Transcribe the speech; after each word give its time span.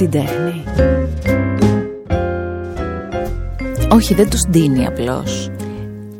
την 0.00 0.10
τέχνη. 0.10 0.64
Όχι, 3.92 4.14
δεν 4.14 4.30
τους 4.30 4.40
δίνει 4.48 4.86
απλώς. 4.86 5.50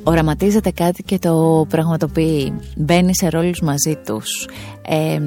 Οραματίζεται 0.02 0.70
κάτι 0.70 1.02
και 1.02 1.18
το 1.18 1.66
πραγματοποιεί. 1.68 2.52
Μπαίνει 2.76 3.16
σε 3.16 3.28
ρόλους 3.28 3.60
μαζί 3.60 3.98
τους. 4.06 4.48
Ε, 4.82 5.20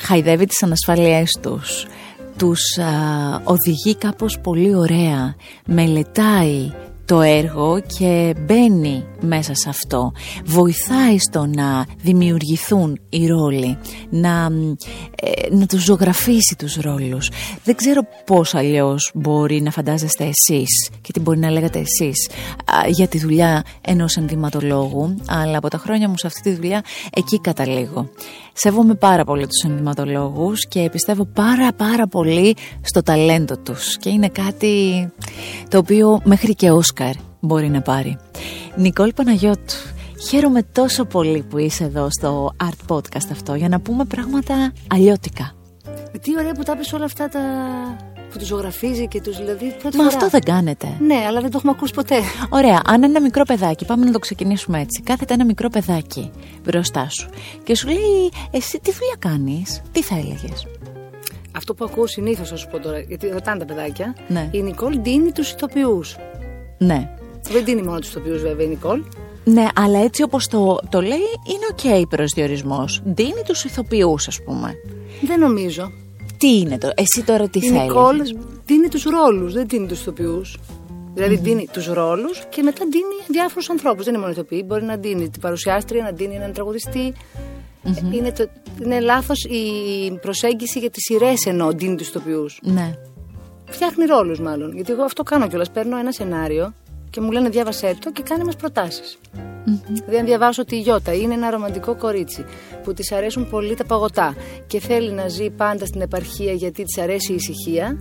χαϊδεύει 0.00 0.46
τις 0.46 0.62
ανασφάλειές 0.62 1.38
τους. 1.40 1.86
Τους 2.36 2.60
οδηγεί 3.44 3.94
κάπως 3.94 4.38
πολύ 4.40 4.74
ωραία. 4.74 5.34
Μελετάει 5.66 6.70
το 7.08 7.20
έργο 7.20 7.80
και 7.98 8.34
μπαίνει 8.40 9.04
μέσα 9.20 9.54
σε 9.54 9.68
αυτό. 9.68 10.12
Βοηθάει 10.44 11.18
στο 11.18 11.46
να 11.46 11.86
δημιουργηθούν 12.02 13.00
οι 13.08 13.26
ρόλοι, 13.26 13.78
να, 14.10 14.48
ε, 15.14 15.54
να 15.54 15.66
τους 15.66 15.84
ζωγραφίσει 15.84 16.56
τους 16.58 16.74
ρόλους. 16.74 17.30
Δεν 17.64 17.74
ξέρω 17.74 18.00
πώς 18.24 18.54
αλλιώς 18.54 19.10
μπορεί 19.14 19.60
να 19.60 19.70
φαντάζεστε 19.70 20.24
εσείς 20.24 20.90
και 21.00 21.12
τι 21.12 21.20
μπορεί 21.20 21.38
να 21.38 21.50
λέγατε 21.50 21.78
εσείς 21.78 22.30
για 22.88 23.08
τη 23.08 23.18
δουλειά 23.18 23.64
ενός 23.80 24.16
ενδυματολόγου, 24.16 25.14
αλλά 25.26 25.58
από 25.58 25.68
τα 25.68 25.78
χρόνια 25.78 26.08
μου 26.08 26.18
σε 26.18 26.26
αυτή 26.26 26.40
τη 26.40 26.52
δουλειά 26.52 26.84
εκεί 27.14 27.40
καταλήγω. 27.40 28.10
Σέβομαι 28.60 28.94
πάρα 28.94 29.24
πολύ 29.24 29.46
τους 29.46 29.70
ενδυματολόγους 29.70 30.66
και 30.66 30.88
πιστεύω 30.92 31.24
πάρα 31.24 31.72
πάρα 31.72 32.06
πολύ 32.06 32.56
στο 32.80 33.02
ταλέντο 33.02 33.58
τους 33.58 33.96
και 33.96 34.08
είναι 34.10 34.28
κάτι 34.28 35.08
το 35.68 35.78
οποίο 35.78 36.20
μέχρι 36.24 36.54
και 36.54 36.70
Όσκαρ 36.70 37.14
μπορεί 37.40 37.68
να 37.68 37.80
πάρει. 37.80 38.18
Νικόλ 38.76 39.12
Παναγιώτου, 39.12 39.74
χαίρομαι 40.28 40.62
τόσο 40.62 41.04
πολύ 41.04 41.42
που 41.42 41.58
είσαι 41.58 41.84
εδώ 41.84 42.08
στο 42.10 42.52
Art 42.64 42.94
Podcast 42.94 43.28
αυτό 43.30 43.54
για 43.54 43.68
να 43.68 43.80
πούμε 43.80 44.04
πράγματα 44.04 44.72
αλλιώτικα. 44.90 45.52
Τι 46.22 46.38
ωραία 46.38 46.52
που 46.52 46.62
τα 46.62 46.76
πεις 46.76 46.92
όλα 46.92 47.04
αυτά 47.04 47.28
τα 47.28 47.40
που 48.30 48.38
τους 48.38 48.46
ζωγραφίζει 48.46 49.08
και 49.08 49.20
τους 49.20 49.36
δηλαδή. 49.36 49.76
Μα 49.96 50.04
αυτό 50.04 50.28
δεν 50.28 50.42
κάνετε. 50.42 50.96
Ναι, 51.00 51.24
αλλά 51.28 51.40
δεν 51.40 51.50
το 51.50 51.56
έχουμε 51.56 51.72
ακούσει 51.76 51.94
ποτέ. 51.94 52.20
Ωραία, 52.48 52.82
αν 52.86 53.02
ένα 53.02 53.20
μικρό 53.20 53.42
παιδάκι, 53.44 53.84
πάμε 53.84 54.04
να 54.04 54.12
το 54.12 54.18
ξεκινήσουμε 54.18 54.80
έτσι. 54.80 55.02
Κάθεται 55.02 55.34
ένα 55.34 55.44
μικρό 55.44 55.68
παιδάκι 55.68 56.30
μπροστά 56.64 57.08
σου 57.08 57.28
και 57.62 57.74
σου 57.74 57.86
λέει, 57.86 58.30
Εσύ 58.50 58.80
τι 58.82 58.92
δουλειά 58.92 59.14
κάνεις, 59.18 59.82
τι 59.92 60.02
θα 60.02 60.16
έλεγες; 60.16 60.66
Αυτό 61.56 61.74
που 61.74 61.84
ακούω 61.84 62.06
συνήθως, 62.06 62.48
θα 62.48 62.56
σου 62.56 62.68
πω 62.68 62.78
τώρα, 62.78 62.98
γιατί 62.98 63.28
ρωτάνε 63.28 63.58
τα 63.58 63.64
παιδάκια, 63.64 64.16
ναι. 64.28 64.48
η 64.52 64.62
Νικόλ 64.62 64.98
δίνει 65.02 65.32
τους 65.32 65.50
ηθοποιούς. 65.50 66.16
Ναι. 66.78 67.10
Δεν 67.42 67.64
δίνει 67.64 67.82
μόνο 67.82 67.98
τους 67.98 68.08
ηθοποιούς, 68.08 68.42
βέβαια, 68.42 68.66
η 68.66 68.68
Νικόλ. 68.68 69.02
Ναι, 69.44 69.66
αλλά 69.74 69.98
έτσι 69.98 70.22
όπως 70.22 70.46
το, 70.46 70.78
το 70.88 71.00
λέει, 71.00 71.28
είναι 71.46 71.66
okay 71.70 72.02
προσδιορισμός. 72.08 73.02
Δίνει 73.04 73.42
τους 73.46 73.64
ηθοποιούς, 73.64 74.28
ας 74.28 74.42
πούμε. 74.42 74.74
Δεν 75.22 75.40
νομίζω. 75.40 75.92
Τι 76.38 76.58
είναι 76.58 76.78
το, 76.78 76.90
εσύ 76.94 77.24
τώρα 77.24 77.48
τι 77.48 77.60
θέλεις; 77.60 77.76
Η 77.76 77.82
Νικόλ 77.82 78.16
δίνει 78.64 78.88
τους 78.88 79.02
ρόλους, 79.02 79.52
δεν 79.52 79.68
δίνει 79.68 79.86
τους 79.86 80.00
ηθοποιούς. 80.00 80.58
Δηλαδή 81.14 81.36
mm-hmm. 81.38 81.42
δίνει 81.42 81.68
τους 81.72 81.86
ρόλους 81.86 82.42
και 82.48 82.62
μετά 82.62 82.84
δίνει 82.90 83.14
διάφορους 83.28 83.70
ανθρώπους. 83.70 84.04
Δεν 84.04 84.14
είναι 84.14 84.22
μόνο 84.22 84.34
ηθοποιοί. 84.34 84.64
Μπορεί 84.66 84.84
να 84.84 84.96
δίνει 84.96 85.30
την 85.30 85.40
παρουσιάστρια, 85.40 86.02
να 86.02 86.10
δίνει 86.10 86.34
έναν 86.34 86.52
τραγουδιστή. 86.52 87.14
Mm-hmm. 87.84 88.14
Είναι, 88.14 88.32
το, 88.32 88.48
είναι 88.82 89.00
λάθος 89.00 89.44
η 89.44 90.18
προσέγγιση 90.20 90.78
για 90.78 90.90
τις 90.90 91.02
σειρές 91.02 91.46
ενώ 91.46 91.70
δίνει 91.70 91.96
τους 91.96 92.08
ηθοποιούς. 92.08 92.60
Ναι. 92.62 92.94
Φτιάχνει 93.68 94.04
ρόλους 94.04 94.40
μάλλον. 94.40 94.74
Γιατί 94.74 94.92
εγώ 94.92 95.02
αυτό 95.02 95.22
κάνω 95.22 95.48
κιόλας. 95.48 95.70
Παίρνω 95.70 95.98
ένα 95.98 96.12
σενάριο 96.12 96.74
και 97.10 97.20
μου 97.20 97.30
λένε 97.30 97.48
διάβασέ 97.48 97.96
το 98.00 98.12
και 98.12 98.22
κάνει 98.22 98.44
μας 98.44 98.56
προτάσεις. 98.56 99.18
Mm-hmm. 99.34 99.92
Δηλαδή, 99.92 100.16
αν 100.16 100.24
διαβάσω 100.24 100.62
ότι 100.62 100.76
η 100.76 100.80
Γιώτα 100.80 101.14
είναι 101.14 101.34
ένα 101.34 101.50
ρομαντικό 101.50 101.96
κορίτσι 101.96 102.44
που 102.84 102.92
της 102.92 103.12
αρέσουν 103.12 103.48
πολύ 103.48 103.74
τα 103.74 103.84
παγωτά 103.84 104.34
και 104.66 104.80
θέλει 104.80 105.10
να 105.12 105.28
ζει 105.28 105.50
πάντα 105.50 105.86
στην 105.86 106.00
επαρχία 106.00 106.52
γιατί 106.52 106.82
της 106.84 106.98
αρέσει 107.02 107.32
η 107.32 107.34
ησυχία, 107.34 107.98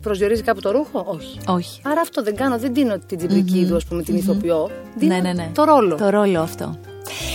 προσδιορίζει 0.00 0.42
κάπου 0.42 0.60
το 0.60 0.70
ρούχο, 0.70 1.04
όχι. 1.08 1.38
όχι. 1.46 1.80
Άρα 1.84 2.00
αυτό 2.00 2.22
δεν 2.22 2.36
κάνω, 2.36 2.58
δεν 2.58 2.74
δίνω 2.74 2.98
την 2.98 3.18
τζιμπρικίδου, 3.18 3.74
mm-hmm. 3.74 3.82
α 3.84 3.88
πούμε, 3.88 4.02
την 4.02 4.14
mm-hmm. 4.14 4.18
ηθοποιό. 4.18 4.70
Δίνω 4.96 5.14
ναι, 5.14 5.20
ναι, 5.20 5.32
ναι. 5.32 5.50
το 5.54 5.64
ρόλο. 5.64 5.96
Το 5.96 6.08
ρόλο 6.08 6.40
αυτό. 6.40 6.78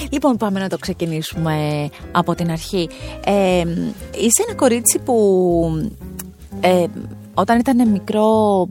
Λοιπόν, 0.10 0.38
πάμε 0.38 0.60
να 0.60 0.70
το 0.70 0.78
ξεκινήσουμε 0.78 1.90
από 2.12 2.36
την 2.36 2.52
αρχή. 2.52 2.90
Ε, 3.26 3.60
είσαι 4.16 4.44
ένα 4.48 4.56
κορίτσι 4.56 5.00
που 5.00 5.90
ε, 6.62 6.86
όταν 7.34 7.60
ήταν 7.60 7.90
μικρό 7.90 8.28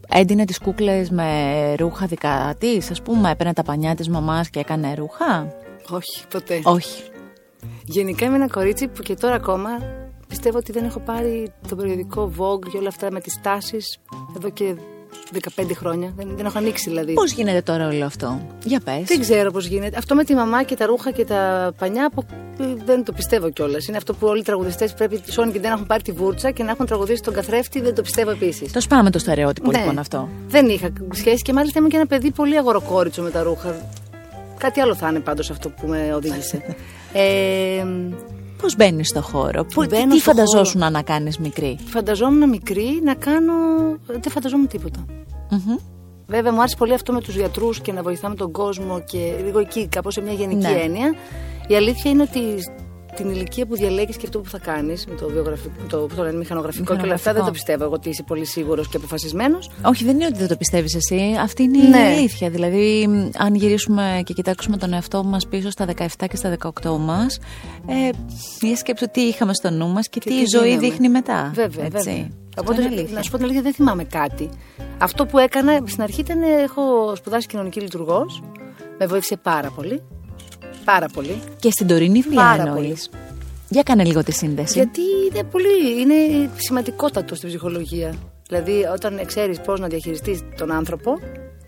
έντυνε 0.09 0.45
τις 0.45 0.59
κούκλες 0.59 1.11
με 1.11 1.75
ρούχα 1.79 2.07
δικά 2.07 2.55
της, 2.59 2.91
ας 2.91 3.03
πούμε, 3.03 3.31
έπαιρνε 3.31 3.53
τα 3.53 3.63
πανιά 3.63 3.95
της 3.95 4.09
μαμάς 4.09 4.51
και 4.51 4.61
έκανε 4.61 4.95
ρούχα; 4.95 5.55
Όχι, 5.91 6.27
ποτέ. 6.31 6.61
Όχι. 6.65 7.03
Γενικά 7.85 8.25
είμαι 8.27 8.37
ένα 8.37 8.49
κορίτσι 8.49 8.89
που 8.89 9.03
και 9.03 9.15
τώρα 9.15 9.35
ακόμα 9.35 9.71
πιστεύω 10.29 10.59
ότι 10.59 10.73
δεν 10.73 10.85
έχω 10.85 11.01
πάρει 11.01 11.53
το 11.69 11.77
περιοδικό 11.77 12.33
Vogue 12.39 12.69
και 12.71 12.79
όλα 12.79 12.89
αυτά 12.89 13.11
με 13.11 13.21
τις 13.21 13.41
τάσεις 13.43 13.99
εδώ 14.37 14.51
και 14.51 14.77
15 15.57 15.65
χρόνια. 15.75 16.13
Δεν, 16.17 16.29
δεν 16.37 16.47
έχω 16.47 16.59
ανοίξει 16.59 16.89
δηλαδή. 16.89 17.13
Πώς 17.13 17.33
γίνεται 17.33 17.63
τώρα 17.63 17.89
όλο 17.89 18.05
αυτό, 18.05 18.41
Για 18.65 18.81
πες. 18.85 19.03
Δεν 19.05 19.21
ξέρω 19.21 19.51
πώς 19.51 19.67
γίνεται. 19.67 19.97
Αυτό 19.97 20.15
με 20.15 20.25
τη 20.25 20.35
μαμά 20.35 20.63
και 20.63 20.77
τα 20.77 20.87
ρούχα 20.87 21.11
και 21.11 21.25
τα 21.25 21.73
πανιά 21.79 22.11
που 22.15 22.25
δεν 22.85 23.05
το 23.05 23.13
πιστεύω 23.13 23.51
κιόλας. 23.51 23.87
Είναι 23.87 23.97
αυτό 23.97 24.15
που 24.15 24.27
όλοι 24.27 24.41
οι 24.41 24.45
τραγουδιστές 24.45 24.95
πρέπει 24.95 25.23
σώνει 25.31 25.53
και 25.53 25.61
δεν 25.61 25.73
έχουν 25.73 25.87
πάρει 25.87 26.03
τη 26.03 26.13
βούρτσα 26.13 26.51
και 26.51 26.63
να 26.63 26.71
έχουν 26.71 26.87
τραγουδίσει 26.87 27.23
τον 27.23 27.35
καθρέφτη. 27.35 27.81
Δεν 27.81 27.95
το 27.95 28.03
πιστεύω 28.03 28.31
επίσης. 28.31 28.73
Το 28.73 28.81
σπάμε 28.81 29.11
το 29.11 29.19
στερεότυπο 29.19 29.71
ναι. 29.71 29.79
λοιπόν 29.79 29.99
αυτό. 29.99 30.29
Δεν 30.49 30.69
είχα 30.69 30.93
σχέση 31.13 31.43
και 31.43 31.53
μάλιστα 31.53 31.79
ήμουν 31.79 31.91
και 31.91 31.97
ένα 31.97 32.07
παιδί 32.07 32.31
πολύ 32.31 32.59
αγοροκόριτσο 32.59 33.23
με 33.23 33.31
τα 33.31 33.43
ρούχα. 33.43 33.77
Κάτι 34.59 34.81
άλλο 34.81 34.95
θα 34.95 35.09
είναι 35.09 35.21
πάντως 35.21 35.51
αυτό 35.51 35.69
που 35.69 35.87
με 35.87 36.15
οδήγησε. 36.15 36.63
ε, 37.13 37.85
Πώς 38.63 38.77
μπαίνεις 38.77 39.09
στο 39.09 39.23
χώρο, 39.23 39.65
Που, 39.65 39.87
τι 39.87 40.21
φανταζόσουν 40.21 40.93
να 40.93 41.03
κάνεις 41.03 41.39
μικρή; 41.39 41.79
Φανταζόμουν 41.85 42.49
μικρή 42.49 43.01
να 43.05 43.15
κάνω. 43.15 43.53
Δεν 44.07 44.31
φανταζόμουν 44.33 44.67
τίποτα. 44.67 45.05
Mm-hmm. 45.51 45.81
Βέβαια, 46.27 46.53
μου 46.53 46.59
άρεσε 46.59 46.77
πολύ 46.79 46.95
αυτό 46.95 47.13
με 47.13 47.21
τους 47.21 47.37
γιατρούς 47.37 47.81
και 47.81 47.93
να 47.93 48.03
βοηθάμε 48.03 48.35
τον 48.35 48.53
κόσμο 48.53 49.01
και 49.01 49.35
λίγο 49.45 49.59
εκεί, 49.59 49.87
κάπως 49.87 50.15
σε 50.15 50.21
μια 50.21 50.33
γενική 50.33 50.67
ναι. 50.67 50.81
έννοια. 50.83 51.15
Η 51.67 51.75
αλήθεια 51.75 52.11
είναι 52.11 52.23
ότι 52.23 52.41
την 53.17 53.31
ηλικία 53.31 53.67
που 53.67 53.77
διαλέγεις 53.77 54.17
και 54.17 54.23
αυτό 54.25 54.39
που 54.39 54.49
θα 54.49 54.59
κάνεις 54.59 55.07
με 55.07 55.15
το, 55.15 55.29
βιογραφικό, 55.29 55.75
το, 55.89 56.07
το 56.07 56.23
λένε, 56.23 56.37
μηχανογραφικό 56.37 56.97
και 56.97 57.03
όλα 57.03 57.15
αυτά, 57.15 57.33
δεν 57.33 57.45
το 57.45 57.51
πιστεύω 57.51 57.85
εγώ 57.85 57.93
ότι 57.93 58.09
είσαι 58.09 58.23
πολύ 58.23 58.45
σίγουρος 58.45 58.89
και 58.89 58.97
αποφασισμένος. 58.97 59.71
Όχι, 59.85 60.05
δεν 60.05 60.15
είναι 60.15 60.27
ότι 60.27 60.39
δεν 60.39 60.49
το 60.49 60.57
πιστεύεις 60.57 60.95
εσύ. 60.95 61.37
Αυτή 61.41 61.63
είναι 61.63 61.89
ναι. 61.89 61.99
η 61.99 62.01
αλήθεια. 62.01 62.51
Δηλαδή, 62.51 63.09
αν 63.37 63.55
γυρίσουμε 63.55 64.23
και 64.25 64.33
κοιτάξουμε 64.33 64.77
τον 64.77 64.93
εαυτό 64.93 65.25
μας 65.25 65.47
πίσω 65.47 65.71
στα 65.71 65.87
17 65.97 66.07
και 66.29 66.37
στα 66.37 66.57
18 66.83 66.97
μας, 66.99 67.39
ε, 67.87 68.09
μια 68.63 68.77
σκέψη 68.77 69.09
τι 69.09 69.21
είχαμε 69.21 69.55
στο 69.55 69.71
νου 69.71 69.89
μας 69.89 70.09
και, 70.09 70.21
και, 70.21 70.31
τι 70.31 70.35
η 70.35 70.45
ζωή 70.53 70.79
δείχνει 70.79 71.09
μετά. 71.09 71.51
Βέβαια, 71.55 71.85
έτσι. 71.85 72.11
βέβαια. 72.11 72.29
Οπότε, 72.57 73.07
να 73.13 73.23
σου 73.23 73.31
πω 73.31 73.37
την 73.37 73.45
αλήθεια, 73.45 73.63
δεν 73.63 73.73
θυμάμαι 73.73 74.05
κάτι. 74.05 74.49
Αυτό 74.99 75.27
που 75.27 75.39
έκανα 75.39 75.81
στην 75.87 76.03
αρχή 76.03 76.21
ήταν 76.21 76.43
έχω 76.43 77.17
σπουδάσει 77.17 77.47
κοινωνική 77.47 77.81
λειτουργός. 77.81 78.43
Με 78.99 79.07
βοήθησε 79.07 79.37
πάρα 79.37 79.71
πολύ. 79.71 80.03
Πάρα 80.85 81.07
πολύ. 81.13 81.43
Και 81.61 81.71
στην 81.71 81.87
τωρινή 81.87 82.23
δουλειά 82.23 82.57
εννοείς. 82.67 83.11
Για 83.69 83.83
κάνε 83.83 84.05
λίγο 84.05 84.23
τη 84.23 84.33
σύνδεση. 84.33 84.79
Γιατί 84.79 85.01
είναι 85.31 85.45
πολύ, 85.45 86.01
είναι 86.01 86.51
σημαντικότατο 86.57 87.35
στην 87.35 87.49
ψυχολογία. 87.49 88.15
Δηλαδή, 88.49 88.85
όταν 88.93 89.21
ξέρεις 89.27 89.61
πώς 89.61 89.81
να 89.81 89.87
διαχειριστείς 89.87 90.41
τον 90.57 90.71
άνθρωπο, 90.71 91.19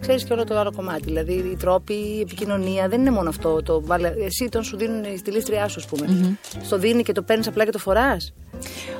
ξέρεις 0.06 0.24
και 0.24 0.32
όλο 0.32 0.44
το 0.44 0.58
άλλο 0.58 0.72
κομμάτι. 0.76 1.02
Δηλαδή, 1.04 1.32
οι 1.32 1.56
τρόποι, 1.56 1.94
η 1.94 2.20
επικοινωνία 2.20 2.88
δεν 2.88 3.00
είναι 3.00 3.10
μόνο 3.10 3.28
αυτό. 3.28 3.62
Το, 3.62 3.82
εσύ 4.24 4.48
τον 4.48 4.62
σου 4.62 4.76
δίνουν 4.76 5.04
στη 5.18 5.30
λίστριά 5.30 5.68
σου, 5.68 5.80
ας 5.80 5.86
πούμε. 5.86 6.06
Mm-hmm. 6.08 6.48
Στο 6.62 6.78
δίνει 6.78 7.02
και 7.02 7.12
το 7.12 7.22
παίρνεις 7.22 7.46
απλά 7.46 7.64
και 7.64 7.70
το 7.70 7.78
φοράς. 7.78 8.32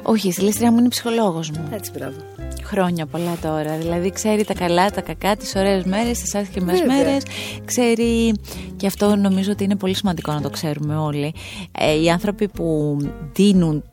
Όχι, 0.03 0.29
η 0.29 0.33
στηλίστρια 0.33 0.73
μου 0.73 0.79
είναι 0.79 0.89
ψυχολόγος 0.89 1.51
μου. 1.51 1.69
Έτσι, 1.73 1.91
μπράβο. 1.95 2.17
Χρόνια 2.63 3.07
πολλά 3.07 3.37
τώρα. 3.43 3.77
Δηλαδή, 3.77 4.11
ξέρει 4.11 4.45
τα 4.45 4.55
καλά, 4.55 4.91
τα 4.91 5.01
κακά, 5.01 5.37
τις 5.37 5.55
ωραίες 5.57 5.85
μέρες, 5.85 6.19
τις 6.19 6.35
άσχημες 6.35 6.81
μέρες. 6.87 7.23
Ξέρει. 7.65 8.35
Και 8.77 8.87
αυτό 8.87 9.17
νομίζω 9.17 9.53
ότι 9.53 9.65
είναι 9.65 9.77
πολύ 9.77 9.95
σημαντικό 9.95 10.33
να 10.33 10.41
το 10.41 10.51
ξέρουμε 10.51 10.97
όλοι. 10.97 11.35
Ε, 11.79 12.01
οι 12.01 12.11
άνθρωποι 12.11 12.49
που 12.49 12.97
δίνουν 13.33 13.85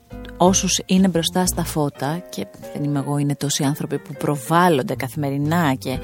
όσους 0.46 0.80
είναι 0.86 1.08
μπροστά 1.08 1.46
στα 1.46 1.64
φώτα 1.64 2.22
και 2.28 2.46
δεν 2.72 2.84
είμαι 2.84 2.98
εγώ, 2.98 3.18
είναι 3.18 3.36
τόσοι 3.36 3.64
άνθρωποι 3.64 3.98
που 3.98 4.12
προβάλλονται 4.18 4.94
καθημερινά 4.94 5.74
και 5.74 5.98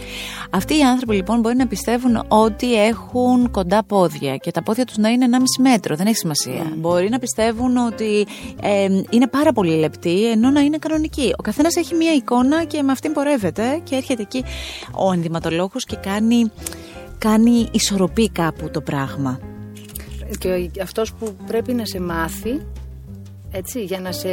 αυτοί 0.51 0.79
οι 0.79 0.83
άνθρωποι 0.83 1.15
λοιπόν 1.15 1.41
μπορεί 1.41 1.57
να 1.57 1.67
πιστεύουν 1.67 2.25
ότι 2.29 2.85
έχουν 2.85 3.51
κοντά 3.51 3.85
πόδια 3.85 4.37
και 4.37 4.51
τα 4.51 4.63
πόδια 4.63 4.85
τους 4.85 4.97
να 4.97 5.09
είναι 5.09 5.27
1,5 5.33 5.71
μέτρο, 5.71 5.97
δεν 5.97 6.07
έχει 6.07 6.17
σημασία. 6.17 6.63
Mm. 6.65 6.73
Μπορεί 6.77 7.09
να 7.09 7.19
πιστεύουν 7.19 7.77
ότι 7.77 8.27
ε, 8.63 8.89
είναι 9.11 9.27
πάρα 9.29 9.53
πολύ 9.53 9.77
λεπτοί 9.77 10.31
ενώ 10.31 10.51
να 10.51 10.61
είναι 10.61 10.79
κανονικοί. 10.79 11.33
Ο 11.39 11.43
καθένας 11.43 11.77
έχει 11.77 11.95
μία 11.95 12.15
εικόνα 12.15 12.65
και 12.65 12.83
με 12.83 12.93
αυτήν 12.93 13.13
πορεύεται 13.13 13.81
και 13.85 13.95
έρχεται 13.95 14.23
εκεί 14.23 14.45
ο 14.93 15.13
ενδυματολόγος 15.13 15.85
και 15.85 15.97
κάνει, 15.97 16.51
κάνει 17.19 17.69
ισορροπή 17.73 18.31
κάπου 18.31 18.71
το 18.71 18.81
πράγμα. 18.81 19.41
Και 20.39 20.71
αυτός 20.83 21.13
που 21.15 21.37
πρέπει 21.47 21.73
να 21.73 21.85
σε 21.85 22.01
μάθει 22.01 22.61
έτσι, 23.51 23.83
για 23.83 24.01
να 24.01 24.13
σε 24.13 24.29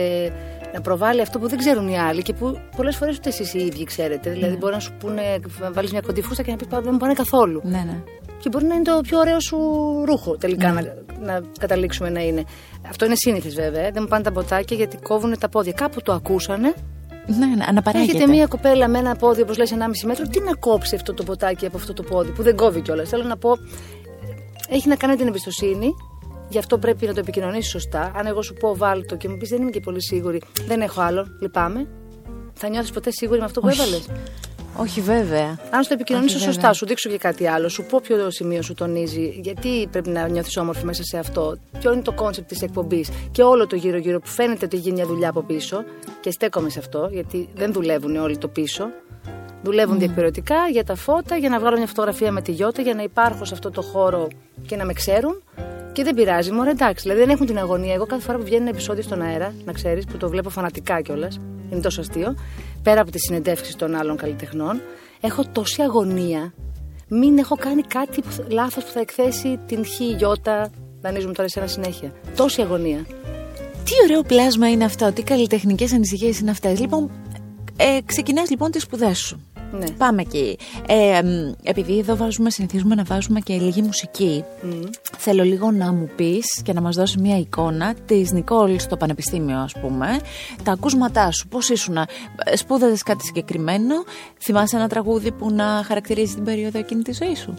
να 0.75 0.81
προβάλλει 0.81 1.21
αυτό 1.21 1.39
που 1.39 1.47
δεν 1.47 1.57
ξέρουν 1.57 1.87
οι 1.87 1.99
άλλοι 1.99 2.21
και 2.21 2.33
που 2.33 2.59
πολλές 2.75 2.95
φορές 2.95 3.17
ούτε 3.17 3.29
εσείς 3.29 3.53
οι 3.53 3.59
ίδιοι 3.59 3.83
ξέρετε. 3.83 4.29
Δηλαδή, 4.29 4.51
ναι. 4.51 4.57
μπορεί 4.57 4.73
να 4.73 4.79
σου 4.79 4.93
πούνε, 4.99 5.21
να 5.59 5.71
βάλεις 5.71 5.91
μια 5.91 6.01
κοντή 6.01 6.21
φούστα 6.21 6.43
και 6.43 6.51
να 6.51 6.57
πεις 6.57 6.67
δεν 6.69 6.89
μου 6.91 6.97
πάνε 6.97 7.13
καθόλου. 7.13 7.61
Ναι, 7.63 7.83
ναι. 7.85 8.03
Και 8.39 8.49
μπορεί 8.49 8.65
να 8.65 8.75
είναι 8.75 8.83
το 8.83 8.99
πιο 9.01 9.19
ωραίο 9.19 9.39
σου 9.39 9.57
ρούχο 10.05 10.37
τελικά 10.37 10.71
ναι. 10.71 10.81
να, 10.81 11.33
να 11.33 11.41
καταλήξουμε 11.59 12.09
να 12.09 12.19
είναι. 12.19 12.43
Αυτό 12.89 13.05
είναι 13.05 13.15
σύνηθες 13.15 13.55
βέβαια. 13.55 13.81
Δεν 13.91 14.01
μου 14.01 14.07
πάνε 14.07 14.23
τα 14.23 14.31
μποτάκια 14.31 14.77
γιατί 14.77 14.97
κόβουν 14.97 15.39
τα 15.39 15.49
πόδια. 15.49 15.71
Κάπου 15.71 16.01
το 16.01 16.13
ακούσανε 16.13 16.73
Ναι, 17.25 17.45
ναι, 17.45 17.63
αναπαράγεται. 17.67 18.17
Έχετε 18.17 18.31
μία 18.31 18.45
κοπέλα 18.47 18.87
με 18.87 18.97
ένα 18.97 19.15
πόδι, 19.15 19.41
όπως 19.41 19.57
λες, 19.57 19.71
1,5 19.71 19.77
μέτρο. 20.05 20.27
Τι 20.27 20.39
να 20.39 20.55
κόψει 20.55 20.95
αυτό 20.95 21.13
το 21.13 21.23
μποτάκι 21.23 21.65
από 21.65 21.77
αυτό 21.77 21.93
το 21.93 22.03
πόδι, 22.03 22.31
που 22.31 22.43
δεν 22.43 22.55
κόβει 22.55 22.81
κιόλας. 22.81 23.09
Θέλω 23.09 23.23
να 23.23 23.37
πω, 23.37 23.49
έχει 24.69 24.87
να 24.87 24.95
κάνει 24.95 25.15
την 25.15 25.27
εμπιστοσύνη. 25.27 25.93
Γι' 26.49 26.57
αυτό 26.57 26.77
πρέπει 26.77 27.05
να 27.05 27.13
το 27.13 27.19
επικοινωνήσεις 27.19 27.71
σωστά. 27.71 28.11
Αν 28.15 28.25
εγώ 28.25 28.41
σου 28.41 28.53
πω 28.53 28.75
βάλτο 28.75 29.15
και 29.15 29.29
μου 29.29 29.37
πεις 29.37 29.49
δεν 29.49 29.61
είμαι 29.61 29.71
και 29.71 29.79
πολύ 29.79 30.03
σίγουρη, 30.03 30.41
δεν 30.67 30.81
έχω 30.81 31.01
άλλο, 31.01 31.27
λυπάμαι. 31.41 31.87
Θα 32.53 32.67
νιώθεις 32.67 32.91
ποτέ 32.91 33.11
σίγουρη 33.11 33.39
με 33.39 33.45
αυτό 33.45 33.61
που 33.61 33.67
έβαλες; 33.67 34.05
Όχι, 34.77 35.01
βέβαια. 35.01 35.59
Αν 35.71 35.83
στο 35.83 35.93
επικοινωνήσω 35.93 36.39
σωστά, 36.39 36.73
σου 36.73 36.85
δείξω 36.85 37.09
και 37.09 37.17
κάτι 37.17 37.47
άλλο, 37.47 37.69
σου 37.69 37.83
πω 37.83 37.99
ποιο 38.03 38.31
σημείο 38.31 38.61
σου 38.61 38.73
τονίζει, 38.73 39.39
γιατί 39.41 39.87
πρέπει 39.91 40.09
να 40.09 40.27
νιώθεις 40.27 40.57
όμορφη 40.57 40.85
μέσα 40.85 41.03
σε 41.03 41.17
αυτό, 41.17 41.57
ποιο 41.79 41.93
είναι 41.93 42.01
το 42.01 42.11
concept 42.11 42.47
της 42.47 42.61
εκπομπής; 42.61 43.09
Και 43.31 43.43
όλο 43.43 43.67
το 43.67 43.75
γύρω-γύρω 43.75 44.19
που 44.19 44.27
φαίνεται 44.27 44.65
ότι 44.65 44.77
γίνει 44.77 44.95
μια 44.95 45.05
δουλειά 45.05 45.29
από 45.29 45.41
πίσω. 45.41 45.83
Και 46.21 46.31
στέκομαι 46.31 46.69
σε 46.69 46.79
αυτό, 46.79 47.09
γιατί 47.11 47.49
δεν 47.55 47.73
δουλεύουν 47.73 48.15
όλοι 48.15 48.37
το 48.37 48.47
πίσω. 48.47 48.85
Δουλεύουν 49.63 49.95
mm. 49.95 49.99
διεκπαιρεωτικά 49.99 50.55
για 50.71 50.83
τα 50.83 50.95
φώτα, 50.95 51.35
για 51.35 51.49
να 51.49 51.59
βγάλω 51.59 51.77
μια 51.77 51.87
φωτογραφία 51.87 52.31
με 52.31 52.41
τη 52.41 52.51
Γιώτα, 52.51 52.81
για 52.81 52.93
να 52.93 53.03
υπάρχω 53.03 53.45
σε 53.45 53.53
αυτό 53.53 53.71
το 53.71 53.81
χώρο 53.81 54.27
και 54.67 54.75
να 54.75 54.85
με 54.85 54.93
ξέρουν. 54.93 55.43
Και 55.95 56.03
δεν 56.03 56.15
πειράζει, 56.15 56.51
μωρέ 56.51 56.69
εντάξει. 56.69 57.01
Δηλαδή 57.01 57.21
δεν 57.21 57.29
έχουν 57.29 57.45
την 57.45 57.57
αγωνία. 57.57 57.93
Εγώ 57.93 58.05
κάθε 58.05 58.21
φορά 58.21 58.37
που 58.37 58.43
βγαίνει 58.43 58.61
ένα 58.61 58.69
επεισόδιο 58.69 59.03
στον 59.03 59.21
αέρα, 59.21 59.53
να 59.65 59.71
ξέρεις, 59.71 60.05
που 60.05 60.17
το 60.17 60.29
βλέπω 60.29 60.49
φανατικά 60.49 61.01
κιόλας, 61.01 61.39
είναι 61.71 61.81
τόσο 61.81 62.01
αστείο, 62.01 62.35
πέρα 62.83 63.01
από 63.01 63.11
τι 63.11 63.19
συνεντεύξει 63.19 63.77
των 63.77 63.95
άλλων 63.95 64.17
καλλιτεχνών, 64.17 64.81
έχω 65.21 65.43
τόση 65.51 65.81
αγωνία. 65.81 66.53
Μην 67.07 67.37
έχω 67.37 67.55
κάνει 67.55 67.81
κάτι 67.81 68.21
λάθος 68.47 68.83
που 68.83 68.91
θα 68.91 68.99
εκθέσει 68.99 69.59
την 69.65 69.85
χ, 69.85 69.99
γιώτα. 69.99 70.71
Δανείζουμε 71.01 71.33
τώρα 71.33 71.49
σε 71.49 71.59
ένα 71.59 71.67
συνέχεια. 71.67 72.11
Τόση 72.35 72.61
αγωνία. 72.61 73.05
Τι 73.83 73.91
ωραίο 74.03 74.21
πλάσμα 74.21 74.69
είναι 74.69 74.83
αυτό, 74.85 75.11
τι 75.11 75.23
καλλιτεχνικές 75.23 75.93
ανησυχίες 75.93 76.39
είναι 76.39 76.51
αυτές. 76.51 76.79
Λοιπόν, 76.79 77.11
ε, 77.77 77.99
ξεκινάς 78.05 78.49
λοιπόν 78.49 78.71
τις 78.71 78.81
σπουδές 78.81 79.17
σου. 79.17 79.54
Ναι. 79.71 79.89
Πάμε 79.97 80.21
εκεί. 80.21 80.57
Ε, 80.87 81.21
επειδή 81.63 81.99
εδώ 81.99 82.15
βάζουμε, 82.15 82.49
συνηθίζουμε 82.49 82.95
να 82.95 83.03
βάζουμε 83.03 83.39
και 83.39 83.53
λίγη 83.53 83.81
μουσική, 83.81 84.43
θέλω 85.17 85.43
λίγο 85.43 85.71
να 85.71 85.93
μου 85.93 86.09
πεις 86.15 86.61
και 86.63 86.73
να 86.73 86.81
μας 86.81 86.95
δώσεις 86.95 87.17
μια 87.17 87.37
εικόνα 87.37 87.93
της 88.05 88.31
Νικόλ 88.31 88.79
στο 88.79 88.97
Πανεπιστήμιο, 88.97 89.57
ας 89.57 89.73
πούμε. 89.81 90.19
Τα 90.63 90.71
ακούσματά 90.71 91.31
σου, 91.31 91.47
πώς 91.47 91.69
ήσουν, 91.69 91.97
σπούδαζες 92.55 93.03
κάτι 93.03 93.25
συγκεκριμένο, 93.25 93.95
θυμάσαι 94.39 94.75
ένα 94.75 94.87
τραγούδι 94.87 95.31
που 95.31 95.51
να 95.51 95.83
χαρακτηρίζει 95.85 96.33
την 96.33 96.43
περίοδο 96.43 96.79
εκείνη 96.79 97.01
τη 97.01 97.11
ζωή 97.11 97.35
σου; 97.35 97.53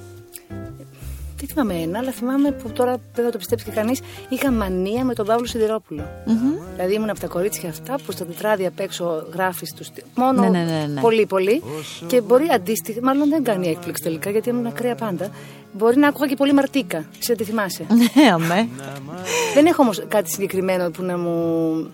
Δεν 1.37 1.49
θυμάμαι 1.49 1.75
ένα, 1.75 1.99
αλλά 1.99 2.11
θυμάμαι 2.11 2.53
που 2.53 2.71
τώρα 2.71 2.97
δεν 3.15 3.25
θα 3.25 3.31
το 3.31 3.39
πιστέψει 3.39 3.65
και 3.65 3.71
κανείς. 3.71 4.01
Είχα 4.29 4.51
μανία 4.51 5.05
με 5.05 5.15
τον 5.15 5.27
Παύλο 5.27 5.47
Σιδηρόπουλο. 5.47 6.03
Mm-hmm. 6.03 6.63
Δηλαδή 6.75 6.95
ήμουν 6.95 7.11
από 7.11 7.21
τα 7.21 7.27
κορίτσια 7.27 7.69
αυτά 7.69 7.99
που 8.07 8.13
στα 8.13 8.25
τετράδια 8.25 8.69
απ' 8.69 8.81
έξω 8.81 9.27
γράφεις 9.33 9.75
τους. 9.75 9.91
Μόνο 10.15 10.41
ναι, 10.41 10.49
ναι, 10.49 10.65
ναι, 10.65 10.87
ναι, 10.93 11.01
πολύ, 11.01 11.27
πολύ. 11.27 11.63
Και 12.07 12.21
μπορεί 12.21 12.49
αντίστοιχα, 12.53 13.01
μάλλον 13.03 13.29
δεν 13.29 13.43
κάνει 13.43 13.69
έκπληξη 13.69 14.03
τελικά 14.03 14.31
γιατί 14.31 14.49
ήμουν 14.49 14.67
ακραία 14.67 14.95
πάντα. 14.95 15.31
Μπορεί 15.73 15.97
να 15.97 16.09
άκουγα 16.09 16.27
και 16.27 16.37
πολύ 16.37 16.53
μαρτίκα. 16.53 17.05
Ξέρετε, 17.19 17.45
τη 17.45 17.51
θυμάσαι. 17.51 17.87
Ναι, 17.89 18.31
αμέ. 18.33 18.69
δεν 19.55 19.67
έχω 19.67 19.83
όμως 19.83 20.05
κάτι 20.09 20.31
συγκεκριμένο 20.31 20.91
που 20.91 21.03
να 21.03 21.19
μου 21.19 21.87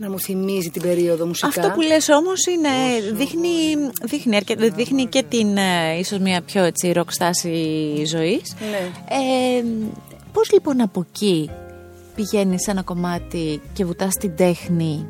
να 0.00 0.10
μου 0.10 0.20
θυμίζει 0.20 0.70
την 0.70 0.82
περίοδο 0.82 1.26
μουσικά. 1.26 1.46
Αυτό 1.46 1.70
που 1.74 1.80
λες 1.80 2.08
όμως 2.08 2.46
είναι, 2.46 2.68
δείχνει, 3.12 3.48
δείχνει, 4.02 4.40
δείχνει 4.74 5.06
και 5.06 5.22
την 5.28 5.56
ε, 5.56 5.98
ίσως 5.98 6.18
μια 6.18 6.42
πιο 6.42 6.64
έτσι 6.64 6.92
ροκστάση 6.92 8.04
ζωής. 8.06 8.54
Ναι. 8.70 8.90
Ε, 9.08 9.64
πώς 10.32 10.52
λοιπόν 10.52 10.80
από 10.80 11.06
εκεί 11.08 11.50
πηγαίνεις 12.14 12.62
σε 12.62 12.70
ένα 12.70 12.82
κομμάτι 12.82 13.60
και 13.72 13.84
βουτάς 13.84 14.14
την 14.14 14.36
τέχνη 14.36 15.06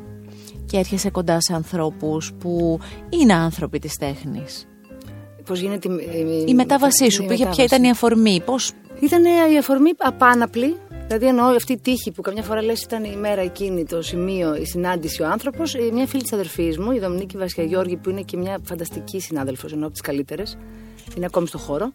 και 0.65 0.77
έρχεσαι 0.77 1.09
κοντά 1.09 1.37
σε 1.41 1.53
ανθρώπους 1.53 2.33
που 2.39 2.79
είναι 3.09 3.33
άνθρωποι 3.33 3.79
της 3.79 3.95
τέχνης; 3.95 4.67
Πώς 5.45 5.59
γίνεται 5.59 5.89
η, 5.93 6.43
η 6.47 6.53
μετάβασή 6.53 7.09
σου, 7.09 7.23
η 7.23 7.27
ποια 7.27 7.63
ήταν 7.63 7.83
η 7.83 7.89
αφορμή, 7.89 8.41
πώς... 8.45 8.71
Ήταν 8.99 9.23
η 9.53 9.57
αφορμή 9.57 9.91
απάναπλη, 9.97 10.75
Δηλαδή 11.11 11.29
εννοώ 11.29 11.45
αυτή 11.45 11.73
η 11.73 11.77
τύχη 11.77 12.11
που 12.11 12.21
καμιά 12.21 12.43
φορά 12.43 12.63
λες 12.63 12.81
ήταν 12.81 13.03
η 13.03 13.15
μέρα 13.15 13.41
εκείνη, 13.41 13.85
το 13.85 14.01
σημείο, 14.01 14.55
η 14.55 14.65
συνάντηση 14.65 15.21
ο 15.21 15.27
άνθρωπος. 15.27 15.75
Ε, 15.75 15.89
μια 15.93 16.07
φίλη 16.07 16.21
της 16.21 16.33
αδερφής 16.33 16.77
μου, 16.77 16.91
η 16.91 16.99
Δομνίκη 16.99 17.37
Βασιαγιώργη, 17.37 17.97
που 17.97 18.09
είναι 18.09 18.21
και 18.21 18.37
μια 18.37 18.59
φανταστική 18.63 19.19
συνάδελφος, 19.19 19.73
ενώ 19.73 19.83
από 19.83 19.91
τις 19.91 20.01
καλύτερες, 20.01 20.57
είναι 21.15 21.25
ακόμη 21.25 21.47
στο 21.47 21.57
χώρο. 21.57 21.91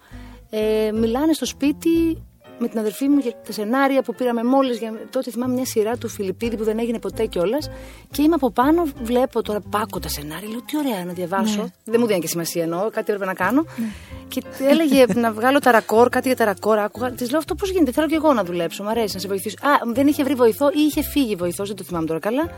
Ε, 0.51 0.91
μιλάνε 0.93 1.33
στο 1.33 1.47
σπίτι 1.47 2.23
με 2.59 2.69
την 2.69 2.79
αδερφή 2.79 3.09
μου 3.09 3.19
για 3.19 3.33
τα 3.47 3.53
σενάρια 3.53 4.03
που 4.03 4.15
πήραμε 4.15 4.45
μόλις. 4.45 4.79
Τότε 5.11 5.31
θυμάμαι 5.31 5.55
μια 5.55 5.65
σειρά 5.65 5.97
του 5.97 6.09
Φιλιππίδη 6.09 6.57
που 6.57 6.65
δεν 6.65 6.79
έγινε 6.79 6.99
ποτέ 6.99 7.27
κιόλας. 7.27 7.71
Και 8.11 8.23
είμαι 8.23 8.35
από 8.35 8.51
πάνω, 8.51 8.83
βλέπω 9.03 9.43
τώρα, 9.43 9.61
πάκω 9.71 9.99
τα 9.99 10.09
σενάρια. 10.09 10.49
Λέω 10.49 10.63
τι 10.63 10.77
ωραία 10.77 11.05
να 11.05 11.13
διαβάσω. 11.13 11.63
Ναι. 11.63 11.69
Δεν 11.85 12.01
μου 12.01 12.07
δίνει 12.07 12.21
και 12.21 12.27
σημασία 12.27 12.63
εννοώ, 12.63 12.81
κάτι 12.81 13.13
έπρεπε 13.13 13.25
να 13.25 13.35
κάνω. 13.35 13.65
Ναι. 13.77 13.87
Και 14.29 14.43
έλεγε 14.69 15.05
να 15.15 15.33
βγάλω 15.33 15.59
τα 15.59 15.71
ρακόρ, 15.71 16.09
κάτι 16.09 16.27
για 16.27 16.37
τα 16.37 16.45
ρακόρ. 16.45 16.79
Άκουγα. 16.79 17.11
Της 17.11 17.31
λέω 17.31 17.39
αυτό 17.39 17.55
πώς 17.55 17.71
γίνεται, 17.71 17.93
θέλω 17.93 18.07
κι 18.07 18.15
εγώ 18.15 18.33
να 18.33 18.45
δουλέψω. 18.45 18.83
Μ' 18.83 18.89
αρέσει 18.89 19.15
να 19.15 19.21
σε 19.21 19.29
βοηθήσω. 19.29 19.57
Α, 19.63 19.93
δεν 19.93 20.07
είχε 20.07 20.23
βρει 20.25 20.35
βοηθό 20.35 20.69
ή 20.69 20.81
είχε 20.89 21.03
φύγει 21.03 21.35
βοηθός, 21.35 21.69
δεν 21.69 21.77
το 21.77 21.85
θυμάμαι 21.85 22.07
τώρα 22.07 22.21
καλά. 22.21 22.51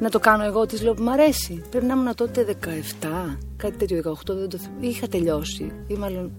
Να 0.00 0.10
το 0.10 0.18
κάνω 0.18 0.44
εγώ, 0.44 0.66
της 0.66 0.82
λέω 0.82 0.94
που 0.94 1.02
μ' 1.02 1.08
αρέσει. 1.08 1.64
Πρέπει 1.70 1.86
να 1.86 1.94
ήμουν 1.94 2.14
τότε 2.14 2.56
17, 3.02 3.38
κάτι 3.56 3.76
τέτοιο 3.76 3.96
18, 3.96 4.34
δεν 4.34 4.48
το 4.48 4.58
θυμάμαι. 4.58 4.86
Είχα 4.86 5.08
τελειώσει. 5.08 5.72
Ή 5.86 5.94
μάλλον 5.94 6.32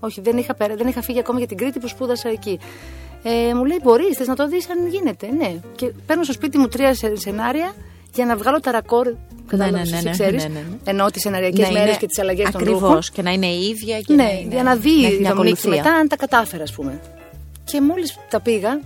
όχι, 0.00 0.20
δεν 0.20 0.36
είχα, 0.36 0.56
δεν 0.76 0.86
είχα 0.86 1.02
φύγει 1.02 1.18
ακόμα 1.18 1.38
για 1.38 1.46
την 1.46 1.56
Κρήτη 1.56 1.78
που 1.78 1.88
σπούδασα 1.88 2.28
εκεί. 2.28 2.58
Ε, 3.22 3.54
μου 3.54 3.64
λέει: 3.64 3.78
Μπορείς, 3.82 4.16
θες 4.16 4.26
να 4.26 4.36
το 4.36 4.48
δεις 4.48 4.70
αν 4.70 4.86
γίνεται; 4.88 5.28
Ναι. 5.36 5.54
Και 5.76 5.92
παίρνω 6.06 6.22
στο 6.22 6.32
σπίτι 6.32 6.58
μου 6.58 6.68
τρία 6.68 6.94
σενάρια 7.14 7.74
για 8.14 8.24
να 8.24 8.36
βγάλω 8.36 8.60
τα 8.60 8.70
ρακόρ. 8.70 9.06
Ναι, 9.50 9.64
ναι, 9.64 9.70
ναι, 9.70 10.00
ναι, 10.02 10.12
ναι, 10.16 10.30
ναι, 10.30 10.48
ναι. 10.48 10.64
Ενώ 10.84 11.10
τις 11.10 11.22
σεναριακέ 11.22 11.62
ναι, 11.62 11.70
μέρες 11.70 11.96
και 11.96 12.06
τις 12.06 12.18
αλλαγές 12.18 12.50
των 12.50 12.64
ρούχων. 12.64 12.74
Ακριβώ. 12.74 12.98
Και 13.12 13.22
να 13.22 13.32
είναι 13.32 13.46
η 13.46 13.68
ίδια. 13.68 14.00
Και 14.00 14.14
ναι, 14.14 14.22
να 14.22 14.30
είναι, 14.30 14.54
για 14.54 14.62
να 14.62 14.74
δει 14.74 14.90
η 14.90 15.26
Δομνίκη 15.28 15.68
μετά 15.68 15.92
αν 15.92 16.08
τα 16.08 16.16
κατάφερα, 16.16 16.62
ας 16.62 16.72
πούμε. 16.72 17.00
Και 17.64 17.80
μόλις 17.80 18.18
τα 18.30 18.40
πήγα, 18.40 18.80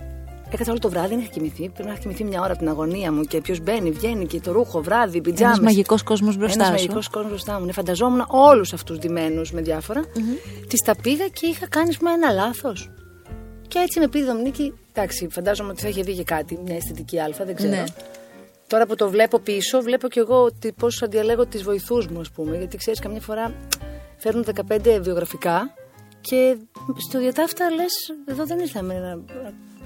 Έκατσα 0.53 0.71
όλο 0.71 0.79
το 0.79 0.89
βράδυ, 0.89 1.07
δεν 1.07 1.19
είχα 1.19 1.29
κοιμηθεί. 1.29 1.69
Πρέπει 1.69 1.83
να 1.83 1.91
είχα 1.91 2.01
κοιμηθεί 2.01 2.23
μια 2.23 2.41
ώρα 2.41 2.49
από 2.49 2.57
την 2.57 2.69
αγωνία 2.69 3.11
μου 3.11 3.23
και 3.23 3.41
ποιος 3.41 3.59
μπαίνει, 3.59 3.91
βγαίνει 3.91 4.25
και 4.25 4.39
το 4.39 4.51
ρούχο, 4.51 4.81
βράδυ, 4.81 5.21
πιτζάμες. 5.21 5.57
Ένα 5.57 5.65
μαγικός 5.65 6.03
κόσμος 6.03 6.37
μπροστά 6.37 6.63
Ένας 6.63 6.69
μαγικός 6.69 7.07
κόσμος 7.07 7.29
μπροστά 7.31 7.59
μου. 7.59 7.65
Ναι, 7.65 7.71
φανταζόμουν 7.71 8.25
όλους 8.27 8.73
αυτούς 8.73 8.97
ντυμένους 8.97 9.51
με 9.51 9.61
διάφορα. 9.61 10.01
Mm-hmm. 10.01 10.67
Τη 10.67 10.77
τα 10.85 10.95
πήγα 10.95 11.27
και 11.27 11.45
είχα 11.47 11.67
κάνει 11.67 11.95
με 12.01 12.11
ένα 12.11 12.31
λάθος. 12.31 12.91
Και 13.67 13.79
έτσι 13.79 13.99
με 13.99 14.07
πήγε 14.07 14.23
η 14.23 14.27
Δομνίκη. 14.27 14.73
Εντάξει, 14.93 15.27
φαντάζομαι 15.31 15.69
ότι 15.69 15.81
θα 15.81 15.87
είχε 15.87 16.01
δει 16.01 16.13
και 16.13 16.23
κάτι, 16.23 16.59
μια 16.65 16.75
αισθητική 16.75 17.19
Α, 17.19 17.33
δεν 17.45 17.55
ξέρω. 17.55 17.69
Ναι. 17.69 17.83
Τώρα 18.67 18.85
που 18.85 18.95
το 18.95 19.09
βλέπω 19.09 19.39
πίσω, 19.39 19.81
βλέπω 19.81 20.07
κι 20.07 20.19
εγώ 20.19 20.49
πώς 20.77 21.01
αντιαλέγω 21.01 21.45
τις 21.45 21.63
βοηθούς 21.63 22.07
μου, 22.07 22.19
ας 22.19 22.31
πούμε. 22.31 22.57
Γιατί 22.57 22.77
ξέρεις, 22.77 22.99
καμιά 22.99 23.21
φορά 23.21 23.53
φέρνουν 24.17 24.43
15 24.43 24.99
βιογραφικά 25.01 25.73
και 26.21 26.57
στο 27.07 27.19
διατάφτα 27.19 27.69
λες, 27.69 27.93
εδώ 28.25 28.45
δεν 28.45 28.59
ήρθαμε 28.59 28.93
να 28.93 29.19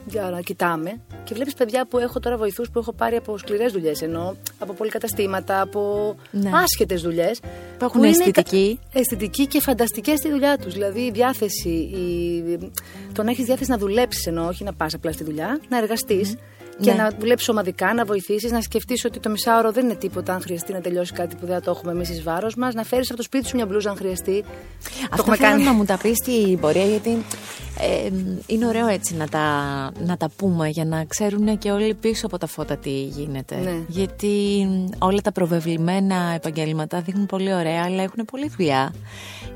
για 0.06 0.30
να 0.30 0.42
κοιτάμε. 0.42 1.02
Και 1.24 1.34
βλέπεις 1.34 1.54
παιδιά 1.54 1.88
που 1.88 1.98
έχω 1.98 2.20
τώρα 2.20 2.38
βοηθούς 2.38 2.70
που 2.70 2.80
έχω 2.80 2.94
πάρει 2.94 3.16
από 3.16 3.38
σκληρές 3.38 3.72
δουλειές. 3.72 4.02
Ενώ 4.02 4.36
από 4.60 4.74
πολυκαταστήματα, 4.74 5.62
από 5.62 6.16
ναι. 6.32 6.50
άσχετες 6.54 7.02
δουλειές. 7.02 7.40
Που 7.78 7.86
έχουν 7.86 8.04
αισθητική. 8.04 8.80
Αισθητική 8.94 9.48
και 9.48 9.62
φανταστικές 9.62 10.20
στη 10.20 10.30
δουλειά 10.30 10.58
τους. 10.58 10.74
Δηλαδή 10.74 11.02
η 11.02 11.12
διάθεση, 11.12 11.70
η... 11.70 12.72
το 13.14 13.24
να 13.24 13.32
έχεις 13.32 13.46
διάθεση 13.46 13.70
να 13.70 13.78
δουλέψεις 13.78 14.26
ενώ 14.26 14.48
όχι 14.48 14.64
να 14.64 14.74
πας 14.74 14.94
απλά 14.94 15.12
στη 15.12 15.24
δουλειά, 15.24 15.60
να 15.70 15.78
εργαστείς 15.78 16.36
και 16.82 16.92
ναι. 16.92 16.98
να 17.02 17.10
δουλέψεις 17.20 17.50
ομαδικά, 17.50 17.94
να 17.94 18.06
βοηθήσεις, 18.06 18.52
να 18.52 18.62
σκεφτείς 18.62 19.06
ότι 19.06 19.20
το 19.20 19.30
μισάωρο 19.30 19.72
δεν 19.72 19.86
είναι 19.86 19.96
τίποτα 19.96 20.34
αν 20.34 20.42
χρειαστεί 20.42 20.74
να 20.74 20.82
τελειώσει 20.82 21.14
κάτι 21.14 21.36
που 21.36 21.46
δεν 21.46 21.62
το 21.62 21.72
έχουμε 21.72 21.92
εμείς 21.92 22.10
εις 22.10 22.24
βάρος 22.24 22.56
μας, 22.56 22.74
να 22.74 22.84
φέρεις 22.84 23.08
από 23.08 23.18
το 23.18 23.24
σπίτι 23.24 23.48
σου 23.48 23.56
μια 23.56 23.66
μπλούζα 23.66 23.90
αν 23.90 23.96
χρειαστεί. 23.96 24.44
Αυτό 25.10 25.24
το 25.24 25.36
θέλω 25.36 25.52
κάνει. 25.52 25.64
να 25.64 25.74
μου 25.74 25.86
τα 25.86 25.98
πεις 25.98 26.18
στην 26.18 26.60
πορεία, 26.60 26.86
γιατί 26.86 27.10
ε, 27.80 28.10
είναι 28.46 28.68
ωραίο 28.68 28.88
έτσι 28.88 29.16
να 29.16 29.28
τα, 29.28 29.46
να 30.00 30.18
τα 30.18 30.30
πούμε 30.36 30.68
για 30.68 30.86
να 30.86 31.06
ξέρουν 31.06 31.58
και 31.58 31.72
όλοι 31.72 31.94
πίσω 31.94 32.26
από 32.26 32.38
τα 32.38 32.48
φώτα 32.48 32.78
τι 32.78 32.90
γίνεται. 32.90 33.56
Ναι. 33.56 33.76
Γιατί 33.88 34.68
όλα 35.00 35.22
τα 35.22 35.32
προβεβλημένα 35.32 36.32
επαγγέλματα 36.36 37.02
δείχνουν 37.02 37.26
πολύ 37.26 37.54
ωραία, 37.54 37.84
αλλά 37.84 38.04
έχουν 38.04 38.26
πολλή 38.26 38.52
δουλειά. 38.58 38.94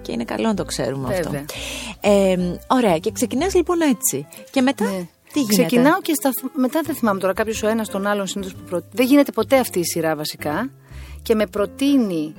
Και 0.02 0.12
είναι 0.12 0.24
καλό 0.24 0.48
να 0.48 0.54
το 0.54 0.66
ξέρουμε 0.66 1.08
Βέβαια. 1.08 1.40
αυτό. 1.40 1.54
Ε, 2.02 2.38
ωραία, 2.68 2.98
και 2.98 3.12
ξεκινάς 3.12 3.56
λοιπόν 3.56 3.82
έτσι. 3.82 4.28
Και 4.52 4.62
μετά. 4.62 4.86
Ναι. 4.86 5.08
Τι 5.34 5.40
γίνεται; 5.40 5.66
Ξεκινάω 5.66 6.02
και 6.02 6.14
στα... 6.14 6.32
μετά 6.54 6.82
δεν 6.82 6.96
θυμάμαι 6.96 7.20
τώρα 7.20 7.34
κάποιος 7.34 7.64
ο 7.64 7.68
ένας 7.68 7.90
τον 7.90 8.08
άλλον 8.08 8.28
συνήθως 8.28 8.56
που 8.56 8.64
προ... 8.70 8.84
Δεν 8.92 9.06
γίνεται 9.06 9.32
ποτέ 9.32 9.58
αυτή 9.58 9.80
η 9.80 9.86
σειρά 9.86 10.16
βασικά. 10.16 10.72
Και 11.22 11.36
με 11.36 11.48
προτείνει 11.48 12.34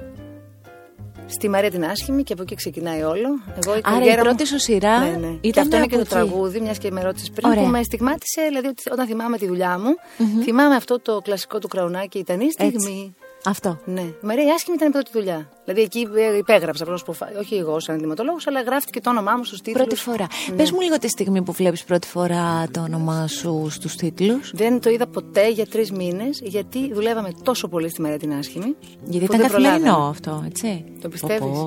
στη 1.26 1.48
Μαρία 1.48 1.70
την 1.70 1.84
Άσχημη 1.84 2.22
και 2.22 2.32
από 2.32 2.42
εκεί 2.42 2.54
ξεκινάει 2.54 3.02
όλο. 3.02 3.28
Εγώ, 3.64 3.76
η 3.76 3.80
Άρα 3.82 4.04
η 4.04 4.16
πρώτη 4.16 4.46
σου 4.46 4.58
σειρά 4.58 4.98
ναι, 4.98 5.16
ναι. 5.16 5.38
ήταν 5.40 5.62
αυτό 5.62 5.76
είναι 5.76 5.86
και 5.86 5.96
το 5.96 6.04
τραγούδι, 6.04 6.60
μιας 6.60 6.78
και 6.78 6.90
με 6.90 7.02
ρώτησες 7.02 7.30
πριν, 7.30 7.50
Ωραία. 7.50 7.62
που 7.62 7.68
με 7.68 7.82
στιγμάτισε, 7.82 8.42
δηλαδή 8.48 8.74
όταν 8.92 9.06
θυμάμαι 9.06 9.36
τη 9.36 9.46
δουλειά 9.46 9.78
μου, 9.78 9.94
mm-hmm. 9.94 10.42
θυμάμαι 10.42 10.74
αυτό 10.74 11.00
το 11.00 11.20
κλασικό 11.20 11.58
του 11.58 11.68
κραουνάκι, 11.68 12.18
ήταν 12.18 12.40
η 12.40 12.50
στιγμή 12.50 13.14
Αυτό. 13.44 13.78
Ναι. 13.84 14.00
Η 14.00 14.14
Μαρία 14.22 14.44
η 14.44 14.50
άσχημη 14.50 14.76
ήταν 14.76 14.88
η 14.88 14.92
πρώτη 14.92 15.10
δουλειά. 15.12 15.48
Δηλαδή 15.64 15.82
εκεί 15.82 16.08
ε, 16.16 16.36
υπέγραψα, 16.36 16.84
πρόσωπο, 16.84 17.14
όχι 17.40 17.54
εγώ 17.54 17.80
σαν 17.80 17.94
ενδυματολόγος, 17.94 18.46
αλλά 18.46 18.60
γράφτηκε 18.62 19.00
το 19.00 19.10
όνομά 19.10 19.36
μου 19.36 19.44
στους 19.44 19.60
τίτλους. 19.60 19.86
Πρώτη 19.86 20.00
φορά. 20.00 20.26
Ναι. 20.50 20.56
Πες 20.56 20.70
μου 20.70 20.80
λίγο 20.80 20.98
τη 20.98 21.08
στιγμή 21.08 21.42
που 21.42 21.52
βλέπεις 21.52 21.84
πρώτη 21.84 22.06
φορά 22.06 22.68
το 22.70 22.80
όνομά 22.80 23.26
σου 23.26 23.66
στους 23.70 23.94
τίτλους. 23.94 24.50
Δεν 24.54 24.80
το 24.80 24.90
είδα 24.90 25.06
ποτέ 25.06 25.50
για 25.50 25.66
τρεις 25.66 25.90
μήνες, 25.90 26.40
γιατί 26.42 26.92
δουλεύαμε 26.92 27.32
τόσο 27.42 27.68
πολύ 27.68 27.88
στη 27.88 28.00
Μαρία 28.00 28.18
την 28.18 28.32
άσχημη. 28.32 28.76
Γιατί 29.04 29.24
ήταν 29.24 29.40
καθημερινό 29.40 29.96
αυτό, 29.96 30.42
έτσι. 30.46 30.84
Το 31.00 31.08
πιστεύεις; 31.08 31.58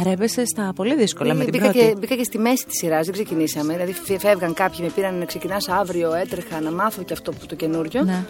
Άρα 0.00 0.10
έπεσε 0.10 0.44
στα 0.44 0.72
πολύ 0.74 0.94
δύσκολα 0.94 1.34
με 1.34 1.44
την 1.44 1.52
μπήκα 1.52 1.70
πρώτη. 1.70 1.86
Και, 1.86 1.94
μπήκα 1.98 2.16
και 2.16 2.24
στη 2.24 2.38
μέση 2.38 2.66
της 2.66 2.78
σειράς, 2.78 3.04
δεν 3.04 3.14
ξεκινήσαμε. 3.14 3.72
Δηλαδή 3.72 3.92
φεύγαν 4.18 4.54
κάποιοι, 4.54 4.78
με 4.82 4.88
πήραν 4.94 5.14
να 5.18 5.24
ξεκινάς 5.24 5.68
αύριο, 5.68 6.14
έτρεχα 6.14 6.60
να 6.60 6.70
μάθω 6.70 7.02
και 7.02 7.12
αυτό 7.12 7.32
που 7.32 7.46
το 7.46 7.54
καινούριο. 7.54 8.02
Ναι. 8.02 8.24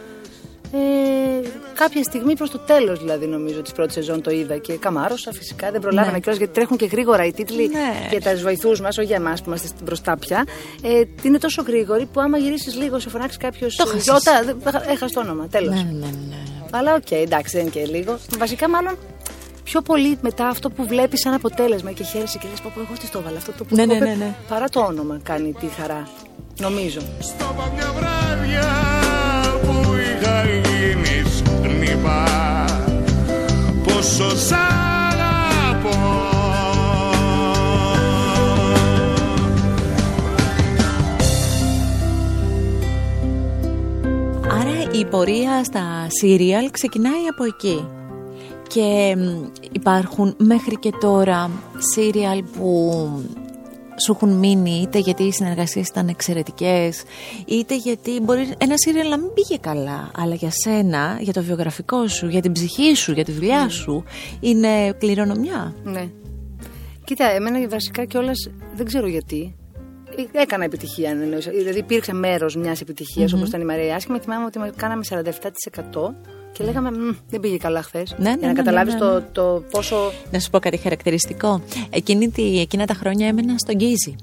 Ε, 0.76 1.48
κάποια 1.74 2.02
στιγμή 2.02 2.36
προς 2.36 2.50
το 2.50 2.58
τέλος, 2.58 2.98
δηλαδή, 2.98 3.26
νομίζω 3.26 3.62
της 3.62 3.72
πρώτης 3.72 3.94
σεζόν 3.94 4.22
το 4.22 4.30
είδα 4.30 4.56
και 4.58 4.72
καμάρωσα. 4.76 5.32
Φυσικά 5.32 5.70
δεν 5.70 5.80
προλάβαμε 5.80 6.12
ναι. 6.12 6.18
κιόλας 6.18 6.38
γιατί 6.38 6.54
τρέχουν 6.54 6.76
και 6.76 6.86
γρήγορα 6.86 7.24
οι 7.24 7.32
τίτλοι 7.32 7.68
ναι. 7.68 8.18
για 8.18 8.32
τους 8.32 8.42
βοηθούς 8.42 8.80
μας, 8.80 8.98
όχι 8.98 9.06
για 9.06 9.16
εμάς 9.16 9.42
που 9.42 9.48
είμαστε 9.48 9.68
μπροστά 9.84 10.16
πια. 10.16 10.46
Ε, 10.82 11.02
είναι 11.22 11.38
τόσο 11.38 11.62
γρήγοροι 11.62 12.06
που 12.12 12.20
άμα 12.20 12.38
γυρίσεις 12.38 12.74
λίγο, 12.74 12.98
σε 12.98 13.08
φωνάξει 13.08 13.36
κάποιος. 13.36 13.78
Γιώτα, 14.02 14.56
έχασε 14.90 15.14
το 15.14 15.20
όνομα. 15.20 15.48
Τέλος. 15.48 15.74
Ναι, 15.74 15.90
ναι, 15.92 16.06
ναι. 16.28 16.36
Αλλά 16.70 16.94
okay, 16.94 17.22
εντάξει, 17.24 17.56
δεν 17.56 17.66
είναι 17.66 17.70
και 17.70 17.84
λίγο. 17.84 18.18
Βασικά, 18.38 18.68
μάλλον 18.68 18.98
πιο 19.64 19.80
πολύ 19.80 20.18
μετά 20.20 20.48
αυτό 20.48 20.70
που 20.70 20.86
βλέπεις 20.86 21.20
σαν 21.20 21.32
αποτέλεσμα 21.34 21.92
και 21.92 22.04
χαίρεσαι 22.04 22.38
και 22.38 22.46
λες: 22.50 22.60
Πω, 22.60 22.72
εγώ 22.76 22.98
τι 23.00 23.08
το 23.08 23.18
έβαλα 23.18 23.36
αυτό 23.36 23.52
το 23.52 23.64
που 23.64 23.74
ναι, 23.74 23.84
ναι, 23.86 23.98
ναι, 23.98 24.14
ναι. 24.14 24.34
Παρά 24.48 24.68
το 24.68 24.80
όνομα 24.80 25.20
κάνει 25.22 25.52
τη 25.52 25.66
χαρά. 25.66 26.08
Νομίζω. 26.60 27.00
Στο 27.20 27.44
πόσο 34.06 34.36
σ' 34.36 34.52
αγαπώ. 34.52 35.98
Άρα 44.50 44.90
η 44.92 45.04
πορεία 45.04 45.64
στα 45.64 46.06
σύριαλ 46.08 46.70
ξεκινάει 46.70 47.26
από 47.30 47.44
εκεί. 47.44 47.88
Και 48.68 49.16
υπάρχουν 49.72 50.34
μέχρι 50.38 50.76
και 50.76 50.92
τώρα 51.00 51.50
σύριαλ 51.78 52.42
που 52.42 52.92
σου 54.04 54.12
έχουν 54.12 54.28
μείνει 54.28 54.80
είτε 54.82 54.98
γιατί 54.98 55.22
οι 55.22 55.32
συνεργασίες 55.32 55.88
ήταν 55.88 56.08
εξαιρετικές, 56.08 57.02
είτε 57.46 57.76
γιατί 57.76 58.20
μπορεί 58.20 58.54
ένα 58.58 58.74
σύριαλ 58.76 59.08
να 59.08 59.18
μην 59.18 59.32
πήγε 59.32 59.56
καλά. 59.60 60.10
Αλλά 60.16 60.34
για 60.34 60.50
σένα, 60.50 61.18
για 61.20 61.32
το 61.32 61.42
βιογραφικό 61.42 62.08
σου, 62.08 62.28
για 62.28 62.40
την 62.40 62.52
ψυχή 62.52 62.94
σου, 62.94 63.12
για 63.12 63.24
τη 63.24 63.32
δουλειά 63.32 63.62
ναι. 63.62 63.68
σου, 63.68 64.04
είναι 64.40 64.92
κληρονομιά. 64.98 65.74
Ναι. 65.84 66.08
Κοίτα, 67.04 67.30
εμένα 67.30 67.68
βασικά 67.68 68.04
κιόλας 68.04 68.50
δεν 68.74 68.86
ξέρω 68.86 69.06
γιατί. 69.06 69.54
Έκανα 70.32 70.64
επιτυχία, 70.64 71.16
δηλαδή 71.52 71.78
υπήρξε 71.78 72.12
μέρος 72.12 72.56
μιας 72.56 72.80
επιτυχίας 72.80 73.32
mm-hmm. 73.32 73.36
όπως 73.36 73.48
ήταν 73.48 73.60
η 73.60 73.64
Μαρία 73.64 73.94
Άσχημα. 73.94 74.20
Θυμάμαι 74.20 74.44
ότι 74.44 74.58
κάναμε 74.76 75.04
47% 75.08 75.22
και 76.56 76.64
λέγαμε 76.64 76.90
δεν 77.28 77.40
πήγε 77.40 77.56
καλά 77.56 77.82
χθες. 77.82 78.14
Ναι, 78.18 78.30
ναι, 78.30 78.36
για 78.36 78.40
να 78.40 78.46
ναι, 78.46 78.52
καταλάβεις 78.52 78.94
ναι, 78.94 79.00
το, 79.00 79.22
το 79.32 79.64
πόσο. 79.70 80.12
Να 80.30 80.38
σου 80.38 80.50
πω 80.50 80.58
κάτι 80.58 80.76
χαρακτηριστικό. 80.76 81.60
Εκείνη, 81.90 82.32
εκείνα 82.60 82.86
τα 82.86 82.94
χρόνια 82.94 83.26
έμενα 83.26 83.58
στον 83.58 83.74
Γκίζι 83.74 84.16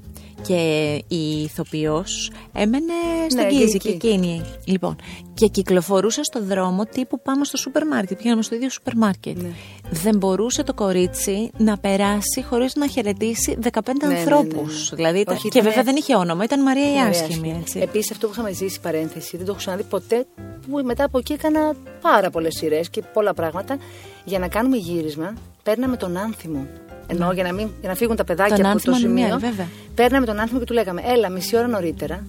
και 0.48 0.94
η 1.08 1.42
ηθοποιός 1.42 2.32
έμενε 2.54 2.94
στον 3.28 3.44
ναι, 3.44 3.50
Κίζη 3.50 3.78
και 3.78 3.90
εκείνη. 3.90 4.42
Λοιπόν, 4.66 4.96
και 5.34 5.48
κυκλοφορούσα 5.48 6.24
στο 6.24 6.44
δρόμο 6.44 6.86
τύπου 6.86 7.22
πάμε 7.22 7.46
στο 7.46 7.58
σούπερ 7.58 7.88
μάρκετ. 7.88 8.22
Πήγαμε 8.22 8.42
στο 8.42 8.56
ίδιο 8.56 8.70
σούπερ 8.70 8.96
μάρκετ. 8.96 9.42
Ναι. 9.42 9.50
Δεν 9.92 10.18
μπορούσε 10.18 10.64
το 10.64 10.74
κορίτσι 10.74 11.52
να 11.58 11.78
περάσει 11.78 12.44
χωρίς 12.50 12.76
να 12.76 12.88
χαιρετήσει 12.88 13.58
15 13.62 13.70
ναι, 14.02 14.08
ναι 14.08 14.20
ανθρώπους. 14.20 14.92
Ναι, 14.92 14.96
δηλαδή, 14.96 15.24
Όχι, 15.28 15.50
και 15.50 15.62
βέβαια 15.62 15.84
δεν 15.84 15.96
είχε 15.96 16.16
όνομα, 16.16 16.44
ήταν 16.44 16.62
Μαρία 16.62 16.94
η 16.94 16.98
Άσχημη. 16.98 17.64
Επίσης, 17.74 18.12
αυτό 18.12 18.28
που 18.28 18.34
είχαμε 18.34 18.52
ζήσει 18.52 18.80
παρένθεση, 18.80 19.38
δεν 19.38 19.46
το 19.46 19.52
έχω 19.52 19.60
ξαναδεί 19.60 19.84
ποτέ. 19.84 20.26
Που 20.70 20.82
μετά 20.84 21.04
από 21.04 21.18
εκεί 21.18 21.34
έκανα 21.34 21.74
πάρα 22.02 22.30
πολλές 22.30 22.56
σειρές 22.56 22.90
και 22.90 23.02
πολλά 23.14 23.34
πράγματα. 23.34 23.78
Για 24.26 24.40
να 24.40 24.48
κάνουμε 24.48 24.78
γύρισμα, 24.78 25.34
παίρναμε 25.64 25.98
τον 25.98 26.18
άνθιμο. 26.18 26.68
Ενώ 27.14 27.32
για, 27.32 27.44
να 27.44 27.54
μην, 27.54 27.68
για 27.80 27.90
να 27.90 27.96
φύγουν 27.96 28.16
τα 28.16 28.24
παιδάκια 28.24 28.72
από 28.72 28.82
το 28.82 28.94
σημείο, 28.94 29.40
ναι, 29.40 29.66
παίρναμε 29.96 30.26
τον 30.26 30.40
άνθρωπο 30.40 30.60
και 30.60 30.66
του 30.66 30.74
λέγαμε: 30.74 31.02
Έλα, 31.06 31.30
μισή 31.30 31.58
ώρα 31.58 31.68
νωρίτερα. 31.68 32.24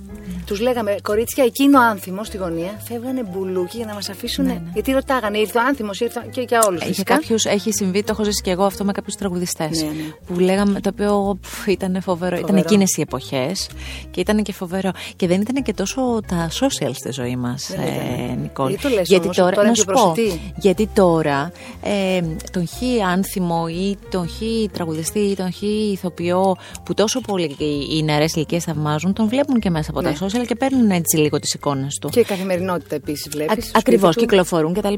Τους 0.47 0.61
λέγαμε 0.61 0.97
κορίτσια, 1.03 1.45
εκείνο 1.45 1.81
άνθιμο 1.81 2.25
στη 2.25 2.37
γωνία. 2.37 2.81
Φεύγανε 2.89 3.23
μπουλούκι 3.23 3.77
για 3.77 3.87
να 3.87 3.95
μας 3.95 4.09
αφήσουν. 4.09 4.45
Ναι, 4.45 4.53
ναι. 4.53 4.61
Γιατί 4.73 4.93
ρωτάγανε, 4.93 5.39
ήρθε 5.39 5.59
ο 5.59 5.63
άνθιμος, 5.69 6.01
ήρθε 6.01 6.29
και 6.31 6.45
για 6.49 6.65
όλους. 6.69 6.83
Έχει, 6.83 7.03
κάποιους, 7.03 7.45
έχει 7.45 7.73
συμβεί, 7.73 8.03
το 8.03 8.09
έχω 8.11 8.25
ζήσει 8.25 8.43
και 8.43 8.51
εγώ 8.51 8.65
αυτό 8.65 8.85
με 8.85 8.93
κάποιους 8.93 9.15
τραγουδιστές. 9.15 9.83
Ναι, 9.83 9.89
ναι. 9.89 9.93
Που 10.27 10.39
λέγαμε, 10.39 10.81
το 10.81 10.91
οποίο 10.93 11.39
πφ, 11.41 11.67
ήταν 11.67 12.03
φοβερό. 12.03 12.37
φοβερό. 12.37 12.37
Ήταν 12.37 12.57
εκείνες 12.57 12.97
οι 12.97 13.01
εποχές 13.01 13.69
και 14.11 14.21
ήταν 14.21 14.43
και 14.43 14.53
φοβερό. 14.53 14.91
Και 15.17 15.27
δεν 15.27 15.41
ήταν 15.41 15.63
και 15.63 15.73
τόσο 15.73 16.21
τα 16.27 16.49
social 16.61 16.91
στη 16.93 17.13
ζωή 17.13 17.37
μας, 17.37 17.71
ε, 17.71 18.35
Νικόλ. 18.43 18.69
Γιατί, 18.69 18.83
το 18.83 18.89
λες, 18.89 19.09
γιατί 19.09 19.25
όμως, 19.25 19.37
τώρα, 19.37 19.55
τώρα 19.55 19.69
να 19.69 19.75
σου 19.75 19.85
πω, 19.85 20.15
γιατί 20.57 20.89
τώρα 20.95 21.53
ε, 21.83 22.21
τον 22.51 22.67
χι 22.67 23.03
άνθιμο 23.13 23.67
ή 23.69 23.99
τον 24.11 24.29
χι 24.29 24.71
τραγουδιστή 24.75 25.19
ή 25.19 25.35
τον 25.35 25.53
χι 25.53 25.91
ηθοποιό 25.93 26.57
που 26.85 26.95
τόσο 26.95 27.21
πολύ 27.21 27.57
οι 27.91 28.03
νεαρές 28.03 28.35
ηλικίες 28.35 28.65
θαυμάζουν, 28.65 29.13
τον 29.13 29.29
βλέπουν 29.29 29.61
και 29.61 29.71
μέσα 29.71 29.91
από 29.91 30.03
τα 30.03 30.13
social 30.13 30.47
και 30.47 30.55
παίρνουν 30.55 30.91
έτσι 30.91 31.17
λίγο 31.17 31.39
τις 31.39 31.55
εικόνες 31.55 31.99
του. 32.01 32.09
Και 32.09 32.21
η 32.21 32.25
καθημερινότητα 32.25 32.95
επίσης 32.95 33.29
βλέπεις. 33.29 33.71
Ακριβώς, 33.75 34.17
κυκλοφορούν 34.17 34.75
κτλ. 34.75 34.89
Ναι. 34.89 34.95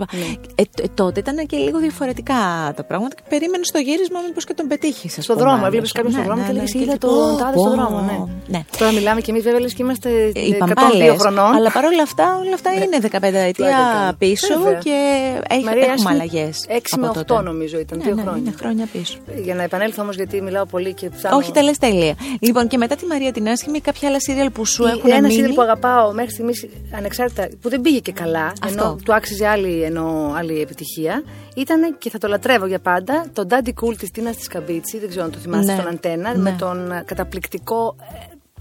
Ε, 0.54 0.62
ε, 0.82 0.86
τότε 0.94 1.20
ήταν 1.20 1.46
και 1.46 1.56
λίγο 1.56 1.78
διαφορετικά 1.78 2.34
τα 2.76 2.84
πράγματα 2.84 3.14
και 3.14 3.22
περίμενες 3.28 3.66
στο 3.66 3.78
γύρισμα 3.78 4.20
μήπως 4.26 4.44
και 4.44 4.54
τον 4.54 4.66
πετύχεις. 4.66 5.18
Στο 5.20 5.34
δρόμο, 5.34 5.62
έβλεπε 5.66 5.86
κάποιον 5.92 6.12
στον 6.12 6.22
ναι, 6.22 6.28
δρόμο 6.28 6.46
και 6.46 6.52
ναι, 6.52 6.58
έλεγε 6.58 6.78
Είδα 6.78 6.98
τον 6.98 7.36
τάδε 7.38 7.58
στον 7.58 7.70
δρόμο. 7.70 8.30
Ναι. 8.46 8.64
Τώρα 8.78 8.92
μιλάμε 8.92 9.20
και 9.20 9.30
εμείς 9.30 9.42
βέβαια 9.42 9.60
λες 9.60 9.74
και 9.74 9.82
είμαστε 9.82 10.32
102 10.34 11.16
χρονών. 11.18 11.54
Αλλά 11.54 11.70
παρόλα 11.70 12.02
αυτά, 12.02 12.38
όλα 12.44 12.54
αυτά 12.54 12.72
είναι 12.72 12.98
15 13.02 13.22
ετία 13.22 14.14
πίσω 14.18 14.54
και 14.82 14.96
έχουμε 15.48 16.10
αλλαγές. 16.10 16.66
6 16.68 16.98
με 16.98 17.10
8 17.26 17.42
νομίζω 17.42 17.78
ήταν, 17.78 18.00
δύο 18.00 18.16
χρόνια. 18.22 18.52
χρόνια 18.58 18.86
πίσω. 18.92 19.18
Για 19.42 19.54
να 19.56 19.62
επανέλθω 19.62 20.02
όμως 20.02 20.16
γιατί 20.16 20.42
μιλάω 20.42 20.66
πολύ 20.66 20.94
και 20.94 21.10
ψάχνω. 21.10 21.36
Όχι, 21.36 21.52
τα 21.52 21.62
λες 21.62 21.78
τέλεια. 21.78 22.14
Λοιπόν, 22.40 22.66
και 22.66 22.76
μετά 22.76 22.96
τη 22.96 23.06
Μαρία 23.06 23.32
την 23.32 23.48
Άσχημη, 23.48 23.80
κάποια 23.80 24.08
άλλα 24.08 24.20
σύριαλ 24.20 24.50
που 24.50 24.64
σου 24.64 24.84
έχουν 24.84 25.10
Ένα 25.10 25.30
σύριαλ 25.30 25.54
που 25.54 25.62
αγαπάω 25.62 26.12
μέχρι 26.12 26.30
στιγμής 26.30 26.66
ανεξάρτητα, 26.96 27.48
που 27.60 27.68
δεν 27.68 27.80
πήγε 27.80 27.98
και 27.98 28.12
καλά, 28.12 28.46
Αυτό. 28.46 28.68
ενώ 28.68 28.98
του 29.04 29.14
άξιζε 29.14 29.46
άλλη, 29.46 29.82
ενώ, 29.82 30.32
άλλη 30.36 30.60
επιτυχία, 30.60 31.22
ήταν 31.56 31.96
και 31.98 32.10
θα 32.10 32.18
το 32.18 32.28
λατρεύω 32.28 32.66
για 32.66 32.78
πάντα 32.78 33.26
το 33.32 33.46
Daddy 33.50 33.68
Cool 33.68 33.96
της 33.98 34.10
Τίνας 34.10 34.36
της 34.36 34.48
Καμπίτσι. 34.48 34.98
Δεν 34.98 35.08
ξέρω 35.08 35.24
αν 35.24 35.30
το 35.30 35.38
θυμάστε 35.38 35.72
ναι. 35.72 35.82
τον 35.82 35.88
Αντένα, 35.88 36.34
ναι. 36.34 36.42
με 36.42 36.56
τον 36.58 37.02
καταπληκτικό 37.04 37.96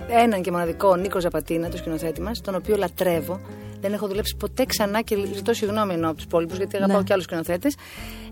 ε, 0.07 0.21
έναν 0.23 0.41
και 0.41 0.51
μοναδικό 0.51 0.95
Νίκο 0.95 1.19
Ζαπατίνα, 1.19 1.69
το 1.69 1.77
σκηνοθέτη 1.77 2.21
μας, 2.21 2.41
τον 2.41 2.55
οποίο 2.55 2.75
λατρεύω. 2.77 3.39
Δεν 3.81 3.93
έχω 3.93 4.07
δουλέψει 4.07 4.35
ποτέ 4.35 4.65
ξανά 4.65 5.01
και 5.01 5.17
ζητώ 5.33 5.53
συγγνώμη 5.53 5.93
ενώ 5.93 6.07
από 6.07 6.15
τους 6.15 6.25
υπόλοιπους, 6.25 6.57
γιατί 6.57 6.75
αγαπάω 6.75 6.97
ναι. 6.97 7.03
και 7.03 7.13
άλλους 7.13 7.25
σκηνοθέτες. 7.25 7.75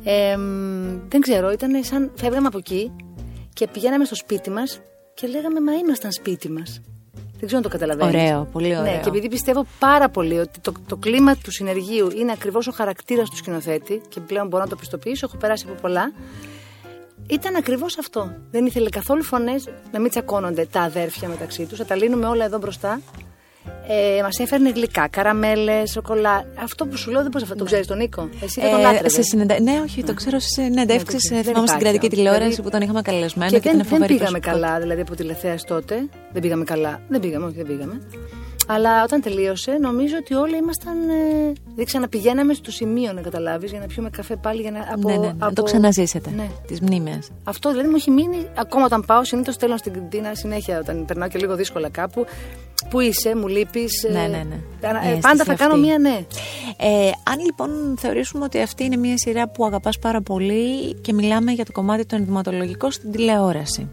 Ε, 0.04 0.38
δεν 1.08 1.22
ξέρω, 1.22 1.52
ήταν 1.52 1.84
σαν 1.84 2.12
φεύγαμε 2.16 2.48
από 2.48 2.58
εκεί 2.58 2.92
και 3.54 3.68
πηγαίναμε 3.68 4.06
στο 4.06 4.16
σπίτι 4.16 4.50
μας 4.50 4.82
και 5.14 5.28
λέγαμε 5.28 5.60
Μα 5.60 5.74
ήμασταν 5.74 6.12
σπίτι 6.12 6.50
μας. 6.50 6.82
Δεν 7.14 7.52
ξέρω 7.52 7.58
αν 7.58 7.62
το 7.62 7.70
καταλαβαίνεις. 7.70 8.32
Ωραίο, 8.32 8.48
πολύ 8.52 8.68
ναι, 8.68 8.80
ωραίο. 8.80 8.92
Ναι, 8.92 9.00
και 9.00 9.10
επειδή 9.10 9.30
πιστεύω 9.30 9.66
πάρα 9.80 10.10
πολύ 10.10 10.40
ότι 10.40 10.60
το, 10.60 10.72
το 10.88 10.96
κλίμα 10.96 11.36
του 11.36 11.52
συνεργείου 11.52 12.12
είναι 12.16 12.32
ακριβώς 12.32 12.68
ο 12.68 12.72
χαρακτήρας 12.72 13.30
του 13.30 13.36
σκηνοθέτη 13.36 14.02
και 14.10 14.20
πλέον 14.20 14.48
μπορώ 14.48 14.64
να 14.64 14.70
το 14.70 14.76
πιστοποιήσω, 14.76 15.26
έχω 15.30 15.38
περάσει 15.38 15.66
από 15.70 15.82
πολλά. 15.82 16.12
Ήταν 17.28 17.56
ακριβώς 17.56 17.98
αυτό. 17.98 18.36
Δεν 18.52 18.66
ήθελε 18.66 18.90
καθόλου 18.90 19.24
φωνές 19.24 19.70
να 19.92 20.00
μην 20.00 20.10
τσακώνονται 20.10 20.68
τα 20.72 20.82
αδέρφια 20.82 21.28
μεταξύ 21.28 21.66
τους. 21.66 21.78
Θα 21.78 21.86
τα 21.86 21.96
λύνουμε 21.96 22.26
όλα 22.26 22.46
εδώ 22.46 22.58
μπροστά 22.58 23.02
ε, 23.88 24.22
Μας 24.22 24.40
έφερνε 24.40 24.70
γλυκά, 24.70 25.08
καραμέλες, 25.08 25.92
σοκολά. 25.92 26.46
Αυτό 26.56 26.86
που 26.86 26.98
σου 26.98 27.12
λέω 27.12 27.22
δεν 27.22 27.32
μπορείς 27.32 27.48
αυτό. 27.48 27.58
Το 27.60 27.66
ξέρεις 27.66 27.88
τον 27.88 27.98
Νίκο. 27.98 28.30
Εσύ 28.44 28.62
δεν 28.62 28.72
τον 28.72 28.86
άτρεπε. 28.86 29.22
συνεντα... 29.22 29.60
Ναι, 29.60 29.80
όχι, 29.84 30.04
το 30.04 30.14
ξέρω 30.14 30.40
σε 30.40 30.48
συνεντεύξει. 30.48 31.34
Ναι, 31.34 31.42
θυμάμαι 31.42 31.68
στην 31.68 31.80
κρατική 31.80 32.10
τηλεόραση 32.10 32.44
δηλαδή, 32.44 32.62
που 32.62 32.70
τον 32.70 32.82
είχαμε 32.82 33.02
καλεσμένο 33.02 33.52
και, 33.52 33.60
και 33.60 33.72
δεν, 33.76 34.00
δεν 34.00 34.06
πήγαμε 34.06 34.40
καλά, 34.40 34.80
δηλαδή 34.80 35.02
από 35.02 35.16
τηλεθέαση 35.16 35.66
τότε. 35.66 35.96
Δεν 36.32 36.42
πήγαμε 36.42 36.64
καλά. 36.64 37.02
Δεν 37.08 37.20
πήγαμε, 37.20 37.46
όχι, 37.46 37.56
δεν 37.56 37.66
πήγαμε. 37.66 38.02
Αλλά 38.68 39.04
όταν 39.04 39.22
τελείωσε, 39.22 39.72
νομίζω 39.72 40.16
ότι 40.20 40.34
όλοι 40.34 40.58
ήμασταν. 40.58 41.10
Ε, 41.10 41.54
δεν 41.76 41.86
ξαναπηγαίναμε 41.86 42.54
στο 42.54 42.72
σημείο 42.72 43.14
να 43.14 43.22
καταλάβεις 43.22 43.72
για 43.72 43.80
να 43.80 43.86
πιούμε 43.86 44.10
καφέ 44.10 44.36
πάλι. 44.36 44.62
Για 44.62 44.72
να, 44.72 44.80
από, 44.80 45.10
ναι, 45.10 45.16
ναι, 45.16 45.28
ναι, 45.28 45.34
να 45.38 45.54
το 45.54 45.64
ξαναζήσετε. 45.64 46.30
Ναι. 46.36 46.48
Τις 46.68 46.82
μνήμες. 46.82 47.32
Αυτό 47.44 47.70
δηλαδή 47.70 47.88
μου 47.88 47.96
έχει 47.96 48.12
μείνει 48.12 48.48
ακόμα 48.58 48.86
όταν 48.86 49.04
πάω. 49.06 49.24
Συνήθως 49.24 49.54
στέλνω 49.54 49.78
στην 49.78 49.92
Κριντίνα 49.92 50.36
συνέχεια 50.36 50.80
όταν 50.80 51.06
περνάω 51.06 51.28
και 51.28 51.38
λίγο 51.38 51.56
δύσκολα 51.56 51.90
κάπου. 51.90 52.26
Πού 52.90 53.00
είσαι, 53.00 53.36
μου 53.36 53.48
λείπεις. 53.48 54.06
Ναι, 54.12 54.20
ναι, 54.20 54.28
ναι. 54.28 54.60
Ε, 54.82 55.18
πάντα 55.22 55.44
θα 55.44 55.56
κάνω 55.56 55.76
μία 55.76 55.98
ναι. 55.98 56.26
Ε, 56.78 57.10
αν 57.24 57.40
λοιπόν 57.46 57.96
θεωρήσουμε 57.98 58.44
ότι 58.44 58.62
αυτή 58.62 58.84
είναι 58.84 58.98
μία 58.98 59.18
σειρά 59.18 59.50
που 59.50 59.66
αγαπάς 59.66 60.00
πάρα 60.00 60.22
πολύ 60.22 60.94
και 60.94 61.14
μιλάμε 61.14 61.52
για 61.52 61.66
το 61.66 61.72
κομμάτι 61.72 62.06
το 62.06 62.16
ενδυματολογικό 62.16 62.92
στην 62.92 63.12
τηλεόραση. 63.12 63.90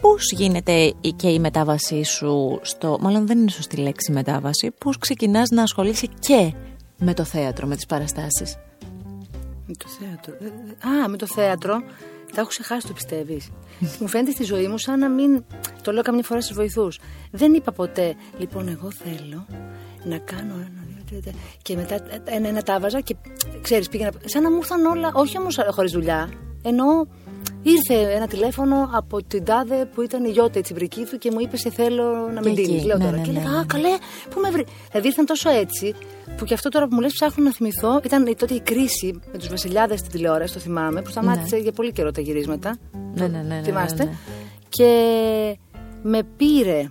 Πώς 0.00 0.32
γίνεται 0.32 0.92
και 1.16 1.28
η 1.28 1.38
μετάβασή 1.38 2.02
σου 2.02 2.58
στο... 2.62 2.98
Μάλλον 3.00 3.26
δεν 3.26 3.38
είναι 3.38 3.50
σωστή 3.50 3.76
λέξη 3.76 4.12
μετάβαση. 4.12 4.70
Πώς 4.78 4.98
ξεκινάς 4.98 5.48
να 5.48 5.62
ασχολείσαι 5.62 6.06
και 6.18 6.52
με 6.98 7.14
το 7.14 7.24
θέατρο, 7.24 7.66
με 7.66 7.76
τις 7.76 7.86
παραστάσεις; 7.86 8.58
Με 9.66 9.74
το 9.78 9.86
θέατρο. 9.88 10.34
Ε, 10.40 10.46
ε, 10.88 11.02
α, 11.02 11.08
με 11.08 11.16
το 11.16 11.26
θέατρο. 11.26 11.82
Τα 12.34 12.40
έχω 12.40 12.48
ξεχάσει, 12.48 12.86
το 12.86 12.92
πιστεύεις. 12.92 13.50
μου 14.00 14.08
φαίνεται 14.08 14.30
στη 14.30 14.44
ζωή 14.44 14.68
μου 14.68 14.78
σαν 14.78 14.98
να 14.98 15.08
μην. 15.08 15.44
Το 15.82 15.92
λέω 15.92 16.02
καμιά 16.02 16.22
φορά 16.22 16.40
στους 16.40 16.56
βοηθούς. 16.56 16.98
Δεν 17.30 17.54
είπα 17.54 17.72
ποτέ, 17.72 18.14
λοιπόν, 18.38 18.68
εγώ 18.68 18.90
θέλω 18.90 19.46
να 20.04 20.18
κάνω 20.18 20.54
ένα. 20.54 20.88
Και 21.62 21.76
μετά 21.76 22.00
ένα-ένα 22.24 22.62
τα 22.62 22.74
έβαζα 22.74 23.00
και 23.00 23.16
ξέρεις, 23.62 23.88
πήγαινα. 23.88 24.12
Σαν 24.24 24.42
να 24.42 24.50
μου 24.50 24.56
ήρθαν 24.56 24.84
όλα, 24.84 25.10
όχι 25.14 25.38
όμως 25.38 25.58
χωρίς 25.70 25.92
δουλειά. 25.92 26.28
Ενώ 26.62 27.06
ήρθε 27.62 28.12
ένα 28.14 28.26
τηλέφωνο 28.26 28.90
από 28.92 29.22
την 29.22 29.44
τάδε 29.44 29.84
που 29.94 30.02
ήταν 30.02 30.24
η 30.24 30.30
Γιώτα, 30.30 30.58
η 30.58 30.62
τσιμπρική 30.62 31.04
του 31.04 31.18
και 31.18 31.30
μου 31.30 31.40
είπε: 31.40 31.56
Σε 31.56 31.70
θέλω 31.70 32.30
να 32.34 32.40
με 32.42 32.50
δίνει. 32.50 32.82
Λέω 32.84 32.96
ναι, 32.96 33.04
τώρα. 33.04 33.16
Ναι, 33.16 33.22
και 33.22 33.30
έλεγα: 33.30 33.50
ναι. 33.50 33.58
Α, 33.58 33.64
καλέ, 33.66 33.96
πού 34.30 34.40
με 34.40 34.50
βρει. 34.50 34.66
Δηλαδή 34.90 35.06
ήρθαν 35.06 35.26
τόσο 35.26 35.50
έτσι 35.50 35.94
που 36.36 36.44
και 36.44 36.54
αυτό 36.54 36.68
τώρα 36.68 36.88
που 36.88 36.94
μου 36.94 37.00
λες 37.00 37.12
ψάχνω 37.12 37.44
να 37.44 37.52
θυμηθώ 37.52 38.00
ήταν 38.04 38.36
τότε 38.36 38.54
η 38.54 38.60
κρίση 38.60 39.20
με 39.32 39.38
τους 39.38 39.48
βασιλιάδες 39.48 39.98
στην 39.98 40.10
τηλεόραση, 40.10 40.52
το 40.52 40.60
θυμάμαι, 40.60 41.02
που 41.02 41.10
σταμάτησε 41.10 41.56
ναι. 41.56 41.62
για 41.62 41.72
πολύ 41.72 41.92
καιρό 41.92 42.10
τα 42.10 42.20
γυρίσματα. 42.20 42.76
Ναι, 43.14 43.26
ναι, 43.26 43.42
ναι. 43.42 43.60
Θυμάστε. 43.64 44.18
Και 44.68 44.88
με 46.02 46.22
πήρε 46.36 46.88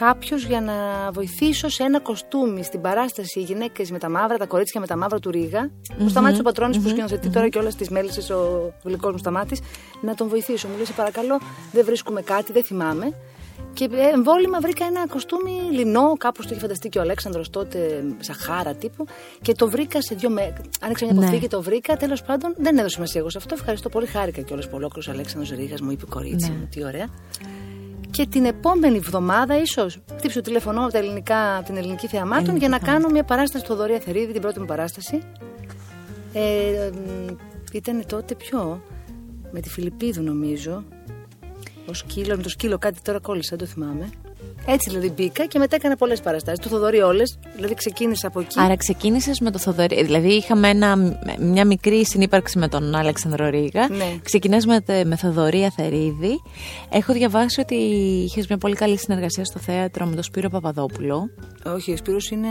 κάποιος 0.00 0.44
για 0.44 0.60
να 0.60 0.74
βοηθήσω 1.12 1.68
σε 1.68 1.82
ένα 1.82 2.00
κοστούμι 2.00 2.62
στην 2.62 2.80
παράσταση 2.80 3.40
Οι 3.40 3.42
γυναίκες 3.42 3.90
με 3.90 3.98
τα 3.98 4.08
μαύρα, 4.08 4.36
τα 4.36 4.46
κορίτσια 4.46 4.80
με 4.80 4.86
τα 4.86 4.96
μαύρα 4.96 5.18
του 5.18 5.30
Ρίγα. 5.30 5.70
Mm-hmm. 5.70 5.94
Που 5.98 6.08
σταμάτησε 6.08 6.40
ο 6.40 6.44
πατρονη 6.44 6.78
που 6.78 6.88
σκηνοθετεί 6.88 7.28
τώρα 7.30 7.48
και 7.48 7.58
όλα 7.58 7.72
τις 7.72 7.88
μέλισσες 7.88 8.30
ο 8.30 8.72
γλυκός 8.84 9.12
μου 9.12 9.18
σταμάτης. 9.18 9.60
Να 10.00 10.14
τον 10.14 10.28
βοηθήσω. 10.28 10.68
Μου 10.68 10.74
λέει: 10.76 10.84
Σε 10.84 10.92
παρακαλώ, 10.92 11.40
δεν 11.72 11.84
βρίσκουμε 11.84 12.20
κάτι, 12.22 12.52
δεν 12.52 12.64
θυμάμαι. 12.64 13.12
Και 13.72 13.88
εμβόλυμα 14.14 14.60
βρήκα 14.60 14.84
ένα 14.84 15.06
κοστούμι 15.08 15.50
λινό, 15.72 16.12
κάπως 16.18 16.44
το 16.46 16.50
είχε 16.52 16.60
φανταστεί 16.60 16.88
και 16.88 16.98
ο 16.98 17.00
Αλέξανδρος 17.00 17.50
τότε, 17.50 18.04
Σαχάρα 18.18 18.74
τύπου. 18.74 19.06
Και 19.42 19.52
το 19.52 19.68
βρήκα 19.68 20.02
σε 20.02 20.14
δύο 20.14 20.30
μέρε. 20.30 20.60
Άνοιξα 20.80 21.04
μια 21.04 21.14
αποθήκη, 21.14 21.42
ναι. 21.42 21.48
το 21.48 21.62
βρήκα. 21.62 21.96
Τέλος 21.96 22.22
πάντων, 22.22 22.54
δεν 22.56 22.78
έδωσε 22.78 22.94
σημασία 22.94 23.20
εγώ 23.20 23.30
σε 23.30 23.38
αυτό. 23.38 23.54
Ευχαριστώ 23.54 23.88
πολύ. 23.88 24.06
Χάρηκα 24.06 24.40
κιόλας 24.40 24.68
που 24.68 24.76
ολόκληρος 24.76 25.08
Αλέξανδρος 25.08 25.58
Ρίγας 25.58 25.80
μου 25.80 25.90
είπε 25.90 26.04
κορίτσι 26.08 26.50
ναι. 26.50 26.66
τι 26.66 26.84
ωραία. 26.84 27.08
Και 28.16 28.26
την 28.26 28.44
επόμενη 28.44 28.96
εβδομάδα, 28.96 29.60
ίσως, 29.60 29.98
χτύψω 30.16 30.40
τηλεφωνώ 30.40 30.82
από 30.82 30.92
τα 30.92 30.98
ελληνικά, 30.98 31.62
την 31.64 31.76
ελληνική 31.76 32.06
θεαμάτων 32.06 32.56
για 32.56 32.68
να 32.68 32.78
κάνω 32.78 33.08
μια 33.08 33.24
παράσταση 33.24 33.64
στο 33.64 33.76
Δωρία 33.76 33.98
Θερίδη, 33.98 34.32
την 34.32 34.40
πρώτη 34.40 34.60
μου 34.60 34.66
παράσταση. 34.66 35.22
Ε, 36.32 36.90
ήταν 37.72 38.04
τότε 38.06 38.34
πιο 38.34 38.82
με 39.50 39.60
τη 39.60 39.68
Φιλιππίδου 39.68 40.22
νομίζω 40.22 40.84
ο 41.86 41.94
σκύλο, 41.94 42.36
με 42.36 42.42
το 42.42 42.48
σκύλο 42.48 42.78
κάτι 42.78 43.00
τώρα 43.02 43.18
κόλλησα, 43.18 43.56
δεν 43.56 43.66
το 43.66 43.72
θυμάμαι. 43.72 44.10
Έτσι 44.68 44.90
δηλαδή 44.90 45.10
μπήκα 45.10 45.46
και 45.46 45.58
μετά 45.58 45.76
έκανα 45.76 45.96
πολλές 45.96 46.20
παραστάσεις. 46.20 46.58
Το 46.58 46.68
Θοδωρή 46.68 47.00
όλες. 47.00 47.38
Δηλαδή 47.54 47.74
ξεκίνησα 47.74 48.26
από 48.26 48.40
εκεί. 48.40 48.60
Άρα 48.60 48.76
ξεκίνησες 48.76 49.40
με 49.40 49.50
το 49.50 49.58
Θοδωρή. 49.58 50.04
Δηλαδή 50.04 50.28
είχαμε 50.28 50.68
ένα, 50.68 51.16
μια 51.38 51.66
μικρή 51.66 52.04
συνύπαρξη 52.04 52.58
με 52.58 52.68
τον 52.68 52.94
Αλέξανδρο 52.94 53.48
Ρίγα. 53.48 53.88
Ναι. 53.88 54.18
Ξεκινάς 54.22 54.66
με, 54.66 54.80
με 55.04 55.16
Θοδωρή 55.16 55.64
Αθερίδη. 55.64 56.42
Έχω 56.90 57.12
διαβάσει 57.12 57.60
ότι 57.60 57.74
είχες 58.24 58.46
μια 58.46 58.58
πολύ 58.58 58.74
καλή 58.74 58.98
συνεργασία 58.98 59.44
στο 59.44 59.58
θέατρο 59.58 60.06
με 60.06 60.14
τον 60.14 60.22
Σπύρο 60.22 60.48
Παπαδόπουλο. 60.48 61.30
Όχι, 61.64 61.92
ο 61.92 61.96
Σπύρος 61.96 62.30
είναι. 62.30 62.48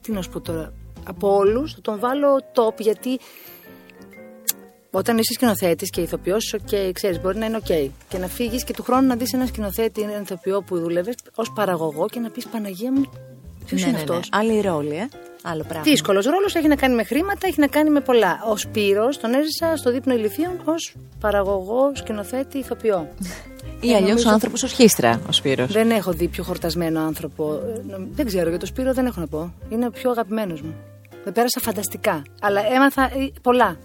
Τι 0.00 0.12
να 0.12 0.22
σου 0.22 0.30
πω 0.30 0.40
τώρα. 0.40 0.72
Από 1.04 1.36
όλους 1.36 1.72
θα 1.72 1.80
τον 1.80 1.98
βάλω 1.98 2.28
top 2.54 2.78
γιατί 2.78 3.18
όταν 4.90 5.18
είσαι 5.18 5.32
σκηνοθέτης 5.32 5.90
και 5.90 6.00
ηθοποιός, 6.00 6.54
οκ, 6.54 6.92
ξέρεις, 6.92 7.20
μπορεί 7.20 7.38
να 7.38 7.46
είναι 7.46 7.56
οκ. 7.56 7.92
Και 8.08 8.18
να 8.18 8.26
φύγεις 8.26 8.64
και 8.64 8.72
του 8.72 8.82
χρόνου 8.82 9.06
να 9.06 9.16
δεις 9.16 9.32
ένα 9.32 9.46
σκηνοθέτη 9.46 10.00
ή 10.00 10.02
έναν 10.02 10.22
ηθοποιό 10.22 10.62
που 10.62 10.78
δούλευες 10.78 11.14
ως 11.34 11.52
παραγωγό 11.52 12.08
και 12.08 12.20
να 12.20 12.30
πεις 12.30 12.46
Παναγία 12.46 12.92
μου, 12.92 13.04
ποιος 13.66 13.80
ναι, 13.80 13.88
είναι 13.88 13.96
ναι, 13.96 14.02
αυτός; 14.02 14.28
Ναι. 14.30 14.38
Άλλοι 14.38 14.60
ρόλοι, 14.60 14.96
ε. 14.96 15.08
Άλλο 15.42 15.62
πράγμα. 15.62 15.82
Δύσκολος 15.82 16.24
ρόλος, 16.24 16.54
έχει 16.54 16.68
να 16.68 16.76
κάνει 16.76 16.94
με 16.94 17.04
χρήματα, 17.04 17.46
έχει 17.46 17.60
να 17.60 17.66
κάνει 17.66 17.90
με 17.90 18.00
πολλά. 18.00 18.38
Ο 18.50 18.56
Σπύρος 18.56 19.18
τον 19.18 19.34
έζησα 19.34 19.76
στο 19.76 19.90
Δείπνο 19.90 20.14
Ηλιθίων 20.14 20.60
ως 20.64 20.94
παραγωγό, 21.20 21.92
σκηνοθέτη, 21.94 22.58
ηθοποιό. 22.58 23.08
Ή 23.80 23.94
αλλιώς 23.94 24.24
ο 24.24 24.30
άνθρωπος 24.30 24.62
ως 24.62 24.72
χίστρα, 24.72 25.20
ο 25.28 25.32
Σπύρος. 25.32 25.72
Δεν 25.72 25.90
έχω 25.90 26.12
δει 26.12 26.28
πιο 26.28 26.42
χορτασμένο 26.42 27.00
άνθρωπο. 27.00 27.60
Δεν 28.12 28.26
ξέρω 28.26 28.48
για 28.48 28.58
τον 28.58 28.68
Σπύρο, 28.68 28.92
δεν 28.92 29.06
έχω 29.06 29.20
να 29.20 29.26
πω. 29.26 29.52
Είναι 29.68 29.86
ο 29.86 29.90
πιο 29.90 30.10
αγαπημένος 30.10 30.60
μου. 30.60 30.74
Με 31.24 31.32
πέρασα 31.32 31.60
φανταστικά. 31.60 32.22
Αλλά 32.40 32.60
έμαθα 32.74 33.02
ε, 33.02 33.32
πολλά. 33.42 33.76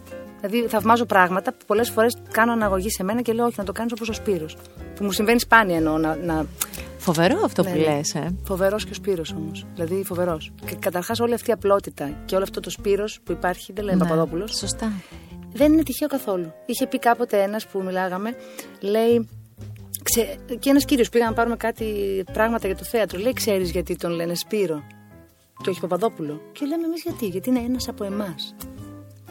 Δηλαδή, 0.48 0.68
θαυμάζω 0.70 1.06
πράγματα 1.06 1.52
που 1.52 1.66
πολλές 1.68 1.90
φορές 1.90 2.18
κάνω 2.32 2.52
αναγωγή 2.52 2.90
σε 2.90 3.04
μένα 3.04 3.22
και 3.22 3.34
λέω 3.34 3.46
όχι 3.46 3.56
να 3.58 3.64
το 3.64 3.72
κάνεις 3.72 3.92
όπως 3.92 4.10
ο 4.10 4.14
Σπύρος. 4.14 4.58
Που 4.96 5.04
μου 5.04 5.12
συμβαίνει 5.12 5.40
σπάνια 5.40 5.76
εννοώ 5.76 5.98
να. 5.98 6.16
να... 6.16 6.46
Φοβερό 6.98 7.42
αυτό 7.44 7.64
ναι, 7.64 7.72
που 7.72 7.78
λες. 7.78 8.16
Ε. 8.16 8.36
Φοβερός 8.44 8.84
και 8.84 8.92
ο 8.92 8.94
Σπύρος 8.94 9.32
όμως. 9.32 9.66
Δηλαδή, 9.74 10.04
φοβερός. 10.04 10.52
Και 10.66 10.76
καταρχάς 10.76 11.20
όλη 11.20 11.34
αυτή 11.34 11.50
η 11.50 11.54
απλότητα 11.54 12.10
και 12.26 12.36
όλο 12.36 12.44
αυτό 12.44 12.60
το 12.60 12.70
Σπύρος 12.70 13.20
που 13.24 13.32
υπάρχει, 13.32 13.74
δεν 13.74 13.84
λέει 13.84 13.96
ναι, 13.96 14.02
Παπαδόπουλος. 14.02 14.56
Σωστά. 14.58 14.92
Δεν 15.54 15.74
είναι 15.74 15.84
τυχαίο 15.84 16.08
καθόλου. 16.08 16.54
Είχε 16.66 16.88
πει 16.88 17.00
κάποτε 17.00 17.42
ένας 17.42 17.68
που 17.68 17.82
μιλάγαμε, 17.82 18.36
λέει. 18.80 19.30
Ξε... 20.04 20.38
Και 20.60 20.70
ένας 20.70 20.86
κύριος 20.86 21.10
πήγα 21.10 21.26
να 21.26 21.34
πάρουμε 21.34 21.56
κάτι 21.56 21.86
πράγματα 22.34 22.68
για 22.68 22.76
το 22.76 22.84
θέατρο. 22.84 23.20
Λέει, 23.20 23.34
ξέρεις 23.34 23.72
γιατί 23.72 23.96
τον 23.96 24.12
λένε 24.12 24.36
Σπύρο; 24.36 24.84
Το 25.64 25.70
έχει 25.70 25.80
Παπαδόπουλο. 25.80 26.42
Και 26.52 26.66
λέμε 26.66 26.86
εμείς 26.86 27.02
γιατί; 27.02 27.26
Γιατί 27.26 27.50
είναι 27.50 27.60
ένας 27.60 27.88
από 27.88 28.04
εμάς. 28.04 28.56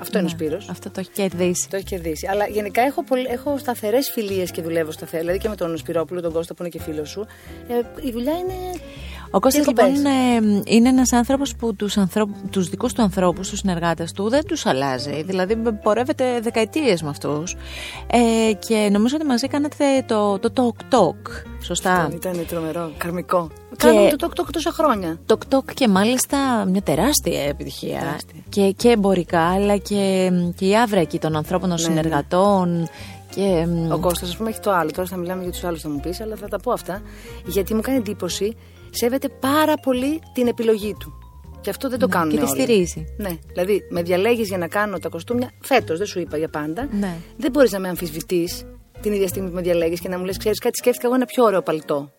Αυτό 0.05 0.19
είναι 0.19 0.27
ο 0.27 0.31
ναι, 0.31 0.37
Σπύρος. 0.37 0.69
Αυτό 0.69 0.91
το 0.91 1.01
έχει 1.01 1.11
κερδίσει. 1.11 1.69
Το 1.69 1.77
έχει 1.77 1.85
κερδίσει. 1.85 2.27
Αλλά 2.27 2.47
γενικά 2.47 2.83
έχω, 2.83 3.05
πολύ, 3.05 3.27
έχω 3.29 3.59
σταθερές 3.59 4.11
φιλίες 4.13 4.51
και 4.51 4.63
δουλεύω 4.63 4.91
σταθερά. 4.91 5.21
Δηλαδή 5.21 5.39
και 5.39 5.49
με 5.49 5.57
τον 5.57 5.77
Σπυρόπουλο, 5.77 6.21
τον 6.21 6.33
Κώστα 6.33 6.55
που 6.55 6.63
είναι 6.63 6.71
και 6.71 6.81
φίλος 6.81 7.09
σου. 7.11 7.27
Ε, 7.69 8.07
η 8.07 8.11
δουλειά 8.11 8.33
είναι. 8.33 8.55
Ο 9.35 9.41
Κώστας 9.41 9.67
λοιπόν 9.67 9.95
είναι, 9.95 10.11
είναι 10.65 10.89
ένας 10.89 11.13
άνθρωπος 11.13 11.57
που 11.57 11.75
τους, 11.75 11.97
ανθρώπ, 11.97 12.29
τους 12.51 12.69
δικούς 12.69 12.93
του 12.93 13.03
ανθρώπους, 13.03 13.49
τους 13.49 13.59
συνεργάτες 13.59 14.13
του 14.13 14.29
δεν 14.29 14.47
τους 14.47 14.67
αλλάζει. 14.67 15.23
Δηλαδή 15.23 15.57
πορεύεται 15.83 16.41
δεκαετίες 16.41 17.03
με 17.03 17.09
αυτούς. 17.09 17.57
Ε, 18.07 18.53
και 18.53 18.89
νομίζω 18.93 19.17
ότι 19.17 19.27
μαζί 19.27 19.47
κάνατε 19.47 19.85
το, 20.07 20.39
το 20.39 20.53
Talk 20.57 20.95
Talk. 20.95 21.45
Σωστά. 21.63 22.11
Ήταν 22.15 22.47
τρομερό, 22.49 22.91
καρμικό. 22.97 23.51
Και... 23.71 23.77
Κάναμε 23.77 24.11
το 24.11 24.17
Talk 24.27 24.41
Talk 24.41 24.49
τόσα 24.53 24.71
χρόνια. 24.71 25.19
Το 25.27 25.39
Talk 25.51 25.73
και 25.75 25.89
μάλιστα 25.89 26.65
μια 26.65 26.83
τεράστια 26.83 27.43
επιτυχία. 27.43 27.99
Τεράστια. 27.99 28.41
Και, 28.49 28.71
και 28.71 28.89
εμπορικά, 28.89 29.41
αλλά 29.41 29.77
και, 29.77 30.31
και 30.57 30.67
η 30.67 30.77
άβρα 30.77 31.01
εκεί 31.01 31.19
των 31.19 31.37
ανθρώπων, 31.37 31.69
των 31.69 31.79
ναι, 31.81 31.87
ναι. 31.87 31.95
συνεργατών. 31.95 32.89
Και... 33.35 33.67
Ο 33.93 33.99
Κώστας, 33.99 34.29
ας 34.29 34.37
πούμε, 34.37 34.49
έχει 34.49 34.61
το 34.61 34.73
άλλο. 34.73 34.91
Τώρα 34.91 35.09
θα 35.09 35.17
μιλάμε 35.17 35.43
για 35.43 35.53
τους 35.53 35.65
άλλους, 35.65 35.81
θα 35.81 35.89
μου 35.89 36.01
πεις, 36.01 36.21
αλλά 36.21 36.37
θα 36.37 36.49
τα 36.49 36.59
πω 36.59 36.73
αυτά. 36.73 37.03
Γιατί 37.47 37.75
μου 37.75 37.81
κάνει 37.81 37.99
εντύπωση 37.99 38.57
σέβεται 38.97 39.29
πάρα 39.29 39.75
πολύ 39.75 40.21
την 40.35 40.47
επιλογή 40.47 40.95
του. 40.99 41.19
Και 41.61 41.71
αυτό 41.71 41.89
δεν 41.89 41.99
το 41.99 42.07
ναι, 42.07 42.13
κάνουν 42.13 42.31
Και 42.31 42.41
τη 42.41 42.47
στηρίζει. 42.47 43.05
Ναι. 43.17 43.39
Δηλαδή, 43.47 43.87
με 43.91 44.03
διαλέγεις 44.03 44.49
για 44.49 44.59
να 44.59 44.69
κάνω 44.69 44.99
τα 44.99 45.09
κοστούμια 45.09 45.51
φέτος, 45.61 45.99
δεν 45.99 46.07
σου 46.07 46.21
είπα 46.21 46.37
για 46.37 46.49
πάντα. 46.49 46.89
Ναι. 46.93 47.17
Δεν 47.37 47.51
μπορείς 47.51 47.73
να 47.73 47.79
με 47.79 47.89
αμφισβητείς 47.89 48.67
την 49.01 49.13
ίδια 49.13 49.29
στιγμή 49.29 49.49
που 49.49 49.55
με 49.55 49.61
διαλέγεις 49.61 50.01
και 50.01 50.09
να 50.09 50.19
μου 50.19 50.25
λες: 50.25 50.37
Ξέρεις 50.37 50.59
κάτι, 50.59 50.77
σκέφτηκα 50.77 51.07
εγώ 51.07 51.17
ένα 51.17 51.25
πιο 51.25 51.45
ωραίο 51.45 51.63
παλτό. 51.63 52.13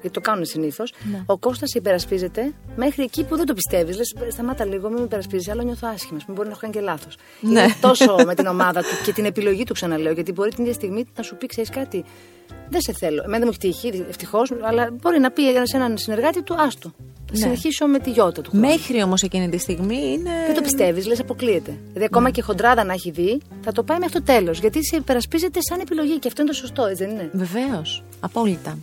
Γιατί 0.00 0.20
το 0.20 0.20
κάνουν 0.20 0.44
συνήθως. 0.44 0.92
Ναι. 1.10 1.22
Ο 1.26 1.38
Κώστας 1.38 1.74
υπερασπίζεται 1.74 2.52
μέχρι 2.76 3.02
εκεί 3.02 3.24
που 3.24 3.36
δεν 3.36 3.46
το 3.46 3.54
πιστεύεις. 3.54 3.96
Λες: 3.96 4.14
Σταμάτα 4.28 4.64
λίγο, 4.64 4.88
μην 4.88 4.98
με 4.98 5.04
υπερασπίζεις, 5.04 5.48
άλλο 5.48 5.62
νιώθω 5.62 5.88
άσχημα. 5.94 6.18
Μην 6.26 6.36
μπορεί 6.36 6.46
να 6.48 6.52
έχω 6.52 6.60
κάνει 6.60 6.72
και 6.72 6.80
λάθος. 6.80 7.16
Ναι. 7.40 7.50
Είναι 7.50 7.74
τόσο 7.80 8.16
με 8.26 8.34
την 8.34 8.46
ομάδα 8.46 8.80
του 8.80 9.04
και 9.04 9.12
την 9.12 9.24
επιλογή 9.24 9.64
του, 9.64 9.72
ξαναλέω. 9.72 10.12
Γιατί 10.12 10.32
μπορεί 10.32 10.50
την 10.50 10.62
ίδια 10.62 10.74
στιγμή 10.74 11.06
να 11.16 11.22
σου 11.22 11.36
πει: 11.36 11.46
Ξέρεις 11.46 11.70
κάτι, 11.70 12.04
δεν 12.68 12.80
σε 12.80 12.92
θέλω. 12.92 13.22
Εμένα 13.24 13.44
δεν 13.44 13.52
μου 13.52 13.68
έχει 13.68 13.72
τύχει, 13.72 14.04
ευτυχώς, 14.08 14.52
αλλά 14.62 14.90
μπορεί 15.02 15.18
να 15.18 15.30
πει 15.30 15.42
σε 15.62 15.76
έναν 15.76 15.98
συνεργάτη 15.98 16.42
του, 16.42 16.54
άστο. 16.58 16.92
Θα 17.26 17.32
ναι. 17.32 17.38
συνεχίσω 17.38 17.86
με 17.86 17.98
τη 17.98 18.10
γιώτα 18.10 18.42
του. 18.42 18.56
Μέχρι 18.56 19.02
όμως 19.02 19.22
εκείνη 19.22 19.48
τη 19.48 19.58
στιγμή 19.58 19.96
είναι. 19.96 20.30
Δεν 20.46 20.54
το 20.54 20.60
πιστεύεις, 20.60 21.06
λες, 21.06 21.20
αποκλείεται. 21.20 21.78
Δηλαδή, 21.86 22.04
ακόμα 22.04 22.24
ναι. 22.24 22.30
και 22.30 22.42
χοντράδα 22.42 22.84
να 22.84 22.92
έχει 22.92 23.10
δει, 23.10 23.40
θα 23.60 23.72
το 23.72 23.82
πάει 23.82 23.98
μέχρι 23.98 24.14
το 24.14 24.22
τέλος. 24.22 24.58
Γιατί 24.58 24.84
σε 24.84 24.96
υπερασπίζεται 24.96 25.58
σαν 25.62 25.80
επιλογή 25.80 26.18
και 26.18 26.28
αυτό 26.28 26.42
είναι 26.42 26.50
το 26.50 26.56
σωστό, 26.56 26.84
έτσι 26.84 27.04
δεν 27.04 27.12
είναι; 27.12 27.30
Βεβαίως. 27.32 28.02
Απόλυτα. 28.20 28.78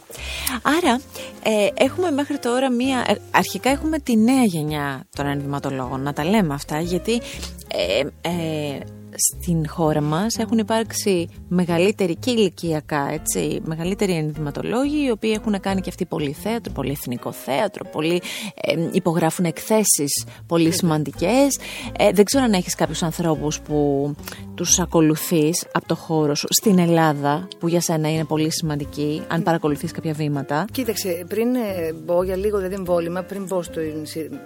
Άρα, 0.62 1.02
ε, 1.43 1.84
έχουμε 1.84 2.12
μέχρι 2.12 2.38
τώρα 2.38 2.71
μία. 2.71 3.06
Ε, 3.08 3.13
αρχικά 3.32 3.69
έχουμε 3.69 4.00
τη 4.00 4.17
νέα 4.17 4.43
γενιά 4.43 5.08
των 5.15 5.26
ενδυματολόγων. 5.26 6.02
Να 6.02 6.13
τα 6.13 6.26
λέμε 6.26 6.54
αυτά, 6.54 6.80
γιατί. 6.80 7.21
Ε, 7.67 8.30
ε, 8.30 8.80
στην 9.15 9.67
χώρα 9.67 10.02
μας 10.02 10.36
έχουν 10.36 10.58
υπάρξει 10.58 11.30
μεγαλύτεροι 11.47 12.15
και 12.15 12.32
ηλικιακά 12.32 13.10
έτσι, 13.12 13.62
μεγαλύτεροι 13.63 14.13
ενδυματολόγοι 14.13 15.06
οι 15.06 15.12
οποίοι 15.12 15.32
έχουν 15.36 15.60
κάνει 15.60 15.82
και 15.82 15.89
αυτοί 15.89 16.06
πολύ 16.06 16.32
θέατρο, 16.32 16.74
πολύ 16.74 16.91
εθνικό 16.91 17.32
θέατρο, 17.32 17.89
πολύ, 17.91 18.21
ε, 18.62 18.89
υπογράφουν 18.91 19.45
εκθέσεις 19.45 20.26
πολύ 20.47 20.71
σημαντικές. 20.71 21.60
Ε, 21.97 22.12
δεν 22.12 22.26
ξέρω 22.26 22.43
αν 22.43 22.54
έχεις 22.54 22.76
κάποιους 22.76 23.04
ανθρώπους 23.04 23.60
που 23.60 24.12
τους 24.56 24.80
ακολουθείς 24.80 25.65
από 25.71 25.88
το 25.88 25.95
χώρο 25.95 26.36
σου 26.36 26.47
στην 26.50 26.80
Ελλάδα 26.80 27.47
που 27.60 27.67
για 27.67 27.82
σένα 27.82 28.12
είναι 28.12 28.26
πολύ 28.26 28.52
σημαντική, 28.52 29.21
αν 29.28 29.43
παρακολουθείς 29.43 29.91
κάποια 29.91 30.13
βήματα. 30.13 30.65
Κοίταξε, 30.71 31.26
πριν 31.28 31.56
ε, 31.56 31.93
μπω 32.06 32.24
για 32.24 32.36
λίγο 32.36 32.58
δηλαδή 32.58 32.76
εμβόλυμα, 32.76 33.21
πριν 33.21 33.43
μπω 33.43 33.62
στο, 33.62 33.80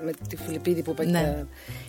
με 0.06 0.12
τη 0.30 0.36
Φιλιππίδη 0.36 0.82
που 0.82 0.92
είπα 0.92 1.06
ναι. 1.06 1.46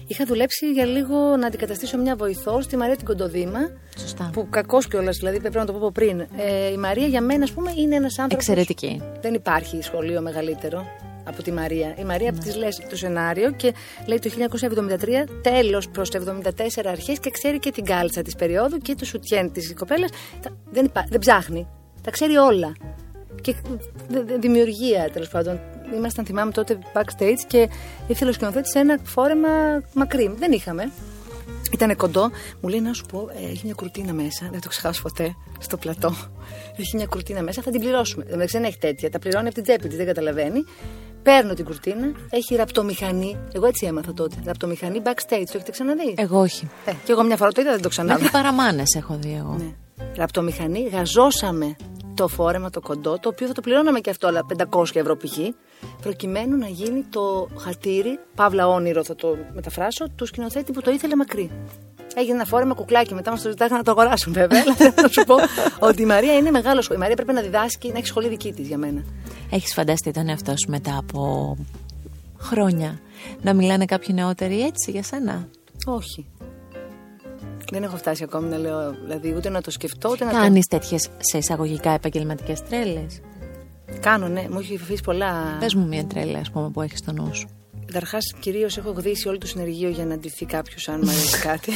Είχα 0.07 0.25
δουλέψει 0.25 0.73
για 0.73 0.85
λίγο 0.85 1.17
να 1.37 1.47
αντικαταστήσω 1.47 1.99
μια 1.99 2.17
βοηθό 2.17 2.61
στη 2.61 2.77
Μαρία 2.77 2.97
την 2.97 3.07
Κοντοδήμα. 3.07 3.59
Σωστά. 3.99 4.31
Που 4.33 4.49
κακός 4.51 4.89
κιόλας, 4.89 5.17
δηλαδή 5.17 5.41
πρέπει 5.41 5.57
να 5.57 5.67
το 5.67 5.73
πω 5.73 5.91
πριν. 5.93 6.21
Ε, 6.21 6.71
η 6.73 6.77
Μαρία 6.77 7.07
για 7.07 7.21
μένα, 7.21 7.45
ας 7.45 7.53
πούμε, 7.53 7.73
είναι 7.77 7.95
ένας 7.95 8.19
άνθρωπο. 8.19 8.35
Εξαιρετική. 8.35 9.03
Δεν 9.21 9.35
υπάρχει 9.35 9.83
σχολείο 9.83 10.21
μεγαλύτερο. 10.21 10.87
από 11.29 11.43
τη 11.43 11.53
Μαρία. 11.53 11.95
Η 11.99 12.05
Μαρία 12.05 12.33
ναι. 12.33 12.39
τη 12.39 12.59
λες 12.59 12.83
το 12.91 12.97
σενάριο 12.97 13.51
και 13.51 13.75
λέει 14.07 14.19
το 14.19 14.31
1973 14.31 15.29
τέλος 15.43 15.89
προς 15.89 16.11
το 16.11 16.41
74 16.45 16.51
αρχές 16.85 17.19
και 17.19 17.31
ξέρει 17.31 17.59
και 17.59 17.71
την 17.71 17.85
κάλτσα 17.85 18.23
της 18.23 18.35
περίοδου 18.35 18.79
και 18.79 18.95
το 18.95 19.05
σουτιέν 19.05 19.53
της 19.53 19.75
κοπέλας. 19.79 20.11
Δεν, 20.71 20.93
δεν 21.09 21.19
ψάχνει. 21.19 21.69
Τα 22.03 22.11
ξέρει 22.11 22.37
όλα. 22.37 22.73
Και 23.41 23.55
δημιουργία 24.41 25.11
τέλος 25.13 25.29
πάντων. 25.29 25.61
Ήμασταν, 25.97 26.25
θυμάμαι 26.25 26.53
τότε 26.53 26.79
backstage 26.95 27.45
και 27.47 27.69
ήθελε 28.07 28.31
ο 28.31 28.33
σκηνοθέτη 28.33 28.79
ένα 28.79 28.99
φόρεμα 29.05 29.49
μακρύ. 29.95 30.35
Δεν 30.39 30.53
είχαμε. 30.53 30.91
Ήταν 31.73 31.97
κοντό, 31.97 32.31
μου 32.61 32.69
λέει 32.69 32.81
να 32.81 32.93
σου 32.93 33.05
πω, 33.05 33.29
ε, 33.43 33.51
έχει 33.51 33.61
μια 33.65 33.75
κουρτίνα 33.75 34.13
μέσα, 34.13 34.49
δεν 34.51 34.61
το 34.61 34.69
ξεχάσω 34.69 35.03
ποτέ, 35.03 35.35
στο 35.59 35.77
πλατό. 35.77 36.15
Έχει 36.77 36.97
μια 36.97 37.07
κουρτίνα 37.07 37.43
μέσα, 37.43 37.63
θα 37.63 37.71
την 37.71 37.81
πληρώσουμε. 37.81 38.25
Δεν 38.53 38.65
έχει 38.65 38.79
τέτοια, 38.79 39.11
τα 39.11 39.19
πληρώνει 39.19 39.47
από 39.47 39.55
την 39.55 39.63
τσέπη 39.63 39.89
της, 39.89 39.97
δεν 39.97 40.07
καταλαβαίνει. 40.07 40.65
Παίρνω 41.23 41.55
την 41.55 41.65
κουρτίνα, 41.65 42.13
έχει 42.31 42.55
ραπτομηχανή. 42.55 43.37
Εγώ 43.53 43.67
έτσι 43.67 43.87
έμαθα 43.87 44.13
τότε. 44.13 44.37
Ραπτομηχανή 44.45 45.01
backstage, 45.05 45.45
το 45.47 45.53
έχετε 45.55 45.71
ξαναδεί; 45.71 46.15
Εγώ 46.17 46.41
όχι. 46.41 46.69
Ε, 46.85 46.93
και 47.05 47.13
εγώ 47.13 47.23
μια 47.23 47.37
φορά 47.37 47.53
το 47.53 47.61
είδα, 47.61 47.71
δεν 47.71 47.83
το 47.83 47.89
ξαναδεί. 47.89 48.23
Μέχρι 48.23 48.33
παραμάνες 48.33 48.95
έχω 48.95 49.19
δει 49.21 49.37
εγώ. 49.39 49.57
Ναι. 49.59 49.75
Ραπτομηχανή, 50.17 50.89
γαζώσαμε 50.93 51.77
το 52.17 52.29
φόρεμα 52.29 52.71
το 52.71 52.81
κοντό, 52.81 53.19
το 53.19 53.29
οποίο 53.29 53.47
θα 53.47 53.53
το 53.53 53.61
πληρώναμε 53.61 54.01
και 54.01 54.11
αυτό, 54.11 54.27
αλλά 54.27 54.47
500 54.71 54.85
ευρώ 54.93 55.17
π.χ. 55.17 55.39
προκειμένου 56.03 56.57
να 56.57 56.67
γίνει 56.67 57.03
το 57.11 57.49
χατήρι, 57.59 58.19
παύλα 58.35 58.69
όνειρο 58.69 59.05
θα 59.05 59.15
το 59.15 59.37
μεταφράσω, 59.55 60.05
του 60.17 60.27
σκηνοθέτη 60.27 60.73
που 60.73 60.83
το 60.83 60.91
ήθελε 60.91 61.17
μακρύ. 61.17 61.51
Έγινε 62.15 62.35
ένα 62.35 62.45
φόρεμα 62.45 62.75
κουκλάκι, 62.75 63.15
μετά 63.15 63.31
μας 63.31 63.43
το 63.43 63.49
ζητάγανε 63.49 63.77
να 63.77 63.83
το 63.85 63.91
αγοράσουν 63.91 64.33
βέβαια. 64.33 64.61
Αλλά 64.61 64.75
θέλω 64.75 64.93
να 65.03 65.09
σου 65.09 65.25
πω 65.25 65.35
ότι 65.79 66.03
η 66.03 66.07
Μαρία 66.07 66.35
είναι 66.35 66.51
μεγάλος 66.51 66.85
σχολείο. 66.85 67.03
Η 67.03 67.09
Μαρία 67.09 67.25
πρέπει 67.25 67.33
να 67.33 67.43
διδάσκει, 67.43 67.93
να 67.93 67.99
έχει 67.99 68.07
σχολή 68.07 68.29
δική 68.29 68.53
της 68.53 68.67
για 68.67 68.79
μένα. 68.79 69.05
Έχεις 69.51 69.75
φανταστεί 69.75 70.11
τον 70.11 70.29
εαυτό 70.29 70.57
σου 70.57 70.71
μετά 70.71 70.97
από 70.99 71.57
χρόνια 72.39 73.01
να 73.43 73.55
μιλάνε 73.55 73.85
κάποιοι 73.85 74.09
νεότεροι 74.19 74.61
έτσι 74.63 74.91
για 74.91 75.03
σένα; 75.03 75.49
Όχι. 75.87 76.27
Δεν 77.73 77.83
έχω 77.83 77.97
φτάσει 77.97 78.23
ακόμη 78.23 78.49
να 78.49 78.59
λέω, 78.59 78.95
δηλαδή 79.03 79.35
ούτε 79.37 79.49
να 79.49 79.61
το 79.61 79.71
σκεφτώ, 79.71 80.09
ούτε 80.11 80.25
να 80.25 80.31
Κάνεις 80.31 80.67
το... 80.67 80.79
τέτοιες 80.79 81.09
σε 81.19 81.39
εισαγωγικά 81.39 81.91
επαγγελματικές 81.91 82.63
τρέλες; 82.63 83.21
Κάνω, 84.01 84.29
ναι, 84.29 84.47
μου 84.51 84.59
έχει 84.59 84.79
αφήσει 84.83 85.03
πολλά. 85.03 85.57
Πες 85.61 85.75
μου 85.75 85.87
μια 85.87 86.05
τρέλα, 86.05 86.39
ας 86.39 86.51
πούμε, 86.51 86.71
που 86.71 86.83
έχεις 86.83 86.99
στο 86.99 87.13
νου 87.13 87.35
σου. 87.35 87.49
Καταρχά, 87.87 88.19
κυρίως 88.41 88.77
έχω 88.77 88.91
γδίσει 88.91 89.29
όλο 89.29 89.39
το 89.39 89.47
συνεργείο 89.47 89.89
για 89.89 90.05
να 90.05 90.17
ντυθεί 90.17 90.45
κάποιος, 90.45 90.89
αν 90.89 91.01
μου 91.03 91.11
αρέσει 91.11 91.39
κάτι. 91.39 91.73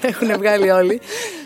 Έχουν 0.00 0.38
βγάλει 0.38 0.70
όλοι. 0.70 1.00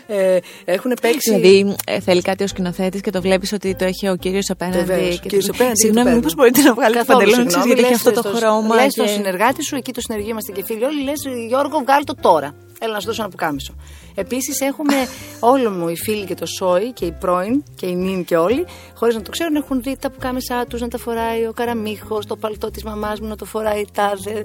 Ε, 0.07 0.37
έχουν 0.65 0.93
παίξει. 1.01 1.35
Δηλαδή, 1.35 1.75
ε, 1.85 1.99
θέλει 1.99 2.21
κάτι 2.21 2.43
ο 2.43 2.47
σκηνοθέτης 2.47 3.01
και 3.01 3.11
το 3.11 3.21
βλέπεις 3.21 3.53
ότι 3.53 3.75
το 3.75 3.85
έχει 3.85 4.07
ο 4.07 4.15
κύριος 4.15 4.49
απέναντι. 4.49 4.77
Βεβαίως, 4.77 5.19
και 5.19 5.27
κύριος 5.27 5.49
απέναντι 5.49 5.79
Συγγνώμη, 5.79 6.13
μήπως 6.13 6.35
μπορείτε 6.35 6.61
να 6.61 6.73
βγάλετε 6.73 7.03
παντελόνι 7.03 7.53
γιατί 7.65 7.81
έχει 7.81 7.93
αυτό 7.93 8.11
το 8.11 8.21
χρώμα. 8.21 8.75
Λες 8.75 8.91
στο 8.91 9.07
συνεργάτη 9.07 9.63
σου, 9.63 9.75
εκεί 9.75 9.91
το 9.91 10.01
συνεργείο 10.01 10.29
είμαστε 10.29 10.51
και 10.51 10.63
φίλοι 10.65 10.83
όλοι, 10.83 11.03
λες 11.03 11.21
Γιώργο, 11.47 11.79
βγάλει 11.79 12.03
το 12.03 12.15
τώρα. 12.21 12.55
Έλα 12.83 12.93
να 12.93 12.99
σου 12.99 13.05
δώσω 13.05 13.21
ένα 13.21 13.31
πουκάμισο. 13.31 13.75
Επίσης 14.15 14.61
έχουμε 14.61 14.93
όλο 15.39 15.69
μου 15.69 15.89
οι 15.89 15.95
φίλοι 15.95 16.25
και 16.25 16.35
το 16.35 16.45
Σόι 16.45 16.91
και 16.91 17.05
οι 17.05 17.11
πρώην 17.11 17.63
και 17.75 17.85
οι 17.85 17.95
νυν 17.95 18.23
και 18.25 18.37
όλοι, 18.37 18.65
χωρίς 18.95 19.15
να 19.15 19.21
το 19.21 19.31
ξέρουν, 19.31 19.55
έχουν 19.55 19.81
δει 19.81 19.97
τα 19.99 20.11
πουκάμισά 20.11 20.65
τους 20.65 20.81
να 20.81 20.87
τα 20.87 20.97
φοράει 20.97 21.45
ο 21.47 21.53
Καραμίχος, 21.53 22.25
το 22.25 22.35
παλτό 22.35 22.71
της 22.71 22.83
μαμάς 22.83 23.19
μου 23.19 23.27
να 23.27 23.35
το 23.35 23.45
φοράει 23.45 23.81
η 23.81 23.87
τάδε. 23.93 24.43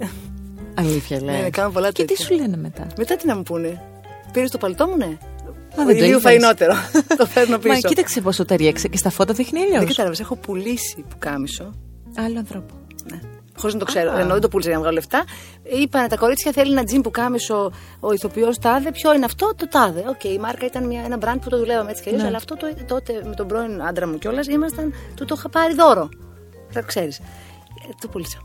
Αλήθεια 0.75 1.23
λέει. 1.23 1.41
Ναι, 1.41 1.51
κάνω 1.51 1.71
πολλά 1.71 1.93
και 1.93 2.05
τι 2.05 2.23
σου 2.23 2.35
λένε 2.35 2.57
μετά; 2.57 2.87
Μετά 2.97 3.17
τι 3.17 3.27
να 3.27 3.37
μου 3.37 3.43
πούνε; 3.43 3.83
Πήρες 4.33 4.51
το 4.51 4.59
παλτό 4.59 4.87
μου, 4.87 4.97
ναι. 4.97 5.19
Μα 5.77 5.85
δεν 5.85 5.97
λίγο 5.97 6.19
φαϊνότερο. 6.19 6.75
το 7.19 7.27
φέρνω 7.27 7.59
πίσω. 7.59 7.75
Μα 7.75 7.89
κοίταξε 7.89 8.21
πόσο 8.21 8.45
ταιριάξε 8.45 8.89
και 8.89 8.97
στα 8.97 9.11
φώτα 9.11 9.33
δείχνει 9.33 9.61
αλλιώς. 9.61 9.79
Δεν 9.79 9.87
κατάλαβες. 9.87 10.21
Έχω 10.21 10.37
πουλήσει 10.37 11.05
που 11.09 11.17
κάμισο. 11.19 11.75
Άλλο 12.17 12.39
ανθρώπου. 12.39 12.75
Ναι. 13.11 13.19
Χωρίς 13.59 13.75
να 13.75 13.81
το 13.81 13.85
ξέρω. 13.85 14.19
Ενώ 14.19 14.33
δεν 14.33 14.41
το 14.41 14.49
πούλησα 14.49 14.69
για 14.69 14.79
να 14.79 14.83
βγάλω 14.83 14.97
λεφτά. 14.97 15.25
Είπανε 15.63 16.09
τα 16.09 16.17
κορίτσια 16.17 16.53
θέλει 16.53 16.73
ένα 16.73 16.85
τζιμ 16.85 17.01
που 17.01 17.11
κάμισο 17.11 17.73
ο 18.01 18.13
ηθοποιός 18.13 18.59
τάδε. 18.59 18.91
Ποιο 18.91 19.15
είναι 19.15 19.25
αυτό, 19.25 19.55
το 19.57 19.69
τάδε. 19.69 20.05
Οκ, 20.09 20.21
okay, 20.23 20.29
η 20.29 20.39
μάρκα 20.39 20.67
ήταν 20.67 20.87
μια, 20.87 21.03
ένα 21.05 21.17
μπραντ 21.17 21.41
που 21.41 21.49
το 21.49 21.59
δουλεύαμε 21.59 21.91
έτσι 21.91 22.03
και 22.03 22.11
ναι. 22.11 22.27
αλλά 22.27 22.37
αυτό 22.37 22.57
το, 22.57 22.67
τότε 22.87 23.23
με 23.25 23.35
τον 23.35 23.47
πρώην 23.47 23.83
άντρα 23.83 24.07
μου 24.07 24.19
κιόλας 24.19 24.47
ήμασταν. 24.47 24.95
Του 25.17 25.25
το 25.25 25.35
είχα 25.39 25.49
πάρει 25.49 25.75
δώρο. 25.75 26.09
Θα 26.71 26.81
ξέρεις. 26.81 27.19
Ε, 27.19 27.23
το 28.01 28.09
πούλησα. 28.09 28.39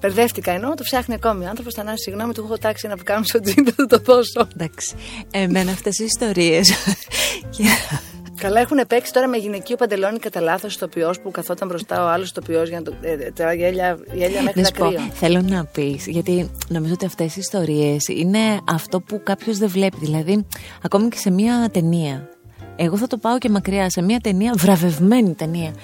Μπερδεύτηκα 0.00 0.52
ενώ 0.52 0.74
το 0.74 0.82
ψάχνει 0.82 1.14
ακόμη. 1.14 1.44
Ο 1.44 1.48
άνθρωπος 1.48 1.74
θα 1.74 1.82
να 1.82 1.96
συγγνώμη, 1.96 2.32
του 2.32 2.42
έχω 2.44 2.58
τάξει 2.58 2.86
να 2.86 2.96
κάνω 2.96 3.24
στο 3.24 3.40
τζιν, 3.40 3.72
θα 3.72 3.86
το 3.86 3.98
δώσω. 3.98 4.48
Εντάξει. 4.54 4.94
Εμένα 5.30 5.70
αυτές 5.70 5.98
οι 5.98 6.04
ιστορίες. 6.04 6.72
Καλά 8.44 8.60
έχουν 8.60 8.80
παίξει 8.88 9.12
τώρα 9.12 9.28
με 9.28 9.36
γυναικείο 9.36 9.76
παντελόνι 9.76 10.18
κατά 10.18 10.40
λάθος 10.40 10.74
ηθοποιό 10.74 11.14
που 11.22 11.30
καθόταν 11.30 11.68
μπροστά 11.68 12.04
ο 12.04 12.08
άλλος 12.08 12.30
ηθοποιό 12.30 12.62
για 12.62 12.78
να 12.78 12.84
το. 12.84 12.94
Ε, 13.00 13.12
ε 13.12 13.30
τώρα 13.30 13.54
γέλια, 13.54 13.98
γέλια 14.12 14.42
μέχρι 14.42 14.62
τα 14.62 14.70
κρύα. 14.70 15.00
Θέλω 15.12 15.40
να 15.42 15.64
πεις, 15.64 16.06
γιατί 16.06 16.50
νομίζω 16.68 16.92
ότι 16.92 17.06
αυτές 17.06 17.36
οι 17.36 17.40
ιστορίες 17.40 18.08
είναι 18.08 18.38
αυτό 18.68 19.00
που 19.00 19.20
κάποιος 19.22 19.58
δεν 19.58 19.68
βλέπει. 19.68 19.96
Δηλαδή, 20.00 20.46
ακόμη 20.82 21.08
και 21.08 21.16
σε 21.16 21.30
μια 21.30 21.68
ταινία. 21.72 22.28
Εγώ 22.76 22.96
θα 22.96 23.06
το 23.06 23.16
πάω 23.16 23.38
και 23.38 23.48
μακριά 23.48 23.90
σε 23.90 24.02
μια 24.02 24.20
ταινία, 24.20 24.52
βραβευμένη 24.56 25.34
ταινία 25.34 25.74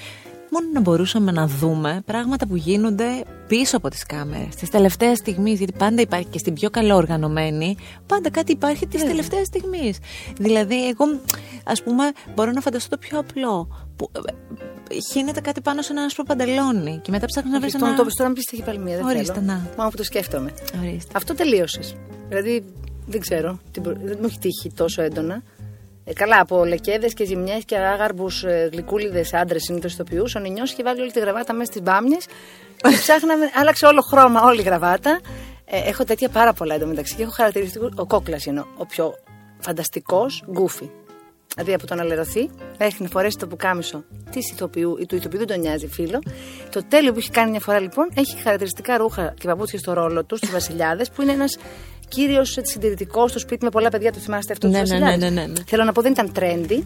μόνο 0.50 0.66
να 0.72 0.80
μπορούσαμε 0.80 1.32
να 1.32 1.46
δούμε 1.46 2.02
πράγματα 2.04 2.46
που 2.46 2.56
γίνονται 2.56 3.24
πίσω 3.46 3.76
από 3.76 3.88
τις 3.88 4.04
κάμερες, 4.06 4.54
τις 4.54 4.70
τελευταίες 4.70 5.18
στιγμές, 5.18 5.58
γιατί 5.58 5.72
πάντα 5.72 6.00
υπάρχει 6.00 6.26
και 6.26 6.38
στην 6.38 6.54
πιο 6.54 6.70
καλό 6.70 6.96
οργανωμένη, 6.96 7.76
πάντα 8.06 8.30
κάτι 8.30 8.52
υπάρχει 8.52 8.86
τις 8.86 9.04
τελευταίες 9.04 9.46
στιγμές. 9.46 9.98
Δηλαδή, 10.38 10.88
εγώ, 10.88 11.04
ας 11.64 11.82
πούμε, 11.82 12.04
μπορώ 12.34 12.50
να 12.50 12.60
φανταστώ 12.60 12.88
το 12.88 12.98
πιο 12.98 13.18
απλό, 13.18 13.68
που 13.96 14.10
ε, 14.28 14.32
χύνεται 15.12 15.40
κάτι 15.40 15.60
πάνω 15.60 15.82
σε 15.82 15.92
ένα 15.92 16.02
άσπρο 16.02 16.24
παντελόνι 16.24 17.00
και 17.02 17.10
μετά 17.10 17.26
ψάχνει 17.26 17.50
να 17.50 17.60
βρεις 17.60 17.74
ένα... 17.74 17.94
Το 17.94 18.06
τώρα 18.16 18.28
να 18.28 18.34
πεις 18.34 18.50
έχει 18.52 18.62
πάλι 18.62 18.78
μία, 18.78 18.96
δεν 18.96 19.04
Ορίστε, 19.04 19.32
θέλω. 19.32 19.46
να. 19.46 19.68
Μόνο 19.76 19.90
που 19.90 19.96
το 19.96 20.04
σκέφτομαι. 20.04 20.52
Ορίστε. 20.80 21.12
Αυτό 21.16 21.34
τελείωσες. 21.34 21.94
Δηλαδή, 22.28 22.64
δεν 23.06 23.20
ξέρω, 23.20 23.58
δεν 23.80 24.18
μου 24.20 24.26
έχει 24.26 24.38
τύχει 24.38 24.72
τόσο 24.74 25.02
έντονα. 25.02 25.42
Ε, 26.04 26.12
καλά, 26.12 26.40
από 26.40 26.64
λεκέδες 26.64 27.14
και 27.14 27.24
ζημιές 27.24 27.64
και 27.64 27.76
άγαρμπους 27.76 28.44
ε, 28.44 28.68
γλυκούλιδες 28.72 29.34
άντρες 29.34 29.62
συνήθως 29.62 29.92
ηθοποιού. 29.92 30.24
Ο 30.36 30.38
Νινιό 30.38 30.64
είχε 30.64 30.82
βάλει 30.82 31.00
όλη 31.00 31.10
τη 31.10 31.20
γραβάτα 31.20 31.52
μέσα 31.52 31.70
στις 31.70 31.82
μπάμιες. 31.82 32.26
και 32.76 32.96
ψάχναμε, 33.04 33.50
άλλαξε 33.54 33.86
όλο 33.86 34.00
χρώμα 34.00 34.42
όλη 34.42 34.60
η 34.60 34.62
γραβάτα. 34.62 35.20
Ε, 35.64 35.88
έχω 35.88 36.04
τέτοια 36.04 36.28
πάρα 36.28 36.52
πολλά 36.52 36.74
εντωμεταξύ 36.74 37.14
και 37.14 37.22
έχω 37.22 37.30
χαρακτηριστικού. 37.30 37.88
Ο 37.96 38.06
κόκλας 38.06 38.44
είναι 38.44 38.64
ο 38.76 38.86
πιο 38.86 39.14
φανταστικός 39.58 40.44
γκούφι. 40.50 40.90
Δηλαδή 41.54 41.74
από 41.74 41.86
το 41.86 41.94
να 41.94 42.04
λερωθεί, 42.04 42.50
έχει 42.78 43.06
φορέσει 43.06 43.36
το 43.38 43.46
πουκάμισο 43.46 44.04
της 44.30 44.50
ηθοποιού 44.50 44.96
ή 45.00 45.06
του 45.06 45.16
ηθοποιού, 45.16 45.38
δεν 45.38 45.46
τον 45.46 45.60
νοιάζει 45.60 45.86
φίλο. 45.88 46.22
Το 46.70 46.84
τέλειο 46.88 47.12
που 47.12 47.18
έχει 47.18 47.30
κάνει 47.30 47.50
μια 47.50 47.60
φορά 47.60 47.80
λοιπόν 47.80 48.10
έχει 48.14 48.36
χαρακτηριστικά 48.42 48.96
ρούχα 48.96 49.34
και 49.38 49.46
παπούτσια 49.46 49.78
στο 49.78 49.92
ρόλο 49.92 50.24
τους, 50.24 50.38
στου 50.38 50.50
Βασιλιάδες, 50.50 51.10
που 51.10 51.22
είναι 51.22 51.32
ένας 51.32 51.56
κύριος 52.10 52.58
συντηρητικός 52.62 53.30
στο 53.30 53.38
σπίτι 53.38 53.64
με 53.64 53.70
πολλά 53.70 53.88
παιδιά, 53.88 54.12
το 54.12 54.18
θυμάστε 54.18 54.52
αυτό 54.52 54.68
ναι, 54.68 54.82
ναι, 54.82 54.98
ναι, 54.98 55.16
ναι, 55.16 55.28
ναι, 55.28 55.46
ναι. 55.46 55.62
Θέλω 55.66 55.84
να 55.84 55.92
πω 55.92 56.02
δεν 56.02 56.12
ήταν 56.12 56.32
trendy. 56.38 56.82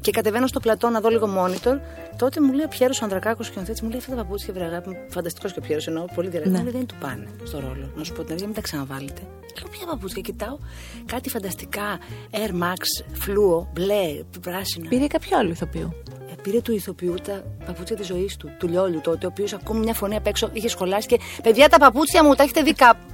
Και 0.00 0.10
κατεβαίνω 0.10 0.46
στο 0.46 0.60
πλατό 0.60 0.88
να 0.88 1.00
δω 1.00 1.08
λίγο 1.08 1.28
monitor. 1.38 1.76
Τότε 2.16 2.40
μου 2.40 2.52
λέει 2.52 2.64
ο 2.64 2.68
Πιέρος 2.68 3.02
Ανδρακάκος 3.02 3.50
και 3.50 3.58
ο 3.58 3.62
μου 3.82 3.88
λέει 3.88 3.98
αυτά 3.98 4.10
τα 4.10 4.16
παπούτσια 4.16 4.54
βρεγά. 4.54 4.82
Φανταστικός 5.08 5.52
και 5.52 5.58
ο 5.58 5.62
Πιέρος 5.62 5.86
εννοώ, 5.86 6.04
πολύ 6.14 6.28
διαλέκτο. 6.28 6.52
Ναι. 6.52 6.58
Μου 6.58 6.64
λέει 6.64 6.72
δεν 6.72 6.86
του 6.86 6.94
πάνε 7.00 7.26
στο 7.44 7.60
ρόλο. 7.60 7.92
Να 7.96 8.04
σου 8.04 8.12
πω 8.12 8.20
την 8.20 8.28
αλήθεια, 8.28 8.46
μην 8.46 8.54
τα 8.54 8.60
ξαναβάλετε. 8.60 9.20
Λέω 9.58 9.68
ποια 9.70 9.86
παπούτσια, 9.86 10.22
κοιτάω 10.22 10.56
κάτι 11.04 11.28
φανταστικά. 11.30 11.98
Air 12.30 12.50
Max, 12.62 12.82
φλούο, 13.12 13.68
μπλε, 13.72 14.04
πράσινο. 14.40 14.88
Πήρε 14.88 15.06
κάποιο 15.06 15.38
άλλο 15.38 15.50
ηθοποιό. 15.50 15.94
Ε, 16.30 16.34
πήρε 16.42 16.60
του 16.60 16.72
ηθοποιού 16.72 17.14
τα 17.24 17.44
παπούτσια 17.66 17.96
της 17.96 18.06
ζωής 18.06 18.36
του, 18.36 18.50
του 18.58 18.68
Λιόλιου 18.68 19.00
τότε, 19.00 19.26
ο 19.26 19.28
οποίος 19.32 19.52
ακόμη 19.52 19.80
μια 19.80 19.94
φωνή 19.94 20.16
απ' 20.16 20.26
έξω 20.26 20.50
είχε 20.52 20.68
σχολάσει 20.68 21.06
και 21.06 21.18
παιδιά 21.42 21.68
τα 21.68 21.78
παπούτσια 21.78 22.24
μου 22.24 22.34
τα 22.34 22.42
έχετε 22.42 22.62
δει 22.62 22.72
κάπου 22.74 23.04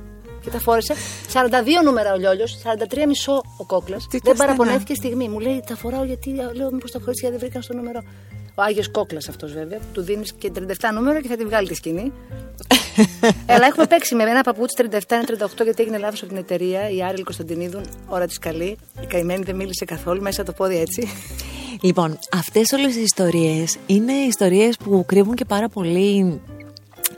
και 0.40 0.50
τα 0.50 0.58
φόρεσε. 0.58 0.94
42 1.32 1.84
νούμερα 1.84 2.12
ο 2.12 2.16
Λιόλιος, 2.16 2.58
43 2.62 3.06
μισό 3.06 3.42
ο 3.56 3.64
κόκλας. 3.64 4.06
Δεν 4.22 4.36
παραπονέθηκε 4.36 4.94
στιγμή. 4.94 5.28
Μου 5.28 5.38
λέει 5.38 5.62
τα 5.66 5.76
φοράω 5.76 6.04
γιατί 6.04 6.30
λέω 6.52 6.72
μήπως 6.72 6.90
τα 6.90 6.98
φορέσει 7.00 7.20
γιατί 7.20 7.36
δεν 7.36 7.44
βρήκαν 7.44 7.62
στο 7.62 7.74
νούμερο. 7.74 8.02
Ο 8.54 8.62
Άγιος 8.62 8.90
Κόκλας 8.90 9.28
αυτός 9.28 9.52
βέβαια. 9.52 9.78
Του 9.92 10.02
δίνεις 10.02 10.32
και 10.32 10.50
37 10.54 10.60
νούμερο 10.94 11.20
και 11.20 11.28
θα 11.28 11.36
τη 11.36 11.44
βγάλει 11.44 11.68
τη 11.68 11.74
σκηνή. 11.74 12.12
Αλλά 13.52 13.66
έχουμε 13.66 13.86
παίξει 13.86 14.14
με 14.14 14.22
ένα 14.22 14.40
παπούτσι 14.42 14.88
37-38 14.90 14.96
γιατί 15.62 15.82
έγινε 15.82 15.98
λάθος 15.98 16.20
από 16.20 16.28
την 16.28 16.40
εταιρεία. 16.40 16.90
Η 16.90 17.02
Άριλ 17.02 17.24
Κωνσταντινίδου, 17.24 17.80
ώρα 18.08 18.26
της 18.26 18.38
καλή. 18.38 18.78
Η 19.02 19.06
καημένη 19.06 19.44
δεν 19.44 19.56
μίλησε 19.56 19.84
καθόλου, 19.84 20.22
μέσα 20.22 20.42
το 20.42 20.52
πόδι 20.52 20.78
έτσι. 20.78 21.08
Λοιπόν, 21.82 22.18
αυτές 22.32 22.72
όλες 22.72 22.96
οι 22.96 23.02
ιστορίες 23.02 23.76
είναι 23.86 24.12
ιστορίες 24.12 24.76
που 24.76 25.04
κρύβουν 25.06 25.34
και 25.34 25.44
πάρα 25.44 25.68
πολύ 25.68 26.40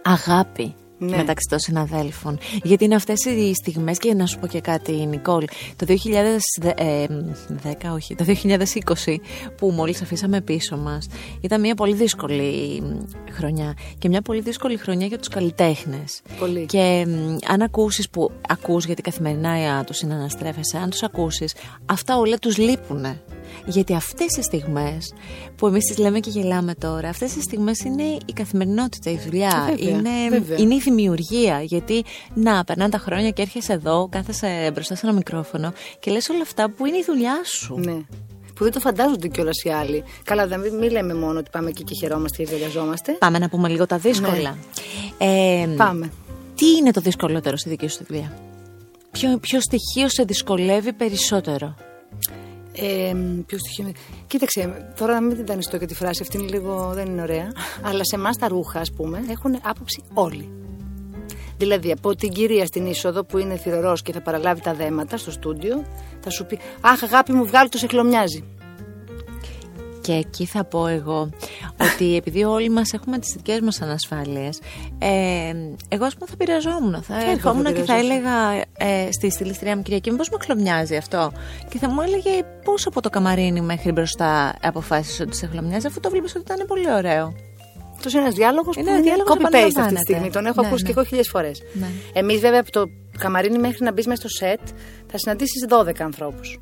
αγάπη 0.03 0.75
ναι. 1.05 1.17
μεταξύ 1.17 1.49
των 1.51 1.59
συναδέλφων. 1.59 2.39
Γιατί 2.63 2.85
είναι 2.85 2.95
αυτές 2.95 3.25
οι 3.25 3.55
στιγμές, 3.55 3.99
και 3.99 4.15
να 4.15 4.27
σου 4.27 4.39
πω 4.39 4.47
και 4.47 4.61
κάτι, 4.61 4.93
Νικόλ. 4.93 5.45
Το 5.77 5.87
2010, 5.87 6.73
ε, 6.77 7.89
όχι, 7.89 8.15
το 8.15 8.25
2020 8.25 9.21
που 9.57 9.71
μόλις 9.71 10.03
αφήσαμε 10.03 10.41
πίσω 10.41 10.77
μας, 10.77 11.07
ήταν 11.41 11.61
μια 11.61 11.75
πολύ 11.75 11.95
δύσκολη 11.95 12.83
χρονιά. 13.31 13.77
Και 13.99 14.09
μια 14.09 14.23
πολύ 14.23 14.41
δύσκολη 14.41 14.77
χρονιά 14.77 15.07
για 15.07 15.19
τους 15.19 15.29
καλλιτέχνες. 15.29 16.23
Πολύ. 16.39 16.67
Και 16.67 17.07
αν 17.49 17.63
ακούσεις 17.63 18.11
που 18.11 18.31
ακούς, 18.49 18.85
γιατί 18.85 19.03
καθημερινά 19.03 19.85
τους 19.85 19.97
συναναστρέφεσαι, 19.97 20.79
αν 20.79 20.91
τους 20.91 21.03
ακούσεις, 21.03 21.55
αυτά 21.87 22.17
όλα 22.17 22.39
τους 22.39 22.59
λείπουνε. 22.59 23.21
Γιατί 23.67 23.95
αυτές 23.95 24.37
οι 24.37 24.43
στιγμές 24.43 25.13
που 25.57 25.67
εμείς 25.67 25.85
τις 25.85 25.99
λέμε 25.99 26.21
και 26.21 26.31
γελάμε 26.31 26.75
τώρα, 26.75 27.09
αυτές 27.09 27.37
οι 27.37 27.41
στιγμές 27.41 27.81
είναι 27.81 28.03
η 28.03 28.33
καθημερινότητα, 28.33 29.11
η 29.11 29.19
δουλειά. 29.25 29.67
Βέβαια, 29.69 29.91
είναι, 29.91 30.29
βέβαια. 30.31 30.59
είναι 30.59 30.75
η 30.75 30.79
δημιουργία. 30.79 31.63
Γιατί 31.63 32.05
να, 32.35 32.65
περνάνε 32.65 32.91
τα 32.91 32.99
χρόνια 32.99 33.31
και 33.31 33.43
έρχεσαι 33.43 33.73
εδώ, 33.73 34.09
κάθεσαι 34.11 34.71
μπροστά 34.75 34.95
σε 34.95 35.07
ένα 35.07 35.15
μικρόφωνο 35.15 35.73
και 35.99 36.11
λες 36.11 36.29
όλα 36.29 36.43
αυτά 36.43 36.71
που 36.71 36.87
είναι 36.87 36.97
η 36.97 37.05
δουλειά 37.07 37.41
σου. 37.45 37.75
Ναι. 37.79 37.97
Που 38.55 38.65
δεν 38.65 38.73
το 38.73 38.81
φαντάζονται 38.81 39.29
κιόλας 39.29 39.63
οι 39.63 39.71
άλλοι. 39.71 40.05
Καλά, 40.25 40.47
δεν 40.47 40.61
μην 40.61 40.91
λέμε 40.91 41.15
μόνο 41.15 41.39
ότι 41.39 41.51
πάμε 41.51 41.69
εκεί 41.69 41.85
και 41.85 41.95
χαιρόμαστε 41.95 42.43
ή 42.43 42.49
εργαζόμαστε. 42.53 43.13
Πάμε 43.13 43.39
να 43.39 43.49
πούμε 43.49 43.69
λίγο 43.69 43.87
τα 43.87 43.99
δύσκολα. 43.99 44.57
Ε, 45.19 45.67
Πάμε. 45.77 46.11
Τι 46.55 46.67
είναι 46.71 46.91
το 46.91 47.01
δυσκολότερο 47.01 47.57
στη 47.57 47.69
δική 47.69 47.89
σου 47.89 47.99
τη 47.99 48.05
δουλειά, 48.05 48.33
Ποιο, 49.11 49.39
ποιο 49.39 49.61
στοιχείο 49.61 50.09
σε 50.09 50.23
δυσκολεύει 50.23 50.93
περισσότερο; 50.93 51.75
Ε, 52.75 53.15
ποιος 53.47 53.61
στοιχείο. 53.61 53.93
Κοίταξε, 54.27 54.93
τώρα 54.99 55.13
να 55.13 55.21
μην 55.21 55.37
την 55.37 55.47
δανειστώ 55.47 55.79
και 55.79 55.87
τη 55.87 55.95
φράση 55.95 56.23
αυτή 56.23 56.37
είναι 56.37 56.49
λίγο, 56.49 56.91
δεν 56.95 57.07
είναι 57.07 57.23
ωραία. 57.23 57.53
Αλλά 57.89 58.05
σε 58.05 58.17
εμάς 58.17 58.37
τα 58.37 58.49
ρούχα, 58.49 58.81
ας 58.81 58.93
πούμε, 58.93 59.25
έχουν 59.29 59.59
άποψη 59.63 60.03
όλοι. 60.15 60.51
Δηλαδή, 61.57 61.93
από 61.93 62.15
την 62.15 62.33
κυρία 62.33 62.67
στην 62.67 62.87
είσοδο 62.87 63.25
που 63.25 63.39
είναι 63.39 63.57
θηρορός 63.57 64.03
και 64.03 64.13
θα 64.13 64.21
παραλάβει 64.21 64.61
τα 64.61 64.75
δέματα 64.75 65.17
στο 65.17 65.31
στούντιο, 65.31 65.85
θα 66.21 66.31
σου 66.31 66.47
πει 66.47 66.59
Αχ, 66.81 67.03
αγάπη 67.03 67.33
μου, 67.33 67.47
βγάλει 67.47 67.69
το 67.69 67.79
σε 67.79 67.87
χλωμιάζει. 67.87 68.45
Και 70.03 70.13
εκεί 70.13 70.45
θα 70.47 70.65
πω 70.65 70.87
εγώ 70.87 71.31
ότι 71.81 72.17
επειδή 72.17 72.45
όλοι 72.45 72.69
μας 72.71 72.93
έχουμε 72.93 73.19
τις 73.19 73.33
δικές 73.37 73.61
μας 73.61 73.81
ανασφάλειες 73.83 74.61
ε, 74.99 75.09
εγώ 75.89 76.05
ας 76.05 76.15
πούμε 76.15 76.27
θα 76.31 76.37
πειραζόμουν 76.37 77.03
θα 77.03 77.21
εγώ 77.23 77.31
ερχόμουν 77.31 77.65
θα 77.65 77.73
και 77.73 77.79
θα 77.79 77.85
πειραζόσουν. 77.85 78.11
έλεγα 78.11 78.53
ε, 78.77 79.09
στη 79.13 79.31
στυλιστρία 79.31 79.77
μου 79.77 79.83
Κυριακή 79.83 80.11
μου 80.11 80.17
πώς 80.17 80.29
με 80.31 80.37
χλωμιάζει 80.45 80.97
αυτό; 80.97 81.33
Και 81.69 81.79
θα 81.79 81.89
μου 81.91 82.01
έλεγε 82.01 82.31
πώς 82.65 82.87
από 82.87 83.01
το 83.01 83.09
καμαρίνι 83.11 83.61
μέχρι 83.61 83.93
μπροστά 83.93 84.55
αποφάσισες 84.63 85.21
ότι 85.21 85.37
σε 85.37 85.47
χλωμιάζει 85.47 85.87
αφού 85.87 86.01
το 86.01 86.11
βλέπεις 86.11 86.35
ότι 86.35 86.45
ήταν 86.53 86.67
πολύ 86.67 86.93
ωραίο; 86.93 87.33
Αυτό 87.97 88.09
είναι 88.11 88.21
ένας 88.21 88.35
διάλογος 88.35 88.75
που 88.75 88.81
Είναι 88.81 88.91
είναι 88.91 88.99
ένας 88.99 89.05
διάλογος 89.15 89.37
που 89.37 89.43
copy-paste 89.43 89.47
αυτή 89.47 89.59
τη 89.65 89.69
επαναλαμβάνεται. 89.71 90.13
στιγμή. 90.13 90.31
Τον 90.31 90.47
έχω 90.47 90.61
Ναι, 90.61 90.67
ακούσει 90.67 90.83
ναι. 90.83 90.89
και 90.93 90.95
εγώ 90.99 91.07
χίλιε 91.09 91.23
φορές. 91.23 91.63
Ναι. 91.73 91.87
Εμείς, 92.13 92.41
βέβαια, 92.41 92.61
από 92.61 92.71
το 92.71 92.85
καμαρίνι 93.19 93.59
μέχρι 93.59 93.85
να 93.85 93.93
μπεις 93.93 94.07
μέσα 94.07 94.21
στο 94.21 94.29
σετ, 94.29 94.61
θα 95.11 95.19
συναντήσεις 95.19 95.67
12 95.69 96.01
ανθρώπους. 96.01 96.61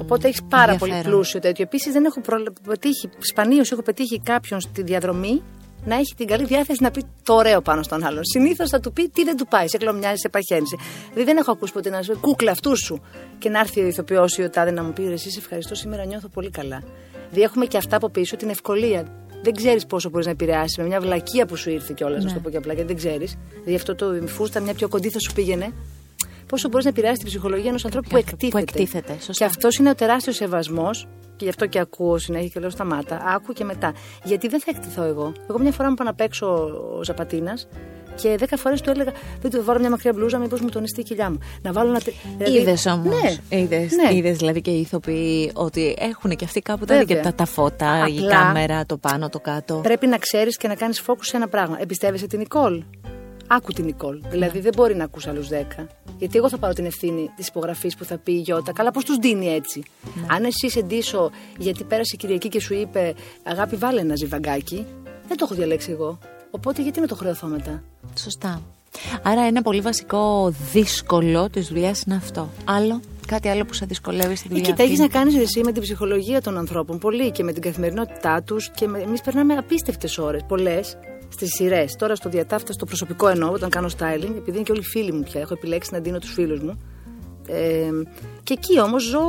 Οπότε 0.00 0.28
έχεις 0.28 0.42
πάρα 0.48 0.72
ενδιαφέρον. 0.72 1.02
πολύ 1.02 1.14
πλούσιο 1.14 1.40
τέτοιο. 1.40 1.64
Επίσης, 1.64 1.92
δεν 1.92 2.04
έχω 2.04 2.20
προλε- 2.20 2.52
πετύχει, 2.68 3.08
σπανίως 3.18 3.72
έχω 3.72 3.82
πετύχει 3.82 4.20
κάποιον 4.24 4.60
στη 4.60 4.82
διαδρομή 4.82 5.42
να 5.84 5.94
έχει 5.94 6.14
την 6.16 6.26
καλή 6.26 6.44
διάθεση 6.44 6.82
να 6.82 6.90
πει 6.90 7.04
το 7.22 7.34
ωραίο 7.34 7.60
πάνω 7.62 7.82
στον 7.82 8.04
άλλον. 8.04 8.24
Συνήθως 8.24 8.68
θα 8.70 8.80
του 8.80 8.92
πει 8.92 9.08
τι 9.08 9.24
δεν 9.24 9.36
του 9.36 9.46
πάει, 9.46 9.68
σε 9.68 9.76
κλωμιάζει, 9.76 10.16
σε 10.16 10.28
παχαίνεις. 10.28 10.74
Δηλαδή 11.12 11.24
δεν 11.30 11.36
έχω 11.36 11.50
ακούσει 11.50 11.72
ποτέ 11.72 11.90
να 11.90 12.02
σου 12.02 12.12
πει 12.12 12.18
κούκλα 12.18 12.50
αυτούς 12.50 12.78
σου 12.84 13.00
και 13.38 13.48
να 13.48 13.58
έρθει 13.60 13.80
ο 13.80 13.86
ηθοποιός 13.86 14.36
ή 14.38 14.42
ο 14.42 14.50
τάδε 14.50 14.70
να 14.70 14.82
μου 14.82 14.92
πει 14.92 15.02
εσύ 15.12 15.30
σε 15.30 15.38
ευχαριστώ, 15.38 15.74
σήμερα 15.74 16.04
νιώθω 16.04 16.28
πολύ 16.28 16.50
καλά. 16.50 16.82
Δηλαδή 17.28 17.42
έχουμε 17.42 17.66
και 17.66 17.76
αυτά 17.76 17.96
από 17.96 18.08
πίσω 18.08 18.36
την 18.36 18.48
ευκολία. 18.48 19.06
Δεν 19.42 19.54
ξέρεις 19.54 19.86
πόσο 19.86 20.08
μπορείς 20.10 20.26
να 20.26 20.32
επηρεάσεις 20.32 20.76
με 20.78 20.84
μια 20.84 21.00
βλακεία 21.00 21.46
που 21.46 21.56
σου 21.56 21.70
ήρθε 21.70 21.92
κιόλας, 21.96 22.18
να 22.18 22.22
Ναι. 22.24 22.28
σου 22.28 22.34
το 22.34 22.40
πω 22.40 22.50
και 22.50 22.56
απλά, 22.56 22.72
γιατί 22.72 22.88
δεν 22.94 22.96
ξέρεις. 22.96 23.36
Δηλαδή 23.50 23.74
αυτό 23.74 23.94
το 23.94 24.14
η 24.14 24.26
φούστα, 24.26 24.60
μια 24.60 24.74
πιο 24.74 24.88
κοντή 24.88 25.08
θα 25.10 25.18
σου 25.18 25.32
πήγαινε. 25.34 25.72
Πόσο 26.46 26.68
μπορείς 26.68 26.84
να 26.84 26.90
επηρεάσεις 26.90 27.18
την 27.18 27.28
ψυχολογία 27.28 27.68
ενός 27.68 27.84
ανθρώπου 27.84 28.08
που 28.08 28.14
Που 28.14 28.24
εκτίθεται. 28.28 28.58
εκτίθεται, 28.58 29.12
σωστά. 29.12 29.32
Και 29.32 29.44
αυτός 29.44 29.76
είναι 29.76 29.90
ο 29.90 29.94
τεράστιος 29.94 30.36
σεβασμός. 30.36 31.06
Και 31.36 31.44
γι' 31.44 31.50
αυτό 31.50 31.66
και 31.66 31.78
ακούω 31.78 32.18
συνέχεια 32.18 32.48
και 32.48 32.60
λέω 32.60 32.70
σταμάτα. 32.70 33.22
Άκου 33.26 33.52
και 33.52 33.64
μετά. 33.64 33.92
Γιατί 34.24 34.48
δεν 34.48 34.60
θα 34.60 34.66
εκτιθώ 34.76 35.02
εγώ. 35.02 35.32
Εγώ 35.48 35.58
μια 35.58 35.72
φορά 35.72 35.88
μου 35.88 35.94
είπα 35.94 36.04
να 36.04 36.14
παίξω 36.14 36.46
ο 36.98 37.02
Ζαπατίνας 37.04 37.68
και 38.22 38.36
δέκα 38.38 38.56
φορές 38.56 38.80
του 38.80 38.90
έλεγα: 38.90 39.12
Δεν 39.40 39.50
του 39.50 39.64
βάλω 39.64 39.78
μια 39.80 39.90
μακριά 39.90 40.12
μπλούζα, 40.12 40.38
μήπως 40.38 40.60
μου 40.60 40.68
τονιστεί 40.68 41.00
η 41.00 41.02
κοιλιά 41.02 41.30
μου. 41.30 41.38
Να 41.62 41.72
βάλω 41.72 41.88
ένα. 41.90 42.00
τε- 42.00 42.14
δηλαδή- 42.38 42.60
Είδες 42.60 42.86
όμως. 42.86 43.06
Ναι. 43.22 43.58
Είδες, 43.58 43.92
ναι. 43.92 44.14
είδες 44.16 44.36
δηλαδή 44.36 44.60
και 44.60 44.70
οι 44.70 44.80
ηθοποιοί 44.80 45.50
ότι 45.54 45.96
έχουν 45.98 46.30
και 46.36 46.44
αυτοί 46.44 46.60
κάπου 46.60 46.84
τα, 46.84 46.96
Βέβαια. 46.96 47.16
και 47.16 47.22
τα, 47.22 47.34
τα 47.34 47.44
φώτα, 47.44 48.06
η 48.08 48.16
Απλά 48.18 48.28
κάμερα, 48.30 48.86
το 48.86 48.96
πάνω, 48.96 49.28
το 49.28 49.40
κάτω. 49.40 49.74
Πρέπει 49.82 50.06
να 50.06 50.18
ξέρεις 50.18 50.56
και 50.56 50.68
να 50.68 50.74
κάνεις 50.74 51.02
focus 51.06 51.16
σε 51.20 51.36
ένα 51.36 51.48
πράγμα. 51.48 51.76
Εμπιστεύεσαι 51.80 52.26
την 52.26 52.38
Νικόλ; 52.38 52.82
Άκου 53.46 53.72
την 53.72 53.84
Νικόλ. 53.84 54.20
Δηλαδή 54.30 54.60
δεν 54.60 54.72
μπορεί 54.76 54.96
να 54.96 55.04
ακούσει 55.04 55.28
άλλους 55.28 55.48
10. 55.48 55.86
Γιατί 56.18 56.36
εγώ 56.38 56.48
θα 56.48 56.58
πάρω 56.58 56.72
την 56.72 56.84
ευθύνη 56.84 57.30
της 57.36 57.46
υπογραφής 57.48 57.96
που 57.96 58.04
θα 58.04 58.18
πει 58.18 58.32
η 58.32 58.38
Γιώτα. 58.40 58.72
Καλά, 58.72 58.90
πώς 58.90 59.04
τους 59.04 59.16
δίνει 59.16 59.46
έτσι. 59.54 59.82
Αν 60.26 60.44
εσύ 60.44 60.70
σε 60.70 60.80
ντύσω 60.82 61.30
γιατί 61.58 61.84
πέρασε 61.84 62.10
η 62.14 62.16
Κυριακή 62.18 62.48
και 62.48 62.60
σου 62.60 62.74
είπε 62.74 63.14
Αγάπη, 63.42 63.76
βάλε 63.76 64.00
ένα 64.00 64.14
ζιβαγκάκι. 64.16 64.86
Δεν 65.28 65.36
το 65.36 65.44
έχω 65.44 65.54
διαλέξει 65.54 65.90
εγώ. 65.90 66.18
Οπότε 66.50 66.82
γιατί 66.82 67.00
να 67.00 67.06
το 67.06 67.14
χρεωθώ 67.14 67.46
μετά; 67.46 67.82
Σωστά. 68.18 68.62
Άρα 69.22 69.40
ένα 69.42 69.62
πολύ 69.62 69.80
βασικό 69.80 70.52
δύσκολο 70.72 71.50
της 71.50 71.68
δουλειάς 71.68 72.02
είναι 72.02 72.14
αυτό. 72.16 72.48
Άλλο, 72.64 73.00
κάτι 73.26 73.48
άλλο 73.48 73.64
που 73.64 73.74
σε 73.74 73.86
δυσκολεύει 73.86 74.34
στη 74.36 74.46
Ε, 74.50 74.54
δουλειά. 74.54 74.64
κοίτα, 74.70 74.82
έχεις 74.82 75.00
αυτή; 75.00 75.12
να 75.12 75.18
κάνεις 75.20 75.36
εσύ 75.36 75.60
με 75.64 75.72
την 75.72 75.82
ψυχολογία 75.82 76.40
των 76.40 76.58
ανθρώπων 76.58 76.98
πολύ 76.98 77.30
και 77.30 77.42
με 77.42 77.52
την 77.52 77.62
καθημερινότητά 77.62 78.42
τους 78.42 78.70
και 78.70 78.84
εμείς 78.84 79.20
περνάμε 79.20 79.54
απίστευτες 79.54 80.18
ώρες, 80.18 80.42
πολλές, 80.48 80.96
στις 81.34 81.54
σειρές. 81.54 81.96
Τώρα 81.96 82.14
στο 82.14 82.28
διατάφτα, 82.28 82.72
στο 82.72 82.84
προσωπικό 82.84 83.28
εννοώ, 83.28 83.50
όταν 83.50 83.70
κάνω 83.70 83.88
styling, 83.98 84.34
επειδή 84.36 84.50
είναι 84.56 84.62
και 84.62 84.72
όλοι 84.72 84.82
φίλοι 84.82 85.12
μου 85.12 85.22
πια, 85.22 85.40
έχω 85.40 85.54
επιλέξει 85.54 85.90
να 85.92 85.98
δίνω 85.98 86.18
τους 86.18 86.32
φίλους 86.32 86.60
μου. 86.60 86.78
Ε, 87.48 87.88
και 88.42 88.52
εκεί 88.52 88.80
όμως 88.80 89.02
ζω. 89.02 89.20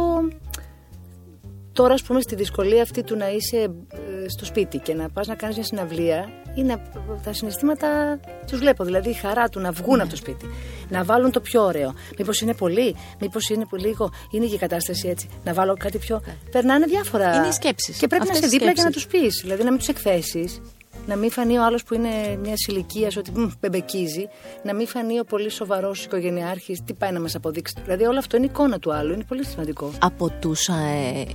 Τώρα, 1.71 1.93
ας 1.93 2.03
πούμε, 2.03 2.21
στη 2.21 2.35
δυσκολία 2.35 2.81
αυτή 2.81 3.03
του 3.03 3.15
να 3.15 3.31
είσαι 3.31 3.57
ε, 3.57 4.29
στο 4.29 4.45
σπίτι 4.45 4.77
και 4.77 4.93
να 4.93 5.09
πας 5.09 5.27
να 5.27 5.35
κάνεις 5.35 5.55
μια 5.55 5.65
συναυλία, 5.65 6.29
είναι 6.55 6.81
τα 7.23 7.33
συναισθήματα 7.33 8.19
τους 8.47 8.59
βλέπω. 8.59 8.83
Δηλαδή 8.83 9.09
η 9.09 9.13
χαρά 9.13 9.49
του 9.49 9.59
να 9.59 9.71
βγουν 9.71 10.01
από 10.01 10.09
το 10.09 10.15
σπίτι, 10.15 10.45
να 10.89 11.03
βάλουν 11.03 11.31
το 11.31 11.39
πιο 11.39 11.63
ωραίο. 11.63 11.93
Μήπως 12.17 12.41
είναι 12.41 12.53
πολύ, 12.53 12.95
μήπως 13.19 13.49
είναι 13.49 13.65
πολύ 13.65 13.85
λίγο, 13.87 14.11
είναι 14.31 14.45
και 14.45 14.55
η 14.55 14.57
κατάσταση 14.57 15.07
έτσι. 15.07 15.29
Να 15.43 15.53
βάλω 15.53 15.75
κάτι 15.79 15.97
πιο. 15.97 16.21
Περνάνε 16.51 16.85
διάφορα. 16.85 17.35
Είναι 17.35 17.47
οι 17.47 17.51
σκέψεις. 17.51 17.97
Και 17.97 18.07
πρέπει 18.07 18.23
Αυτές 18.23 18.39
να 18.39 18.45
οι 18.45 18.49
είσαι 18.49 18.57
δίπλα 18.57 18.73
και 18.73 18.81
να 18.81 18.91
τους 18.91 19.01
σκέψεις. 19.01 19.21
πεις. 19.21 19.41
Δηλαδή 19.41 19.63
να 19.63 19.69
μην 19.69 19.79
τους 19.79 19.87
εκθέσεις. 19.87 20.61
Να 21.07 21.15
μην 21.15 21.31
φανεί 21.31 21.57
ο 21.57 21.63
άλλος 21.63 21.83
που 21.83 21.93
είναι 21.93 22.37
μιας 22.41 22.65
ηλικίας 22.67 23.15
ότι 23.17 23.31
μ, 23.31 23.47
μπεμπεκίζει. 23.59 24.27
Να 24.63 24.73
μην 24.73 24.87
φανεί 24.87 25.19
ο 25.19 25.23
πολύ 25.23 25.49
σοβαρός 25.49 26.05
οικογενειάρχης. 26.05 26.83
Τι 26.83 26.93
πάει 26.93 27.11
να 27.11 27.19
μας 27.19 27.35
αποδείξει. 27.35 27.75
Δηλαδή 27.83 28.03
όλο 28.03 28.17
αυτό 28.17 28.37
είναι 28.37 28.45
εικόνα 28.45 28.79
του 28.79 28.93
άλλου. 28.93 29.13
Είναι 29.13 29.23
πολύ 29.27 29.45
σημαντικό. 29.45 29.91
από 29.99 30.29
τους 30.29 30.67
ε, 30.67 31.25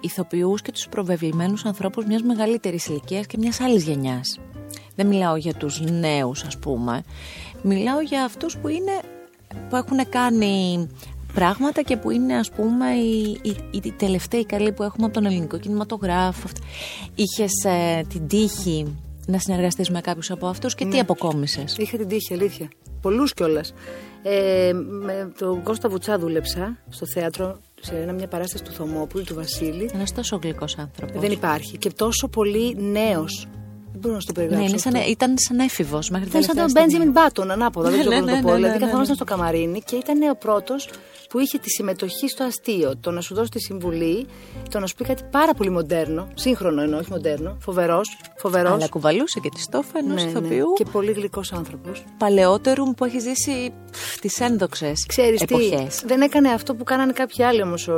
ηθοποιούς 0.00 0.62
και 0.62 0.72
τους 0.72 0.88
προβεβλημένους 0.88 1.64
ανθρώπους 1.64 2.04
μιας 2.04 2.22
μεγαλύτερης 2.22 2.86
ηλικίας 2.86 3.26
και 3.26 3.36
μιας 3.38 3.60
άλλης 3.60 3.84
γενιάς. 3.84 4.40
Δεν 4.96 5.06
μιλάω 5.06 5.36
για 5.36 5.54
τους 5.54 5.80
νέους 5.80 6.42
ας 6.44 6.58
πούμε. 6.58 7.02
Μιλάω 7.62 8.00
για 8.00 8.24
αυτούς 8.24 8.56
που 8.56 8.68
είναι 8.68 9.00
που 9.68 9.76
έχουν 9.76 10.08
κάνει 10.08 10.88
πράγματα 11.34 11.82
και 11.82 11.96
που 11.96 12.10
είναι 12.10 12.36
ας 12.36 12.50
πούμε 12.50 12.90
οι, 12.90 13.38
οι, 13.42 13.56
οι 13.70 13.92
τελευταίοι 13.92 14.46
καλοί 14.46 14.72
που 14.72 14.82
έχουμε 14.82 15.06
από 15.06 15.14
τον 15.14 15.26
ελληνικό 15.26 15.58
κινηματογράφο. 15.58 16.42
Αυτά. 16.44 16.60
Είχες 17.14 17.64
ε, 17.64 18.04
την 18.08 18.26
τύχη 18.28 18.96
να 19.26 19.38
συνεργαστείς 19.38 19.90
με 19.90 20.00
κάποιους 20.00 20.30
από 20.30 20.46
αυτούς 20.46 20.74
και 20.74 20.86
τι 20.86 20.98
αποκόμισες; 20.98 21.76
Είχα 21.78 21.96
την 21.96 22.08
τύχη, 22.08 22.34
αλήθεια. 22.34 22.68
Πολλούς 23.00 23.34
κιόλας. 23.34 23.74
Ε, 24.22 24.72
με 24.72 25.32
τον 25.38 25.62
Κώστα 25.62 25.88
Βουτσά 25.88 26.18
δούλεψα 26.18 26.78
στο 26.88 27.06
θέατρο 27.06 27.60
σε 27.80 27.94
ένα, 27.96 28.12
μια 28.12 28.28
παράσταση 28.28 28.64
του 28.64 28.72
Θωμόπουλου, 28.72 29.24
του 29.24 29.34
Βασίλη. 29.34 29.90
Ένας 29.94 30.12
τόσο 30.12 30.38
γλυκός 30.42 30.78
άνθρωπος. 30.78 31.20
Δεν 31.20 31.30
υπάρχει. 31.30 31.78
Και 31.78 31.90
τόσο 31.90 32.28
πολύ 32.28 32.76
νέος. 32.78 33.48
Δεν 33.96 34.02
μπορώ 34.02 34.14
να 34.14 34.20
σου 34.20 34.26
το 34.26 34.32
ναι, 34.40 34.46
περιγράψω. 34.46 34.68
είναι 34.70 34.78
σαν, 34.86 34.94
αυτό. 34.94 35.10
ήταν 35.10 35.34
σαν 35.38 35.58
έφηβος 35.58 36.10
μέχρι 36.10 36.28
Ήταν 36.28 36.42
σαν 36.42 36.54
τελευταία 36.56 36.64
τον 36.64 36.70
στιγμή. 36.70 36.86
Μπέντζιμιν 36.86 37.12
Μπάτον, 37.12 37.50
ανάποδα. 37.50 37.88
δεν 37.90 37.98
Ναι, 37.98 38.04
ξέρω 38.04 38.16
ναι, 38.16 38.20
πώς 38.22 38.30
να 38.30 38.36
το 38.36 38.36
ναι, 38.36 38.42
πω. 38.42 38.48
ναι, 38.50 38.54
δηλαδή, 38.56 38.72
ναι, 38.72 38.78
ναι. 38.78 38.84
καθόμασταν 38.86 39.16
στο 39.16 39.24
καμαρίνι 39.24 39.80
και 39.88 39.96
ήταν 39.96 40.22
ο 40.30 40.36
πρώτος 40.38 40.88
που 41.28 41.38
είχε 41.40 41.58
τη 41.58 41.70
συμμετοχή 41.70 42.28
στο 42.28 42.44
αστείο. 42.44 42.96
Το 43.00 43.10
να 43.10 43.20
σου 43.20 43.34
δώσει 43.34 43.50
τη 43.50 43.60
συμβουλή, 43.60 44.26
το 44.70 44.78
να 44.78 44.86
σου 44.86 44.94
πει 44.94 45.04
κάτι 45.04 45.22
πάρα 45.30 45.54
πολύ 45.54 45.70
μοντέρνο, 45.70 46.28
σύγχρονο 46.34 46.82
εννοώ, 46.82 46.98
όχι 46.98 47.10
μοντέρνο, 47.10 47.56
φοβερός. 47.60 48.18
Φοβερός. 48.36 48.72
Αλλά 48.72 48.88
κουβαλούσε 48.88 49.40
και 49.40 49.48
της 49.54 49.62
στόφα 49.62 49.98
ενό 49.98 50.14
Ναι, 50.14 50.22
ναι. 50.22 50.28
ηθοποιού 50.30 50.66
Και 50.76 50.84
πολύ 50.92 51.12
γλυκός 51.12 51.52
άνθρωπος. 51.52 52.04
παλαιότερου 52.18 52.94
που 52.94 53.04
έχει 53.04 53.18
ζήσει 53.18 53.72
τις 54.20 54.40
ένδοξες 54.40 55.04
Ξέρεις 55.08 55.40
εποχές. 55.40 55.96
τι, 55.96 56.06
δεν 56.06 56.20
έκανε 56.20 56.48
αυτό 56.50 56.74
που 56.74 56.84
κάνανε 56.84 57.12
κάποιοι 57.12 57.44
άλλοι 57.44 57.62
όμως 57.62 57.88
ο 57.88 57.94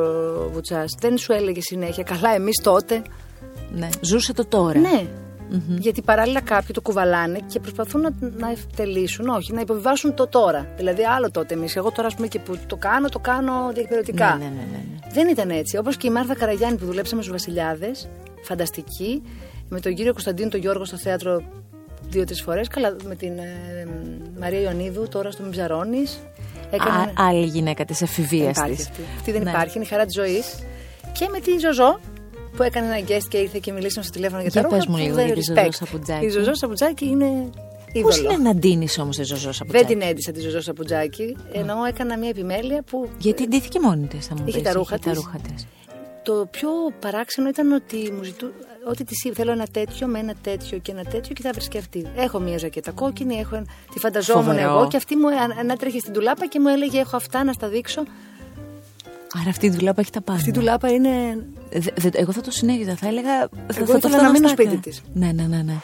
Βουτσάς. 0.52 0.94
Δεν 1.00 1.18
σου 1.18 1.32
έλεγε 1.32 1.60
συνέχεια, 1.60 2.02
καλά 2.02 2.34
εμείς 2.34 2.60
τότε. 2.62 3.02
Ναι. 3.70 3.88
Ζούσε 4.00 4.32
το 4.32 4.44
τώρα. 4.46 4.78
Ναι. 4.78 5.06
Γιατί 5.78 6.02
παράλληλα 6.02 6.40
κάποιοι 6.40 6.68
το 6.72 6.80
κουβαλάνε 6.80 7.38
και 7.46 7.60
προσπαθούν 7.60 8.00
να, 8.00 8.10
να 8.36 8.50
ευτελίσουν, 8.50 9.28
όχι, 9.28 9.52
να 9.52 9.60
υποβιβάσουν 9.60 10.14
το 10.14 10.26
τώρα. 10.26 10.66
Δηλαδή, 10.76 11.02
άλλο 11.04 11.30
τότε 11.30 11.54
εμείς. 11.54 11.76
Εγώ 11.76 11.90
τώρα, 11.90 12.06
ας 12.08 12.14
πούμε, 12.14 12.26
και 12.26 12.38
που 12.38 12.58
το 12.66 12.76
κάνω, 12.76 13.08
το 13.08 13.18
κάνω 13.18 13.52
διεκπαιρεωτικά. 13.74 14.36
Ναι, 14.38 14.44
ναι, 14.44 14.50
ναι, 14.50 14.56
ναι, 14.56 14.66
ναι. 14.72 15.12
Δεν 15.12 15.28
ήταν 15.28 15.50
έτσι. 15.50 15.76
Όπως 15.76 15.96
και 15.96 16.06
η 16.06 16.10
Μάρθα 16.10 16.34
Καραγιάννη 16.34 16.78
που 16.78 16.84
δουλέψαμε 16.84 17.22
στους 17.22 17.32
Βασιλιάδες, 17.34 18.08
φανταστική. 18.42 19.22
Με 19.68 19.80
τον 19.80 19.94
κύριο 19.94 20.12
Κωνσταντίνο 20.12 20.48
τον 20.48 20.60
Γιώργο 20.60 20.84
στο 20.84 20.96
θέατρο 20.96 21.42
δύο-τρεις 22.08 22.42
φορές. 22.42 22.68
Καλά, 22.68 22.96
με 23.04 23.14
την 23.14 23.38
ε, 23.38 23.86
Μαρία 24.40 24.60
Ιωνίδου 24.60 25.08
τώρα 25.08 25.30
στο 25.30 25.42
Μιζαρόνη. 25.42 26.02
Α, 26.70 27.26
άλλη 27.28 27.44
γυναίκα 27.46 27.84
της 27.84 27.98
Δεν 27.98 28.08
εφηβείας 28.10 28.56
υπάρχει 28.56 28.76
της. 28.76 28.88
αυτή. 28.88 29.02
Αυτή 29.18 29.32
δεν 29.32 29.42
Ναι. 29.42 29.50
υπάρχει, 29.50 29.76
είναι 29.76 29.84
η 29.84 29.88
χαρά 29.88 30.04
της 30.04 30.14
ζωής. 30.14 30.54
Και 31.12 31.28
με 31.32 31.38
τη 31.40 31.58
Ζωζό 31.58 32.00
που 32.56 32.62
έκανε 32.62 32.86
ένα 32.86 33.06
guest 33.08 33.24
και 33.28 33.36
ήρθε 33.36 33.58
και 33.62 33.72
μιλήσαμε 33.72 34.04
στο 34.04 34.12
τηλέφωνο 34.14 34.40
για, 34.40 34.50
Για 34.52 34.62
τα 34.62 34.68
ρούχα. 34.68 34.76
πες 34.76 34.86
μου 34.86 34.94
που 34.96 35.00
λίγο 35.02 35.14
δεν 35.14 35.26
για 35.26 35.34
τη 35.34 35.40
respect. 35.40 35.54
Ζωζό 35.54 35.70
Σαπουτζάκη. 35.72 36.24
Η 36.26 36.28
Ζωζό 36.28 36.54
Σαπουτζάκη 36.54 37.04
είναι 37.06 37.50
Πώς 38.02 38.16
είδωλο. 38.18 38.32
είναι 38.34 38.42
να 38.42 38.54
ντύνεις 38.54 38.98
όμως 38.98 39.16
τη 39.16 39.22
Ζωζό 39.22 39.50
από 39.60 39.72
Δεν 39.72 39.86
την 39.86 40.00
έντυσα 40.02 40.32
τη 40.32 40.40
Ζωζό 40.40 40.60
Σαπουτζάκη, 40.60 41.36
ενώ 41.52 41.84
έκανα 41.88 42.18
μια 42.18 42.28
επιμέλεια 42.28 42.82
που 42.82 43.08
Γιατί 43.18 43.46
ντύθηκε 43.48 43.80
μόνη 43.80 44.06
της, 44.06 44.26
θα 44.26 44.34
μου 44.34 44.44
Είχε 44.46 44.58
πεις, 44.58 44.66
τα 44.66 44.72
ρούχα 44.72 44.98
τα 44.98 45.10
της. 45.10 45.18
ρούχα 45.18 45.38
της. 45.38 45.66
το 46.22 46.46
πιο 46.50 46.68
παράξενο 47.00 47.48
ήταν 47.48 47.72
ότι 47.72 48.12
μου 48.16 48.22
ζητού, 48.22 48.46
ότι 48.88 49.04
της 49.04 49.30
θέλω 49.34 49.50
ένα 49.52 49.66
τέτοιο 49.72 50.06
με 50.06 50.18
ένα 50.18 50.34
τέτοιο 50.42 50.78
και 50.78 50.90
ένα 50.92 51.02
τέτοιο 51.04 51.34
και 51.34 51.42
θα 51.42 51.50
βρει 51.54 51.78
αυτή. 51.78 52.06
Έχω 52.16 52.38
μία 52.38 52.58
ζακέτα 52.58 52.90
κόκκινη, 52.90 53.34
έχω, 53.36 53.62
τη 53.92 53.98
φανταζόμουν 53.98 54.44
Φοβερό. 54.44 54.70
εγώ 54.72 54.88
και 54.88 54.96
αυτή 54.96 55.16
μου 55.16 55.26
ανάτρεχε 55.60 55.98
στην 55.98 56.12
τουλάπα 56.12 56.46
και 56.46 56.60
μου 56.60 56.68
έλεγε: 56.68 56.98
Έχω 57.00 57.16
αυτά 57.16 57.44
να 57.44 57.52
στα 57.52 57.68
δείξω. 57.68 58.02
Άρα 59.40 59.50
αυτή 59.50 59.66
η 59.66 59.70
δουλάπα 59.70 60.00
έχει 60.00 60.10
τα 60.10 60.20
πάντα. 60.20 60.38
Αυτή 60.38 60.50
η 60.50 60.52
τουλάπα 60.52 60.88
είναι. 60.92 61.10
Δε- 61.72 61.90
δε- 62.10 62.10
εγώ 62.20 62.32
θα 62.32 62.40
το 62.40 62.50
συνέχιζα. 62.50 62.96
Θα 62.96 63.06
έλεγα. 63.08 63.38
Θα, 63.38 63.48
Εγώ 63.76 63.86
θα 63.86 63.98
το 63.98 64.08
ήθελα 64.08 64.22
να 64.22 64.30
μείνω 64.30 64.48
φτιάξω. 64.48 64.72
σπίτι 64.76 64.90
της. 64.90 65.02
Ναι, 65.14 65.32
ναι, 65.32 65.42
ναι. 65.42 65.62
ναι. 65.62 65.74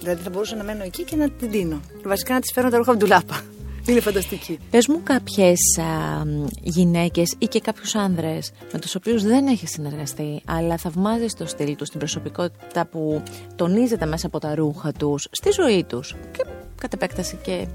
Δηλαδή 0.00 0.22
θα 0.22 0.30
μπορούσα 0.30 0.56
να 0.56 0.64
μένω 0.64 0.82
εκεί 0.84 1.02
και 1.04 1.16
να 1.16 1.30
την 1.30 1.50
δίνω. 1.50 1.80
Βασικά 2.04 2.34
να 2.34 2.40
της 2.40 2.50
φέρω 2.54 2.70
τα 2.70 2.76
ρούχα 2.76 2.90
από 2.90 2.98
την 2.98 3.08
τουλάπα. 3.08 3.40
Είναι 3.88 4.00
φανταστική. 4.00 4.58
Πες 4.70 4.86
μου 4.88 5.00
κάποιες 5.02 5.58
α, 5.80 6.24
μ, 6.24 6.46
γυναίκες 6.60 7.34
ή 7.38 7.46
και 7.46 7.60
κάποιους 7.60 7.94
άνδρες 7.94 8.52
με 8.72 8.78
τους 8.78 8.94
οποίους 8.94 9.22
δεν 9.22 9.46
έχεις 9.46 9.70
συνεργαστεί 9.70 10.42
αλλά 10.46 10.76
θαυμάζεις 10.76 11.34
το 11.34 11.46
στυλ 11.46 11.76
τους, 11.76 11.88
την 11.90 11.98
προσωπικότητα 11.98 12.84
που 12.86 13.22
τονίζεται 13.56 14.06
μέσα 14.06 14.26
από 14.26 14.38
τα 14.38 14.54
ρούχα 14.54 14.92
τους, 14.92 15.26
στη 15.30 15.50
ζωή 15.50 15.84
τους 15.84 16.14
και 16.32 16.44
κατ' 16.80 16.92
επέκταση 16.92 17.38
και 17.42 17.66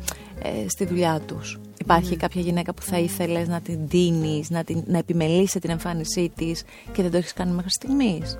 ε, 0.42 0.70
στη 0.70 0.86
δουλειά 0.86 1.22
τους. 1.26 1.60
Υπάρχει 1.80 2.16
κάποια 2.16 2.42
γυναίκα 2.42 2.74
που 2.74 2.82
θα 2.82 2.98
ήθελες 2.98 3.48
να 3.48 3.62
την 3.62 3.88
δίνεις, 3.88 4.50
να, 4.50 4.64
την, 4.64 4.84
να 4.86 4.98
επιμελήσει 4.98 5.60
την 5.60 5.70
εμφάνισή 5.70 6.32
της 6.36 6.64
και 6.92 7.02
δεν 7.02 7.12
το 7.12 7.18
έχεις 7.18 7.34
κάνει 7.34 7.52
μέχρι 7.52 7.72
στιγμής; 7.72 8.38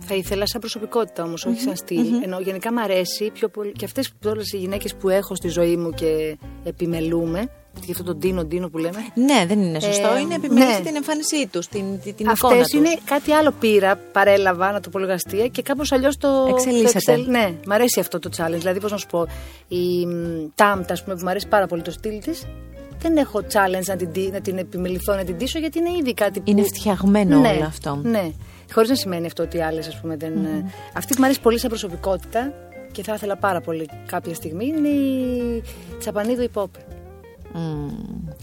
Θα 0.00 0.14
ήθελα 0.14 0.46
σαν 0.46 0.60
προσωπικότητα 0.60 1.24
όμως, 1.24 1.46
όχι 1.46 1.60
σαν 1.60 1.76
στυλ. 1.76 2.22
Ενώ 2.22 2.40
γενικά 2.40 2.72
μ' 2.72 2.78
αρέσει 2.78 3.30
πιο 3.30 3.48
πολύ. 3.48 3.72
και 3.72 3.84
αυτές 3.84 4.12
όλες 4.24 4.52
οι 4.52 4.56
γυναίκες 4.56 4.94
που 4.94 5.08
έχω 5.08 5.34
στη 5.34 5.48
ζωή 5.48 5.76
μου 5.76 5.90
και 5.90 6.38
επιμελούμε. 6.64 7.48
Και 7.80 7.90
αυτό 7.90 8.02
το 8.02 8.14
ντίνο 8.14 8.44
ντίνο 8.44 8.68
που 8.68 8.78
λέμε. 8.78 8.96
Ναι, 9.14 9.44
δεν 9.46 9.60
είναι 9.60 9.80
σωστό. 9.80 10.08
Ε, 10.16 10.20
είναι 10.20 10.34
επιμελήσει 10.34 10.78
ναι. 10.78 10.84
την 10.86 10.96
εμφάνισή 10.96 11.46
τους, 11.46 11.66
την, 11.68 12.00
την, 12.02 12.14
την 12.14 12.26
εικόνα 12.30 12.52
Αυτέ 12.54 12.62
τους. 12.62 12.72
είναι 12.72 12.98
κάτι 13.04 13.32
άλλο 13.32 13.52
πήρα, 13.60 13.96
παρέλαβα, 14.12 14.72
να 14.72 14.80
το 14.80 14.90
πω 14.90 14.98
λίγο 14.98 15.12
αστεία 15.12 15.46
και 15.48 15.62
κάπως 15.62 15.92
αλλιώς 15.92 16.16
το. 16.16 16.28
Εξελίσσεται. 16.48 16.98
το 17.04 17.12
εξελ- 17.12 17.28
Ναι, 17.28 17.54
μ' 17.66 17.72
αρέσει 17.72 18.00
αυτό 18.00 18.18
το 18.18 18.30
challenge. 18.36 18.56
Δηλαδή, 18.58 18.80
πώς 18.80 18.90
να 18.90 18.96
σου 18.96 19.06
πω, 19.06 19.26
η 19.68 20.06
μ, 20.06 20.48
Τάμτα, 20.54 20.92
ας 20.92 21.02
πούμε, 21.02 21.14
που 21.16 21.22
μου 21.24 21.30
αρέσει 21.30 21.48
πάρα 21.48 21.66
πολύ 21.66 21.82
το 21.82 21.90
στυλ 21.90 22.18
της, 22.20 22.46
δεν 22.98 23.16
έχω 23.16 23.38
challenge 23.52 23.84
να 23.86 23.96
την, 23.96 24.08
ντύ- 24.08 24.32
να 24.32 24.40
την 24.40 24.58
επιμεληθώ, 24.58 25.14
να 25.14 25.24
την 25.24 25.36
ντύσω, 25.36 25.58
γιατί 25.58 25.78
είναι 25.78 25.90
ήδη 26.00 26.14
κάτι 26.14 26.40
που. 26.40 26.50
Είναι 26.50 26.62
φτιαγμένο 26.62 27.38
ναι, 27.40 27.48
όλο 27.48 27.64
αυτό. 27.64 28.00
Ναι. 28.02 28.30
Χωρίς 28.72 28.88
να 28.88 28.94
σημαίνει 28.96 29.26
αυτό 29.26 29.42
ότι 29.42 29.56
οι 29.56 29.60
άλλες, 29.62 29.88
ας 29.88 30.00
πούμε, 30.00 30.16
δεν. 30.16 30.32
Αυτή 30.96 31.12
που 31.12 31.18
μου 31.18 31.24
αρέσει 31.24 31.40
πολύ 31.40 31.58
σαν 31.58 31.68
προσωπικότητα 31.68 32.52
και 32.92 33.02
θα 33.02 33.14
ήθελα 33.14 33.36
πάρα 33.36 33.60
πολύ 33.60 33.88
κάποια 34.06 34.34
στιγμή 34.34 34.66
είναι 34.66 34.88
η 34.88 35.62
Τσαπανίδου 35.98 36.42
η 36.42 36.48
Πόπε. 37.52 37.64
Μμμ. 37.64 37.88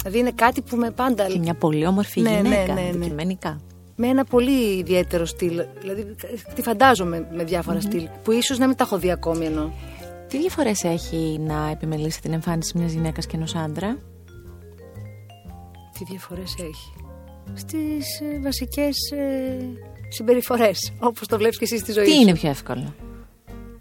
Δηλαδή 0.01 0.17
είναι 0.19 0.31
κάτι 0.35 0.61
που 0.61 0.75
με 0.75 0.91
πάντα. 0.91 1.25
Και 1.27 1.39
μια 1.39 1.53
πολύ 1.53 1.85
όμορφη 1.85 2.21
Ναι, 2.21 2.29
ναι, 2.29 2.35
γυναίκα, 2.37 2.73
ναι, 2.73 2.81
ναι. 2.81 2.87
αντικειμενικά. 2.89 3.59
με 3.95 4.07
ένα 4.07 4.23
πολύ 4.23 4.77
ιδιαίτερο 4.77 5.25
στυλ. 5.25 5.63
Δηλαδή, 5.79 6.15
τη 6.55 6.61
φαντάζομαι 6.61 7.27
με 7.33 7.43
διαφορα 7.43 7.81
στυλ. 7.81 8.07
Που 8.23 8.31
ίσως 8.31 8.57
να 8.57 8.67
μην 8.67 8.75
τα 8.75 8.83
έχω 8.83 8.97
δει 8.97 9.11
ακόμη 9.11 9.45
εννοώ. 9.45 9.69
Τι 10.27 10.37
διαφορές 10.39 10.83
έχει 10.83 11.39
να 11.39 11.69
επιμελήσει 11.71 12.21
την 12.21 12.33
εμφάνιση 12.33 12.77
μιας 12.77 12.91
γυναίκας 12.91 13.25
και 13.25 13.35
ενός 13.35 13.55
άντρα, 13.55 13.97
Τι 15.97 16.03
διαφορές 16.09 16.55
έχει; 16.59 16.93
Στις 17.53 18.19
ε, 18.21 18.39
βασικές 18.41 19.11
ε, 19.11 19.57
συμπεριφορές. 20.09 20.91
Όπως 20.99 21.27
το 21.27 21.37
βλέπεις 21.37 21.57
και 21.57 21.63
εσύ 21.63 21.77
στη 21.77 21.91
ζωή 21.91 22.05
Τι 22.05 22.11
σου. 22.11 22.21
είναι 22.21 22.33
πιο 22.33 22.49
εύκολο; 22.49 22.93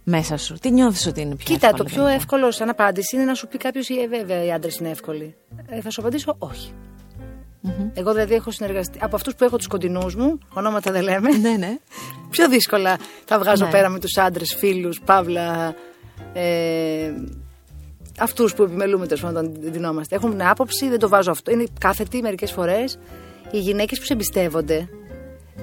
Μέσα 0.09 0.37
σου, 0.37 0.55
τι 0.55 0.71
νιώθεις 0.71 1.07
ότι 1.07 1.21
είναι 1.21 1.35
πιο 1.35 1.55
Κοίτα, 1.55 1.67
εύκολο. 1.67 1.85
το 1.85 1.91
πιο 1.95 2.03
τελικά; 2.03 2.15
εύκολο 2.23 2.51
σαν 2.51 2.69
απάντηση 2.69 3.17
είναι 3.17 3.25
να 3.25 3.35
σου 3.35 3.49
πει 3.49 3.59
κάποιος: 3.59 3.89
Ε, 3.89 4.07
βέβαια, 4.09 4.45
οι 4.45 4.53
άντρες 4.53 4.77
είναι 4.77 4.89
εύκολοι. 4.91 5.35
Ε, 5.69 5.81
θα 5.81 5.91
σου 5.91 6.01
απαντήσω: 6.01 6.35
όχι. 6.39 6.73
Εγώ 7.95 8.13
δηλαδή 8.13 8.35
έχω 8.35 8.51
συνεργαστεί. 8.51 8.99
Από 9.03 9.17
αυτούς 9.17 9.35
που 9.35 9.45
έχω 9.45 9.57
τους 9.57 9.67
κοντινούς 9.67 10.15
μου, 10.15 10.39
ονόματα 10.55 10.93
δεν 10.93 11.03
λέμε. 11.03 11.31
Ναι, 11.37 11.51
ναι. 11.51 11.79
πιο 12.31 12.49
δύσκολα 12.49 12.97
τα 13.25 13.39
βγάζω 13.39 13.65
Ναι. 13.65 13.71
πέρα 13.71 13.89
με 13.89 13.99
τους 13.99 14.17
άντρες, 14.17 14.55
φίλους, 14.59 15.01
παύλα. 15.05 15.75
Ε, 16.33 17.13
Αυτούς 18.21 18.55
που 18.55 18.63
επιμελούμε 18.63 19.07
τέλος 19.07 19.23
πάντων 19.23 19.47
όταν 19.47 19.73
δινόμαστε. 19.73 20.15
Έχουν 20.15 20.31
μια 20.35 20.51
άποψη, 20.51 20.89
δεν 20.89 20.99
το 20.99 21.09
βάζω 21.09 21.31
αυτό. 21.31 21.51
Είναι 21.51 21.65
κάθετοι 21.81 22.21
μερικές 22.23 22.53
φορές. 22.53 22.99
Οι 23.51 23.59
γυναίκες 23.59 23.99
που 23.99 24.05
σε 24.05 24.13
εμπιστεύονται. 24.13 24.89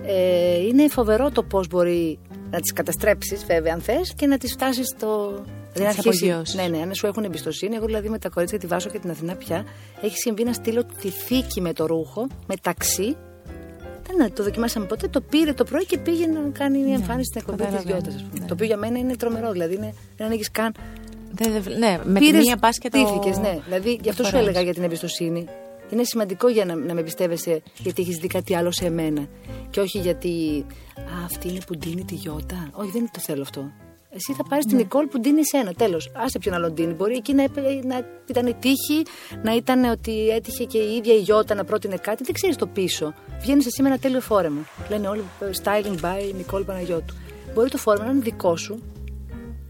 Ε, 0.05 0.58
είναι 0.67 0.88
φοβερό 0.89 1.31
το 1.31 1.43
πώς 1.43 1.67
μπορεί 1.67 2.19
να 2.56 2.62
τις 2.62 2.74
καταστρέψεις, 2.74 3.46
βέβαια, 3.46 3.74
αν 3.74 3.82
θες, 3.82 4.13
και 4.15 4.28
να 4.28 4.38
τις 4.38 4.52
φτάσεις 4.52 4.88
στο. 4.88 5.41
Δεν 5.74 5.88
τις 5.89 6.00
απογειώσεις. 6.00 6.56
Ναι, 6.56 6.68
ναι, 6.68 6.78
αν 6.82 6.94
σου 6.94 7.08
έχουν 7.08 7.24
εμπιστοσύνη. 7.24 7.76
Εγώ 7.76 7.86
δηλαδή 7.86 8.10
με 8.10 8.20
τα 8.20 8.30
κορίτσια 8.30 8.60
τη 8.60 8.68
Βάσο 8.68 8.89
και 8.89 9.00
την 9.00 9.10
Αθηνά 9.10 9.36
πια 9.36 9.65
έχει 10.02 10.18
συμβεί 10.18 10.44
να 10.44 10.54
στείλω 10.54 10.86
τη 11.02 11.10
θήκη 11.10 11.62
με 11.62 11.74
το 11.74 11.86
ρούχο, 11.86 12.28
με 12.48 12.56
ταξί. 12.62 13.15
Δεν 14.18 14.34
το 14.34 14.44
δοκιμάσαμε 14.44 14.86
ποτέ. 14.86 15.08
Το 15.08 15.22
πήρε 15.22 15.54
το 15.54 15.63
πρωί 15.63 15.86
και 15.86 15.98
πήγε 15.98 16.26
να 16.28 16.39
κάνει 16.50 16.78
μια 16.78 16.94
εμφάνιση 16.94 17.26
στην 17.30 17.41
εκπομπή 17.41 17.58
της 17.58 17.65
καταλαβαίνω, 17.65 18.00
Γιώτα, 18.02 18.15
ας 18.18 18.24
πούμε. 18.24 18.39
ναι. 18.41 18.46
Το 18.48 18.54
οποίο 18.54 18.65
για 18.65 18.78
μένα 18.78 18.98
είναι 19.00 19.15
τρομερό. 19.15 19.52
Δηλαδή 19.52 19.74
είναι, 19.76 19.94
δεν 20.18 20.28
ανοίγει 20.28 20.44
καν. 20.52 20.74
Δεν- 21.32 21.62
δεν- 21.62 21.78
ναι, 21.78 22.00
με 22.04 22.20
τη 22.20 22.26
Πήρες, 22.26 22.46
μία 22.46 22.58
πας 22.58 22.78
και 22.78 22.89
το. 22.89 23.04
τύφηκες, 23.06 23.38
ναι. 23.38 23.60
Δηλαδή, 23.65 24.00
γι' 24.04 24.10
αυτό 24.10 24.24
σου 24.24 24.30
φοράς. 24.30 24.46
έλεγα 24.48 24.62
για 24.62 24.74
την 24.74 24.84
εμπιστοσύνη. 24.84 25.48
Είναι 25.89 26.04
σημαντικό 26.04 26.48
για 26.50 26.65
να, 26.65 26.76
να 26.76 26.93
με 26.93 27.00
εμπιστεύεσαι 27.00 27.62
γιατί 27.78 28.02
έχεις 28.02 28.17
δει 28.17 28.28
κάτι 28.28 28.56
άλλο 28.56 28.71
σε 28.71 28.89
μένα. 28.89 29.28
Και 29.69 29.80
όχι 29.80 29.98
γιατί. 30.00 30.65
Α, 30.98 31.24
αυτή 31.26 31.50
είναι 31.50 31.60
που 31.67 31.78
ντύνει 31.78 32.04
τη 32.06 32.15
Γιώτα. 32.15 32.69
Όχι, 32.74 32.89
δεν 32.91 33.10
το 33.13 33.19
θέλω 33.19 33.41
αυτό. 33.41 33.71
Εσύ 34.10 34.34
θα 34.34 34.43
πάρεις 34.50 34.65
Ναι. 34.65 34.71
την 34.71 34.80
Νικόλ 34.80 35.06
που 35.08 35.19
ντύνει 35.19 35.39
εσένα. 35.39 35.74
Τέλος. 35.74 36.12
Άσε 36.15 36.39
ποιον 36.39 36.56
άλλον 36.56 36.71
ντύνει. 36.74 36.93
Μπορεί 36.93 37.15
εκεί 37.15 37.34
να, 37.34 37.43
έπαι- 37.43 37.84
να 37.84 38.06
ήταν 38.30 38.48
η 38.48 38.54
τύχη, 38.54 39.04
να 39.43 39.56
ήταν 39.56 39.84
ότι 39.84 40.30
έτυχε 40.30 40.63
και 40.63 40.78
η 40.78 40.95
ίδια 40.95 41.13
η 41.13 41.19
Γιώτα 41.19 41.56
να 41.56 41.63
πρότεινε 41.63 41.95
κάτι. 41.98 42.24
Δεν 42.24 42.34
ξέρεις 42.34 42.56
το 42.56 42.67
πίσω. 42.67 43.13
Βγαίνεις 43.41 43.65
εσύ 43.65 43.82
με 43.82 43.88
ένα 43.88 43.98
τέλειο 43.98 44.21
φόρεμα. 44.21 44.62
Λένε 44.89 45.08
όλοι 45.08 45.24
ε, 45.39 45.45
styling 45.63 46.00
by 46.06 46.34
Νικόλ 46.36 46.63
Παναγιώτου. 46.63 47.15
Μπορεί 47.54 47.69
το 47.69 47.78
φόρεμα 47.78 48.06
να 48.06 48.12
είναι 48.12 48.21
δικό 48.21 48.56
σου 48.58 48.82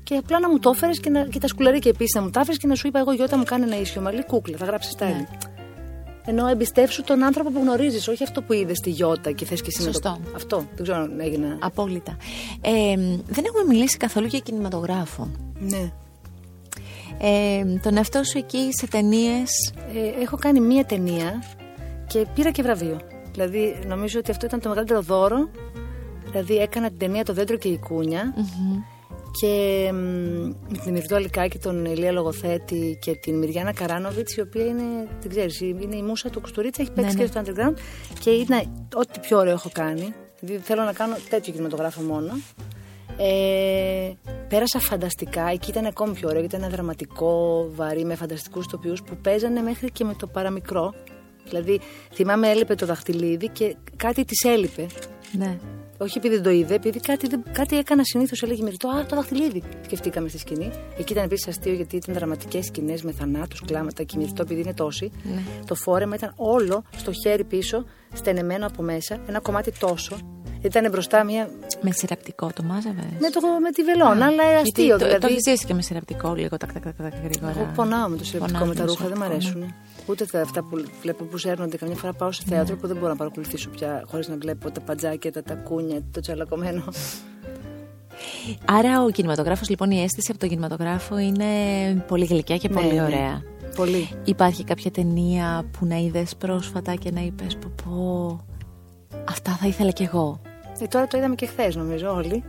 και 0.03 0.15
απλά 0.15 0.39
να 0.39 0.49
μου 0.49 0.59
το 0.59 0.69
έφερες 0.69 0.99
και, 0.99 1.09
να, 1.09 1.23
και 1.27 1.39
τα 1.39 1.47
σκουλαρίκια 1.47 1.91
επίσης 1.93 2.15
να 2.15 2.21
μου 2.21 2.29
τα 2.29 2.39
έφερες 2.39 2.59
και 2.59 2.67
να 2.67 2.75
σου 2.75 2.87
είπα 2.87 2.99
εγώ 2.99 3.11
Γιώτα 3.13 3.37
μου 3.37 3.43
κάνει 3.43 3.63
ένα 3.63 3.79
ίσιο 3.79 4.01
μαλλί 4.01 4.25
κούκλα. 4.25 4.57
Θα 4.57 4.65
γράψεις 4.65 4.93
styling. 4.97 4.99
Ναι. 5.05 5.27
Ενώ 6.25 6.47
εμπιστεύσου 6.47 7.03
τον 7.03 7.23
άνθρωπο 7.23 7.49
που 7.51 7.59
γνωρίζεις, 7.59 8.07
όχι 8.07 8.23
αυτό 8.23 8.41
που 8.41 8.53
είδες 8.53 8.77
στη 8.77 8.89
Γιώτα 8.89 9.31
και 9.31 9.45
θες 9.45 9.61
και 9.61 9.67
εσύ 9.67 9.79
να 9.79 9.85
το. 9.85 9.91
Σωστό. 9.91 10.19
Αυτό. 10.35 10.57
Δεν 10.75 10.83
ξέρω 10.83 10.97
αν 10.97 11.19
έγινε. 11.19 11.57
Απόλυτα. 11.61 12.17
Ε, 12.61 12.95
δεν 13.25 13.43
έχουμε 13.45 13.63
μιλήσει 13.67 13.97
καθόλου 13.97 14.27
για 14.27 14.39
κινηματογράφο. 14.39 15.29
Ναι. 15.59 15.91
Ε, 17.21 17.63
τον 17.81 17.97
εαυτό 17.97 18.23
σου 18.23 18.37
εκεί 18.37 18.69
σε 18.71 18.87
ταινίες; 18.87 19.73
Ε, 19.93 20.21
έχω 20.21 20.37
κάνει 20.37 20.59
μία 20.59 20.85
ταινία 20.85 21.43
και 22.07 22.25
πήρα 22.35 22.51
και 22.51 22.61
βραβείο. 22.61 22.99
Δηλαδή, 23.31 23.79
νομίζω 23.87 24.19
ότι 24.19 24.31
αυτό 24.31 24.45
ήταν 24.45 24.59
το 24.59 24.69
μεγαλύτερο 24.69 25.01
δώρο. 25.01 25.49
Δηλαδή, 26.31 26.57
έκανα 26.57 26.87
την 26.87 26.97
ταινία 26.97 27.23
Το 27.23 27.33
δέντρο 27.33 27.57
και 27.57 27.67
η 27.67 27.77
κούνια. 27.77 28.33
Και 29.41 29.89
μ, 29.93 29.97
με 30.69 30.77
την 30.83 30.91
Μυρτώ 30.91 31.15
Αλικάκη, 31.15 31.57
τον 31.57 31.85
Ηλία 31.85 32.11
Λογοθέτη 32.11 32.97
και 33.01 33.15
την 33.15 33.37
Μυριάννα 33.37 33.73
Καράνοβιτς, 33.73 34.35
η 34.35 34.41
οποία 34.41 34.65
είναι, 34.65 34.83
δεν 35.21 35.29
ξέρεις, 35.29 35.59
είναι 35.59 35.95
η 35.95 36.01
μούσα 36.01 36.29
του 36.29 36.41
Κουστουρίτσα, 36.41 36.81
έχει 36.81 36.91
παίξει 36.91 37.15
Ναι, 37.15 37.23
και 37.23 37.27
στο 37.27 37.41
underground. 37.41 37.73
Και 38.19 38.29
είναι 38.29 38.63
ό,τι 38.93 39.19
πιο 39.19 39.37
ωραίο 39.37 39.53
έχω 39.53 39.69
κάνει. 39.73 40.13
Δηλαδή, 40.39 40.63
θέλω 40.63 40.83
να 40.83 40.93
κάνω 40.93 41.15
τέτοιο 41.29 41.51
κινηματογράφο 41.51 42.01
μόνο. 42.01 42.31
Ε, 43.17 44.11
πέρασα 44.47 44.79
φανταστικά. 44.79 45.49
Εκεί 45.49 45.69
ήταν 45.69 45.85
ακόμη 45.85 46.13
πιο 46.13 46.27
ωραίο. 46.27 46.39
γιατί 46.39 46.55
Ήταν 46.55 46.69
δραματικό, 46.69 47.65
βαρύ, 47.75 48.05
με 48.05 48.15
φανταστικούς 48.15 48.67
τοπιούς 48.67 49.01
που 49.01 49.17
παίζανε 49.21 49.61
μέχρι 49.61 49.91
και 49.91 50.03
με 50.03 50.13
το 50.13 50.27
παραμικρό. 50.27 50.93
Δηλαδή, 51.49 51.79
θυμάμαι 52.13 52.49
έλειπε 52.49 52.75
το 52.75 52.85
δαχτυλίδι 52.85 53.49
και 53.49 53.75
κάτι 53.95 54.25
της 54.25 54.43
έλειπε. 54.43 54.87
Ναι. 55.31 55.57
Όχι 55.97 56.17
επειδή 56.17 56.33
δεν 56.33 56.43
το 56.43 56.49
είδε, 56.49 56.73
επειδή 56.73 56.99
κάτι, 56.99 57.27
δεν- 57.27 57.43
κάτι 57.51 57.77
έκανα 57.77 58.03
συνήθως. 58.03 58.41
Έλεγε 58.43 58.63
Μυρτό, 58.63 58.87
Α, 58.89 59.05
το 59.05 59.15
δαχτυλίδι. 59.15 59.63
Σκεφτήκαμε 59.85 60.27
στη 60.29 60.37
σκηνή. 60.37 60.71
Εκεί 60.97 61.11
ήταν 61.13 61.23
επίσης 61.23 61.47
αστείο 61.47 61.73
γιατί 61.73 61.95
ήταν 61.95 62.15
δραματικές 62.15 62.65
σκηνές 62.65 63.01
με 63.01 63.11
θανάτους, 63.11 63.61
κλάματα 63.65 64.03
και 64.03 64.15
η 64.17 64.21
Μυρτό, 64.21 64.41
επειδή 64.41 64.61
είναι 64.61 64.73
τόση. 64.73 65.11
Ναι. 65.23 65.41
Το 65.65 65.75
φόρεμα 65.75 66.15
ήταν 66.15 66.33
όλο 66.35 66.83
στο 66.97 67.11
χέρι 67.11 67.43
πίσω, 67.43 67.85
στενεμένο 68.13 68.65
από 68.67 68.81
μέσα, 68.83 69.17
ένα 69.27 69.39
κομμάτι 69.39 69.71
τόσο. 69.79 70.17
Ήταν 70.61 70.89
μπροστά 70.91 71.23
μια. 71.23 71.49
Με 71.81 71.91
σειραπτικό 71.91 72.49
το 72.55 72.63
μάζαβε. 72.63 73.03
Με, 73.19 73.29
το, 73.29 73.39
με 73.61 73.71
τη 73.71 73.83
βελόνα, 73.83 74.25
αλλά 74.25 74.43
αστείο. 74.59 74.97
Το, 74.97 75.05
δηλαδή. 75.05 75.19
το 75.21 75.27
έχει 75.27 75.39
ζήσει 75.49 75.65
και 75.65 75.73
με 75.73 75.81
σειραπτικό 75.81 76.33
λίγο 76.33 76.57
τακ, 76.57 76.73
τακ, 76.73 76.83
τακ, 76.83 76.95
τακ, 76.95 77.13
γρήγορα. 77.23 77.51
Εγώ 77.57 77.71
πονάω 77.75 78.07
με 78.09 78.17
το 78.17 78.23
συλλεκτικό 78.23 78.59
Πονάς 78.59 78.67
με 78.75 78.75
τα 78.75 78.85
το 78.85 78.87
ρούχα, 78.91 79.07
δεν 79.07 79.17
μου 79.17 79.23
σειραπτικό, 79.23 79.49
αρέσουν. 79.57 79.73
Ούτε 80.05 80.25
τα, 80.25 80.41
αυτά 80.41 80.63
που 80.63 80.85
βλέπω 81.01 81.23
που 81.23 81.37
σέρνονται. 81.37 81.77
Καμιά 81.77 81.95
φορά 81.95 82.13
πάω 82.13 82.31
σε 82.31 82.43
θέατρο 82.47 82.75
που 82.75 82.87
δεν 82.87 82.95
μπορώ 82.95 83.09
να 83.09 83.15
παρακολουθήσω 83.15 83.69
πια 83.69 84.03
χωρίς 84.07 84.27
να 84.27 84.37
βλέπω 84.37 84.71
τα 84.71 84.81
παντζάκια, 84.81 85.31
τα 85.31 85.43
τακούνια, 85.43 86.01
το 86.11 86.19
τσαλακωμένο. 86.19 86.83
Άρα 88.65 89.03
ο 89.03 89.09
κινηματογράφος 89.09 89.69
λοιπόν 89.69 89.91
η 89.91 90.01
αίσθηση 90.03 90.27
από 90.31 90.39
τον 90.39 90.49
κινηματογράφο 90.49 91.17
είναι 91.17 91.45
πολύ 92.07 92.25
γλυκιά 92.25 92.57
και 92.57 92.69
πολύ 92.69 92.87
Ναι, 92.87 92.93
ναι. 92.93 93.03
ωραία. 93.03 93.41
Πολύ. 93.75 94.09
Υπάρχει 94.23 94.63
κάποια 94.63 94.91
ταινία 94.91 95.65
που 95.71 95.85
να 95.85 95.95
είδες 95.95 96.35
πρόσφατα 96.35 96.93
και 96.95 97.11
να 97.11 97.21
είπες 97.21 97.55
πω 97.55 97.71
πω 97.83 98.45
αυτά 99.29 99.51
θα 99.51 99.67
ήθελα 99.67 99.91
κι 99.91 100.03
εγώ. 100.03 100.41
Ε, 100.79 100.85
τώρα 100.85 101.07
το 101.07 101.17
είδαμε 101.17 101.35
και 101.35 101.45
χθες, 101.45 101.75
νομίζω, 101.75 102.13
όλοι. 102.13 102.43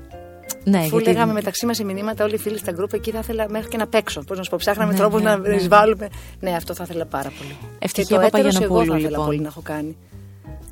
Ναι, 0.64 0.78
Αφού 0.78 0.88
γιατί- 0.88 1.04
λέγαμε 1.04 1.32
μεταξύ 1.32 1.66
μας 1.66 1.76
σε 1.76 1.84
μηνύματα 1.84 2.24
όλοι 2.24 2.34
οι 2.34 2.38
φίλοι 2.38 2.58
στα 2.58 2.72
γκρουπ, 2.72 2.92
εκεί 2.92 3.10
θα 3.10 3.18
ήθελα 3.18 3.48
μέχρι 3.48 3.68
και 3.68 3.76
να 3.76 3.86
παίξω. 3.86 4.20
Πώς 4.22 4.36
να 4.36 4.42
σου 4.42 4.50
πω, 4.50 4.56
ψάχναμε 4.60 4.92
Ναι, 4.92 4.98
τρόπους 4.98 5.22
ναι, 5.22 5.28
να 5.30 5.36
ναι. 5.36 5.54
εισβάλλουμε. 5.54 6.08
Ναι, 6.40 6.50
αυτό 6.50 6.74
θα 6.74 6.84
ήθελα 6.88 7.04
πάρα 7.06 7.32
πολύ. 7.38 7.56
Ευτυχία 7.78 8.16
και 8.16 8.20
το 8.22 8.26
έτερος 8.26 8.54
Παπαγιανοπούλου, 8.54 8.80
εγώ 8.82 8.92
θα 8.92 8.98
ήθελα 8.98 9.10
λοιπόν. 9.10 9.26
πολύ 9.26 9.40
να 9.40 9.48
έχω 9.48 9.60
κάνει. 9.64 9.96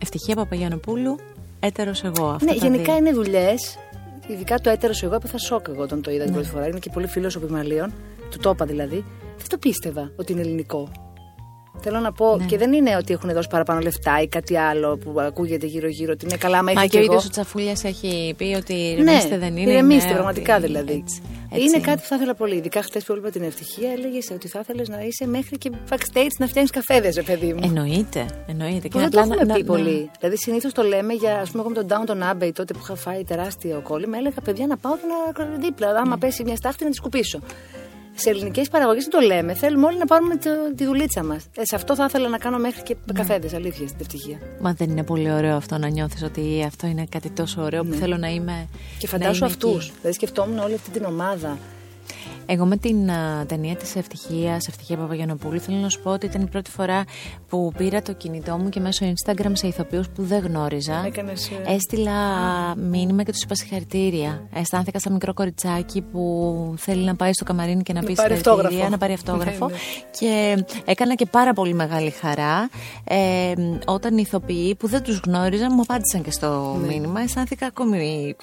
Ευτυχία 0.03 0.35
Παπαγιανοπούλου, 0.35 1.17
έτερος 1.61 2.03
εγώ. 2.05 2.27
Αυτά 2.27 2.45
ναι, 2.53 2.59
τα 2.59 2.67
γενικά 2.67 2.83
δύο. 2.85 2.97
είναι 2.97 3.13
δουλειές. 3.13 3.79
Ειδικά 4.27 4.59
το 4.59 4.71
έτερος 4.71 5.03
εγώ 5.03 5.15
έπαθα 5.15 5.39
σοκ 5.39 5.67
εγώ 5.69 5.83
όταν 5.83 6.03
το 6.03 6.11
είδα 6.11 6.25
την 6.25 6.33
πρώτη 6.33 6.49
φορά. 6.49 6.67
Είναι 6.67 6.79
και 6.79 6.91
πολύ 6.93 7.07
φίλος 7.07 7.37
ο 7.37 7.41
Πιμαλίων, 7.41 7.93
του 8.31 8.39
το 8.39 8.51
είπα 8.51 8.65
δηλαδή. 8.65 9.05
Δεν 9.39 9.49
το 9.49 9.59
πίστευα 9.59 10.11
ότι 10.17 10.33
είναι 10.33 10.41
ελληνικό. 10.41 10.89
Θέλω 11.81 11.99
να 11.99 12.13
πω, 12.13 12.41
και 12.47 12.59
δεν 12.59 12.73
είναι 12.73 12.97
ότι 12.97 13.13
έχουν 13.13 13.33
δώσει 13.33 13.49
παραπάνω 13.49 13.81
λεφτά 13.81 14.21
ή 14.23 14.29
κάτι 14.29 14.57
άλλο 14.59 14.97
που 14.97 15.21
ακούγεται 15.21 15.67
γύρω-γύρω 15.67 16.13
ότι 16.13 16.25
είναι 16.25 16.37
καλά, 16.37 16.57
μα 16.57 16.63
Μα 16.63 16.71
είχα 16.71 16.81
και 16.87 16.97
ο 16.97 17.01
κι 17.01 17.05
εγώ. 17.07 17.15
ίδιο 17.15 17.27
ο 17.27 17.31
Τσαφούλιας 17.31 17.85
έχει 17.85 18.35
πει 18.37 18.55
ότι 18.59 18.73
ηρεμήστε 18.75 19.39
δεν 19.39 19.57
είναι. 19.57 19.71
ηρεμήστε, 19.71 20.05
είναι 20.05 20.13
πραγματικά 20.15 20.57
ότι- 20.57 20.67
δηλαδή. 20.67 20.93
έτσι, 20.93 21.23
έτσι 21.51 21.65
είναι 21.67 21.79
κάτι 21.81 22.01
που 22.01 22.07
θα 22.07 22.15
ήθελα 22.17 22.35
πολύ. 22.35 22.55
Ειδικά 22.57 22.83
χθε 22.83 22.99
που 23.07 23.13
έβλεπα 23.13 23.31
την 23.31 23.43
ευτυχία, 23.43 23.91
έλεγες 23.93 24.31
ότι 24.31 24.49
θα 24.49 24.59
ήθελες 24.63 24.89
να 24.89 25.01
είσαι 25.01 25.27
μέχρι 25.27 25.59
και 25.59 25.71
backstage 25.91 26.35
να 26.39 26.47
φτιάχνεις 26.47 26.71
καφέδες, 26.71 27.15
ρε 27.15 27.23
παιδί 27.23 27.53
μου. 27.53 27.61
Εννοείται, 27.63 28.27
εννοείται. 28.47 28.89
Που 28.89 28.99
δεν 28.99 29.11
το 29.11 29.21
απλά 29.21 29.35
έχουμε 29.35 29.45
να- 29.53 29.55
πει 29.55 29.61
να- 29.61 29.67
πολύ. 29.67 30.11
Δηλαδή, 30.21 30.37
συνήθως 30.39 30.73
το 30.73 30.83
λέμε 30.83 31.13
για, 31.13 31.39
ας 31.41 31.51
πούμε, 31.51 31.63
εγώ 31.67 31.73
με 31.75 31.83
τον 31.85 31.87
Downton 31.89 32.33
Abbey 32.33 32.51
τότε 32.55 32.73
που 32.73 32.81
είχα 32.83 32.95
φάει 32.95 33.25
τεράστιο 33.25 33.81
κόλλημα, 33.83 34.17
έλεγα 34.19 34.41
παιδιά 34.45 34.67
να 34.67 34.77
πάω 34.77 34.93
και 34.97 35.43
να 35.43 35.59
δίπλα. 35.59 35.93
Ναι. 35.93 35.99
Άμα 35.99 36.17
πέσει 36.17 36.45
μια 36.45 36.57
στάχτη 36.57 36.85
να 36.85 36.91
τη 36.91 36.97
σκουπίσω. 36.97 37.39
Σε 38.15 38.31
ελληνικές 38.31 38.69
παραγωγές 38.69 39.03
δεν 39.05 39.21
το 39.21 39.27
λέμε. 39.27 39.55
Θέλουμε 39.55 39.87
όλοι 39.87 39.99
να 39.99 40.05
πάρουμε 40.07 40.37
το, 40.37 40.51
τη 40.77 40.85
δουλίτσα 40.85 41.25
μας. 41.25 41.45
Ε, 41.57 41.65
σε 41.65 41.75
αυτό 41.75 41.95
θα 41.95 42.05
ήθελα 42.09 42.29
να 42.29 42.39
κάνω 42.39 42.59
μέχρι 42.59 42.83
και 42.83 42.97
Ναι. 43.05 43.13
καφέδες, 43.13 43.55
αλήθεια, 43.55 43.87
στην 43.89 44.01
ευτυχία. 44.01 44.39
Μα 44.61 44.73
δεν 44.73 44.91
είναι 44.91 45.03
πολύ 45.03 45.33
ωραίο 45.33 45.57
αυτό 45.57 45.79
να 45.79 45.89
νιώθεις 45.89 46.23
ότι 46.23 46.65
αυτό 46.67 46.87
είναι 46.87 47.07
κάτι 47.09 47.31
τόσο 47.31 47.63
ωραίο 47.63 47.85
που 47.85 47.93
θέλω 47.93 48.17
να 48.17 48.29
είμαι. 48.29 48.53
Ναι. 48.53 48.67
Και 48.99 49.09
να 49.13 49.19
φαντάσου 49.19 49.37
είμαι 49.37 49.47
αυτούς. 49.47 49.85
εκεί. 49.87 49.93
Δηλαδή, 49.97 50.13
σκεφτόμουν 50.17 50.59
όλη 50.59 50.75
αυτή 50.75 50.91
την 50.91 51.05
ομάδα. 51.05 51.59
Εγώ 52.47 52.65
με 52.65 52.77
την 52.77 53.11
α, 53.11 53.47
ταινία 53.47 53.77
της 53.77 53.97
Ευτυχίας, 53.97 54.67
Ευτυχία 54.69 54.97
Παπαγιανοπούλου, 54.97 55.61
θέλω 55.61 55.77
να 55.77 55.89
σου 55.89 56.01
πω 56.03 56.11
ότι 56.11 56.27
ήταν 56.27 56.43
η 56.43 56.47
πρώτη 56.47 56.71
φορά 56.71 57.05
που 57.49 57.73
πήρα 57.77 58.03
το 58.03 58.13
κινητό 58.13 58.57
μου 58.57 58.69
και 58.69 58.81
μέσω 58.81 59.07
Instagram 59.07 59.51
σε 59.53 59.67
ηθοποιούς 59.67 60.09
που 60.09 60.23
δεν 60.23 60.39
γνώριζα. 60.47 61.03
Έκανες, 61.07 61.51
ε, 61.67 61.73
Έστειλα 61.73 62.13
μήνυμα 62.77 63.23
και 63.23 63.33
τους 63.33 63.43
είπα 63.43 63.55
συγχαρητήρια. 63.55 64.49
Αισθάνθηκα 64.55 64.99
σαν 65.01 65.13
μικρό 65.13 65.35
κοριτσάκι 65.35 66.03
που 66.03 66.75
θέλει 66.77 67.05
να 67.05 67.15
πάει 67.17 67.33
στο 67.33 67.45
καμαρίνι 67.45 67.83
και 67.83 67.93
να, 67.93 68.01
Να 68.01 68.07
πει 68.07 68.15
πάρει 68.15 68.35
συγχαρητήρια, 68.35 68.67
αυτόγραφο. 68.69 68.91
να 68.91 68.99
πάρει 68.99 69.13
αυτόγραφο. 69.13 69.67
Ναι, 69.67 69.73
ναι. 69.73 69.79
Και 70.19 70.65
έκανα 70.85 71.15
και 71.15 71.27
πάρα 71.27 71.53
πολύ 71.53 71.75
μεγάλη 71.75 72.11
χαρά 72.11 72.69
ε, 73.05 73.53
όταν 73.87 74.19
οι 74.19 74.23
ηθοποιοί 74.27 74.75
που 74.75 74.89
δεν 74.89 75.03
τους 75.03 75.21
γνώριζα 75.27 75.73
μου 75.73 75.81
απάντησαν 75.81 76.23
και 76.23 76.31
στο 76.31 76.77
Ναι. 76.81 76.87
μήνυμα. 76.87 77.21
Αισθάνθηκα 77.21 77.67
ακόμη... 77.67 78.35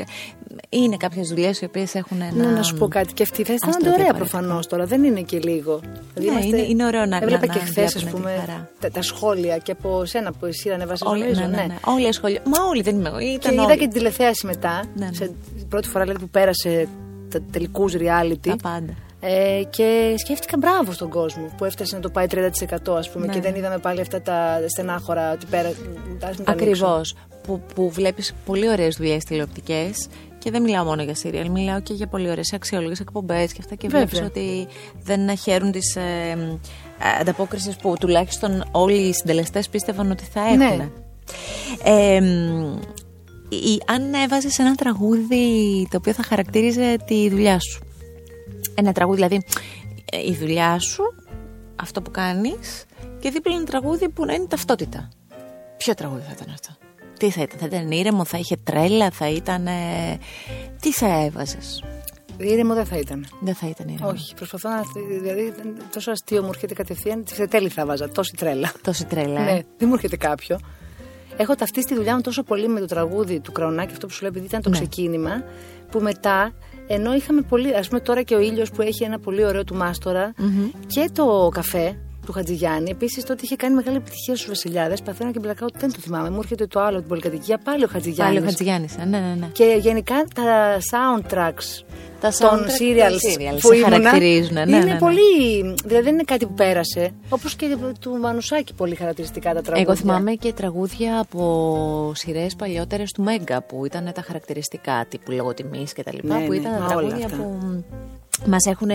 Είναι 0.70 0.98
κάποιες 0.98 1.28
δουλειές 1.28 1.62
οι 1.62 1.66
οποίες 1.66 1.96
έχουν 1.96 2.22
ένα... 2.22 2.46
Ναι, 2.46 2.52
να 2.56 2.64
σου 2.64 2.76
πω 2.78 2.88
κάτι. 2.88 3.14
Και 3.14 3.24
αυτή 3.24 3.44
θα 3.44 3.54
αισθάνονται 3.54 3.78
αστραπή 3.78 3.91
ωραία 3.94 4.12
παρελθόν. 4.12 4.40
προφανώς 4.40 4.68
τώρα. 4.68 4.86
Δεν 4.86 5.04
είναι 5.04 5.22
και 5.22 5.40
λίγο. 5.40 5.80
Δηλαδή 6.14 6.40
Ναι, 6.40 6.46
είναι- 6.58 6.68
είναι 6.70 6.86
ωραίο 6.86 7.06
να- 7.06 7.16
Έβλεπα 7.18 7.46
να- 7.46 7.54
και 7.54 7.60
να 7.60 7.66
χθες, 7.66 7.86
ας 7.96 8.02
βλέπουν 8.04 8.22
τη 8.22 8.28
πούμε, 8.28 8.36
χαρά. 8.46 8.70
τα, 8.80 8.90
τα 8.92 9.02
σχόλια 9.02 9.58
και 9.58 9.72
από 9.72 10.06
σένα 10.06 10.32
που 10.34 10.46
εσύ 10.46 10.70
ανέβασες. 10.70 11.08
Όλοι, 11.08 11.22
νομίζω, 11.22 11.42
ναι, 11.42 11.48
ναι, 11.48 11.64
ναι. 11.64 11.76
Όλοι 11.86 12.08
ασχολιούνται. 12.08 12.50
Μα 12.50 12.64
όλοι 12.70 12.82
δεν 12.82 12.96
είμαι 12.96 13.10
εγώ. 13.10 13.18
Και 13.20 13.26
Ήταν 13.26 13.54
είδα 13.54 13.64
όλοι. 13.64 13.74
και 13.74 13.80
την 13.80 13.92
τηλεθέαση 13.92 14.46
μετά. 14.46 14.84
Ναι, 14.96 15.06
ναι. 15.06 15.12
Σε 15.14 15.32
την 15.58 15.68
πρώτη 15.68 15.88
φορά 15.88 16.04
δηλαδή, 16.04 16.20
που 16.24 16.30
πέρασε 16.30 16.88
τα 17.30 17.40
τελικούς 17.52 17.94
reality. 17.98 18.38
Τα 18.48 18.56
πάντα. 18.62 18.94
Ε, 19.24 19.62
και 19.70 20.14
σκέφτηκα 20.18 20.58
μπράβο 20.58 20.92
στον 20.92 21.10
κόσμο 21.10 21.50
που 21.58 21.66
έφτασε 21.66 21.96
να 21.96 22.02
το 22.02 22.10
πάει 22.10 22.26
30% 22.28 22.96
ας 22.98 23.10
πούμε 23.10 23.26
Ναι. 23.26 23.34
και 23.34 23.42
δεν 23.42 23.56
είδαμε 23.56 23.78
πάλι 23.78 24.02
αυτά 24.02 24.22
τα 24.22 24.60
στενάχωρα 24.68 25.32
ότι 25.32 25.46
πέρα. 25.50 25.68
ας 25.68 25.76
μην 26.08 26.20
τα 26.20 26.28
ανοίξω. 26.28 26.44
Ακριβώς. 26.48 27.16
Που, 27.44 27.62
που 27.76 27.90
βλέπεις 27.90 28.34
πολύ 28.46 28.70
ωραίες 28.70 28.96
δουλειές 28.96 29.24
τηλεοπτικές. 29.24 30.08
Και 30.44 30.52
δεν 30.52 30.62
μιλάω 30.62 30.84
μόνο 30.84 31.04
για 31.04 31.16
σύριαλ, 31.16 31.50
μιλάω 31.50 31.82
και 31.82 31.94
για 31.94 32.08
πολύ 32.08 32.30
ωραίες 32.30 32.54
αξιόλογες 32.54 33.00
εκπομπές 33.00 33.54
και 33.54 33.60
αυτά. 33.64 33.76
Και 33.76 33.88
Βέβαια. 33.88 34.06
βλέπει 34.06 34.26
ότι 34.26 34.68
δεν 35.04 35.38
χαίρουν 35.38 35.72
τη 35.72 35.80
ε, 35.96 36.38
ανταπόκρισης 37.20 37.76
που 37.76 37.96
τουλάχιστον 38.00 38.64
όλοι 38.72 38.98
οι 39.08 39.14
συντελεστές 39.14 39.70
πίστευαν 39.70 40.12
ότι 40.12 40.24
θα 40.24 40.40
έχουν. 40.42 40.58
Ναι. 40.58 40.90
Ε, 41.84 42.22
μ, 42.22 42.78
η- 43.50 43.82
αν 43.88 44.14
έβαζες 44.14 44.60
ένα 44.60 44.76
τραγούδι 44.76 45.88
το 45.92 45.98
οποίο 45.98 46.14
θα 46.14 46.24
χαρακτήριζε 46.24 46.96
τη 47.06 47.30
δουλειά 47.30 47.60
σου. 47.60 47.84
Ένα 48.76 48.92
τραγούδι, 48.92 49.16
δηλαδή 49.16 49.44
ε, 50.12 50.18
η 50.32 50.36
δουλειά 50.40 50.80
σου, 50.80 51.04
αυτό 51.76 52.02
που 52.02 52.12
κάνεις 52.12 52.86
και 53.20 53.30
δίπλα 53.30 53.56
ένα 53.56 53.64
τραγούδι 53.66 54.10
που 54.10 54.26
να 54.26 54.34
είναι 54.34 54.46
ταυτότητα. 54.46 55.10
Ποιο 55.78 55.94
τραγούδι 55.94 56.22
θα 56.28 56.32
ήταν 56.36 56.48
αυτό; 56.54 56.70
Τι 57.22 57.30
θα 57.30 57.42
ήταν, 57.42 57.60
θα 57.60 57.66
ήταν 57.66 57.92
ήρεμο, 57.92 58.26
θα 58.26 58.38
είχε 58.38 58.56
τρέλα, 58.64 59.10
θα 59.12 59.30
ήταν. 59.30 59.68
ε, 59.68 59.72
Τι 60.82 60.92
θα 60.94 61.24
έβαζες; 61.24 61.84
Ήρεμο 62.38 62.74
δεν 62.74 62.86
θα 62.86 62.98
ήταν. 62.98 63.26
Δεν 63.40 63.56
θα 63.56 63.68
ήταν 63.68 63.88
ήρεμο. 63.88 64.10
Όχι, 64.10 64.34
προσπαθώ 64.34 64.70
να. 64.70 64.82
Δηλαδή, 65.22 65.54
τόσο 65.94 66.12
αστείο 66.12 66.42
μου 66.42 66.50
έρχεται 66.54 66.74
κατευθείαν. 66.74 67.24
Σε 67.34 67.48
τέλει 67.48 67.70
θα 67.70 67.86
βάζα. 67.86 68.10
Τόση 68.10 68.34
τρέλα. 68.38 68.72
Τόση 68.84 69.06
τρέλα. 69.06 69.42
ε. 69.42 69.44
Ναι, 69.54 69.60
δεν 69.78 69.88
μου 69.88 69.94
έρχεται 69.94 70.18
κάποιο. 70.18 70.60
Έχω 71.38 71.56
ταυτίσει 71.56 71.88
τη 71.88 71.96
δουλειά 71.96 72.16
μου 72.16 72.22
τόσο 72.22 72.44
πολύ 72.44 72.68
με 72.68 72.80
το 72.80 72.86
τραγούδι 72.86 73.40
του 73.40 73.52
Κραουνάκη, 73.52 73.92
αυτό 73.92 74.08
που 74.08 74.14
σου 74.14 74.22
λέω, 74.22 74.30
επειδή 74.30 74.46
ήταν 74.46 74.62
το 74.62 74.70
Ναι. 74.70 74.76
ξεκίνημα, 74.76 75.44
που 75.92 76.00
μετά, 76.00 76.54
ενώ 76.88 77.14
είχαμε 77.16 77.42
πολύ. 77.42 77.70
Α 77.76 77.84
πούμε 77.90 78.00
τώρα 78.00 78.22
και 78.22 78.36
ο 78.36 78.40
ήλιος 78.40 78.72
που 78.72 78.82
έχει 78.82 79.04
ένα 79.04 79.20
πολύ 79.20 79.46
ωραίο 79.46 79.64
του 79.64 79.76
μαστορα 79.76 80.34
και 80.88 81.10
το 81.14 81.50
καφέ 81.54 81.98
του 82.26 82.32
Χατζηγιάννη. 82.32 82.90
Επίσης 82.90 83.24
τότε 83.24 83.42
είχε 83.44 83.56
κάνει 83.56 83.76
μεγάλη 83.76 83.98
επιτυχία 83.98 84.36
στους 84.36 84.48
Βασιλιάδες. 84.48 85.02
Παθαίνω 85.02 85.32
και 85.32 85.40
μπλακάω 85.40 85.68
ότι 85.68 85.80
δεν 85.80 85.92
το 85.94 86.00
θυμάμαι. 86.00 86.30
Μου 86.30 86.40
έρχεται 86.40 86.68
το 86.68 86.80
άλλο, 86.80 86.98
την 87.00 87.08
πολυκατοικία, 87.08 87.58
πάλι 87.58 87.84
ο 87.84 87.88
Χατζηγιάννης. 87.88 88.36
Πάλι 88.36 88.48
ο 88.48 88.50
Χατζηγιάννης, 88.50 88.96
ε, 88.98 89.06
ναι, 89.06 89.20
ναι, 89.20 89.36
ναι. 89.40 89.48
Και 89.52 89.78
γενικά 89.80 90.16
τα 90.36 90.78
soundtracks 90.92 91.86
Τα 92.22 92.30
των 92.40 92.50
soundtrack 92.50 92.82
serials 92.82 93.20
των 93.22 93.32
serials 93.32 93.60
που 93.62 93.68
σε 93.68 93.76
ήμουνα 93.76 93.96
χαρακτηρίζουν, 93.96 94.54
ναι, 94.54 94.62
είναι 94.62 94.78
ναι, 94.78 94.84
ναι. 94.84 94.98
πολύ. 94.98 95.60
Δηλαδή 95.86 96.04
δεν 96.04 96.14
είναι 96.14 96.24
κάτι 96.24 96.46
που 96.46 96.54
πέρασε. 96.54 97.12
Όπως 97.30 97.56
και 97.56 97.78
του 98.00 98.12
Μανουσάκη 98.12 98.74
πολύ 98.74 98.96
χαρακτηριστικά 98.96 99.54
τα 99.54 99.62
τραγούδια. 99.62 99.82
Εγώ 99.82 99.96
θυμάμαι 99.96 100.34
και 100.34 100.54
τραγούδια 100.54 101.20
από 101.20 102.12
σειρές 102.16 102.56
παλιότερες 102.56 103.12
του 103.12 103.24
Μέγκα 103.24 103.62
που 103.62 103.86
ήταν 103.86 104.12
τα 104.14 104.22
χαρακτηριστικά 104.22 105.06
τύπου 105.10 105.32
λογοτιμή 105.32 105.86
και 105.96 106.04
τα 106.04 106.12
λοιπά. 106.14 106.38
Ναι, 106.38 106.46
που 106.46 106.52
ναι, 106.52 106.58
ήταν 106.58 106.72
μα 106.72 106.88
τα 106.88 106.96
όλα 106.96 107.08
τραγούδια 107.08 107.26
αυτά. 107.26 107.38
που 107.38 107.84
μας 108.48 108.66
έχουν 108.66 108.90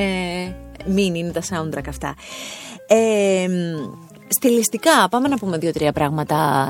μείνει, 0.86 1.18
είναι 1.18 1.32
τα 1.32 1.40
soundtrack 1.51 1.88
αυτά. 1.88 2.14
Ε, 2.86 3.47
μ, 3.49 3.99
στιλιστικά, 4.28 5.09
πάμε 5.11 5.28
να 5.28 5.36
πούμε 5.38 5.59
δύο-τρία 5.59 5.92
πράγματα 5.92 6.68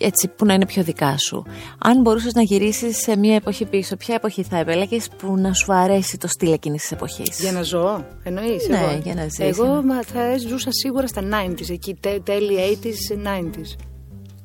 έτσι 0.00 0.28
που 0.28 0.44
να 0.44 0.54
είναι 0.54 0.66
πιο 0.66 0.82
δικά 0.82 1.18
σου. 1.18 1.44
Αν 1.78 2.00
μπορούσες 2.00 2.32
να 2.32 2.42
γυρίσεις 2.42 2.96
σε 3.02 3.16
μια 3.16 3.34
εποχή 3.34 3.64
πίσω, 3.64 3.96
ποια 3.96 4.14
εποχή 4.14 4.42
θα 4.42 4.56
επέλεγες 4.58 5.08
που 5.18 5.36
να 5.36 5.52
σου 5.52 5.72
αρέσει 5.72 6.18
το 6.18 6.26
στυλ 6.28 6.52
εκείνης 6.52 6.80
της 6.80 6.92
εποχής; 6.92 7.40
Για 7.40 7.52
να 7.52 7.62
ζω, 7.62 8.04
εννοείς. 8.22 8.68
Ναι, 8.68 8.76
εγώ. 8.78 9.00
για 9.02 9.14
να 9.14 9.22
ζεις, 9.22 9.38
Εγώ 9.38 9.64
ναι. 9.74 9.82
μα, 9.94 10.02
θα 10.02 10.38
ζούσα 10.48 10.68
σίγουρα 10.72 11.06
στα 11.06 11.22
90s, 11.22 11.70
εκεί 11.70 11.94
τε- 12.00 12.22
τέλη 12.22 12.56
80s, 12.82 13.16
90s. 13.26 13.76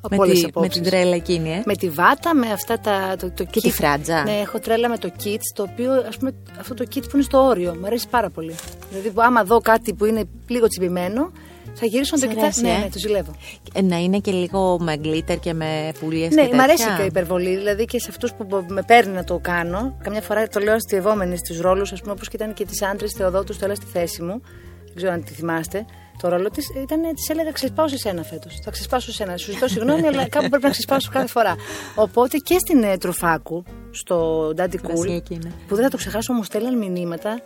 Από 0.00 0.16
με, 0.16 0.22
όλες 0.22 0.28
τη, 0.28 0.34
τις 0.34 0.42
με 0.44 0.48
απόψεις. 0.54 0.82
την 0.82 0.90
τρέλα 0.90 1.14
εκείνη, 1.14 1.50
ε. 1.52 1.62
Με 1.66 1.74
τη 1.74 1.88
βάτα, 1.88 2.34
με 2.34 2.50
αυτά 2.52 2.78
τα. 2.80 3.16
Το, 3.18 3.30
το 3.30 3.44
Και 3.44 3.50
kit. 3.54 3.60
τη 3.62 3.70
φράτζα. 3.70 4.22
Ναι, 4.22 4.32
έχω 4.42 4.58
τρέλα 4.58 4.88
με 4.88 4.98
το 4.98 5.10
kit, 5.24 5.38
το 5.54 5.66
οποίο 5.72 5.92
ας 5.92 6.16
πούμε 6.16 6.34
αυτό 6.60 6.74
το 6.74 6.84
kit 6.94 7.02
που 7.02 7.10
είναι 7.14 7.22
στο 7.22 7.38
όριο. 7.46 7.76
Μου 7.80 7.86
αρέσει 7.86 8.08
πάρα 8.08 8.30
πολύ. 8.30 8.54
Δηλαδή, 8.90 9.10
που 9.10 9.20
άμα 9.22 9.44
δω 9.44 9.60
κάτι 9.60 9.94
που 9.94 10.04
είναι 10.04 10.24
λίγο 10.48 10.66
τσιμπημένο, 10.66 11.32
θα 11.74 11.86
γυρίσω 11.86 12.16
να 12.16 12.22
το 12.22 12.26
Σ' 12.30 12.34
κοιτάξω. 12.34 12.60
αρέσει, 12.60 12.62
Ναι, 12.62 12.80
ε; 12.82 12.84
ναι, 12.84 12.90
το 12.92 12.98
ζηλεύω. 12.98 13.30
Ε, 13.74 13.82
Να 13.82 13.96
είναι 13.96 14.18
και 14.18 14.30
λίγο 14.32 14.78
με 14.80 14.96
γκλίτερ 14.96 15.38
και 15.38 15.52
με 15.54 15.92
πουλιές 16.00 16.34
Ναι, 16.34 16.46
και 16.46 16.54
μ' 16.54 16.60
αρέσει 16.60 16.78
τέτοια. 16.82 16.96
και 16.96 17.02
η 17.02 17.06
υπερβολή. 17.06 17.56
Δηλαδή 17.56 17.84
και 17.84 17.98
σε 18.00 18.06
αυτούς 18.10 18.32
που 18.34 18.64
με 18.68 18.82
παίρνει 18.86 19.12
να 19.12 19.24
το 19.24 19.38
κάνω. 19.42 19.96
Καμιά 20.02 20.20
φορά 20.20 20.48
το 20.48 20.60
λέω 20.60 20.74
αστειευόμενοι 20.74 21.36
στους 21.36 21.60
ρόλους, 21.60 21.92
ας 21.92 22.00
πούμε, 22.00 22.12
όπως 22.12 22.28
και 22.28 22.36
ήταν 22.36 22.54
και 22.54 22.64
τη 22.64 22.86
άντρες 22.86 23.12
Θεοδότου, 23.16 23.52
το 23.52 23.64
έλα 23.64 23.74
στη 23.74 23.86
θέση 23.92 24.22
μου. 24.22 24.40
Δεν 24.84 24.96
ξέρω 24.96 25.12
αν 25.12 25.24
τη 25.24 25.32
θυμάστε. 25.32 25.84
Το 26.22 26.28
ρόλο 26.28 26.50
της 26.50 26.66
ήταν, 26.82 27.00
της 27.14 27.28
έλεγα 27.28 27.50
ξεσπάω 27.50 27.88
σε 27.88 27.96
σένα 27.98 28.22
φέτος. 28.22 28.58
Θα 28.64 28.70
ξεσπάσω 28.70 29.06
σε 29.06 29.12
σένα. 29.12 29.36
Σου 29.36 29.52
ζητώ 29.52 29.68
συγγνώμη, 29.68 30.06
αλλά 30.06 30.28
κάπου 30.28 30.48
πρέπει 30.48 30.64
να 30.64 30.70
ξεσπάσω 30.70 31.10
κάθε 31.12 31.26
φορά. 31.26 31.56
Οπότε 31.94 32.36
και 32.38 32.58
στην 32.58 32.82
ε, 32.82 32.96
Τροφάκου, 32.96 33.62
στο 33.90 34.46
Daddy 34.56 34.74
Cool, 34.74 34.80
Βραζιλική, 34.82 35.38
ναι. 35.44 35.50
που 35.68 35.74
δεν 35.74 35.84
θα 35.84 35.90
το 35.90 35.96
ξεχάσω, 35.96 36.32
μου 36.32 36.42
στέλναν 36.42 36.78
μηνύματα 36.78 37.40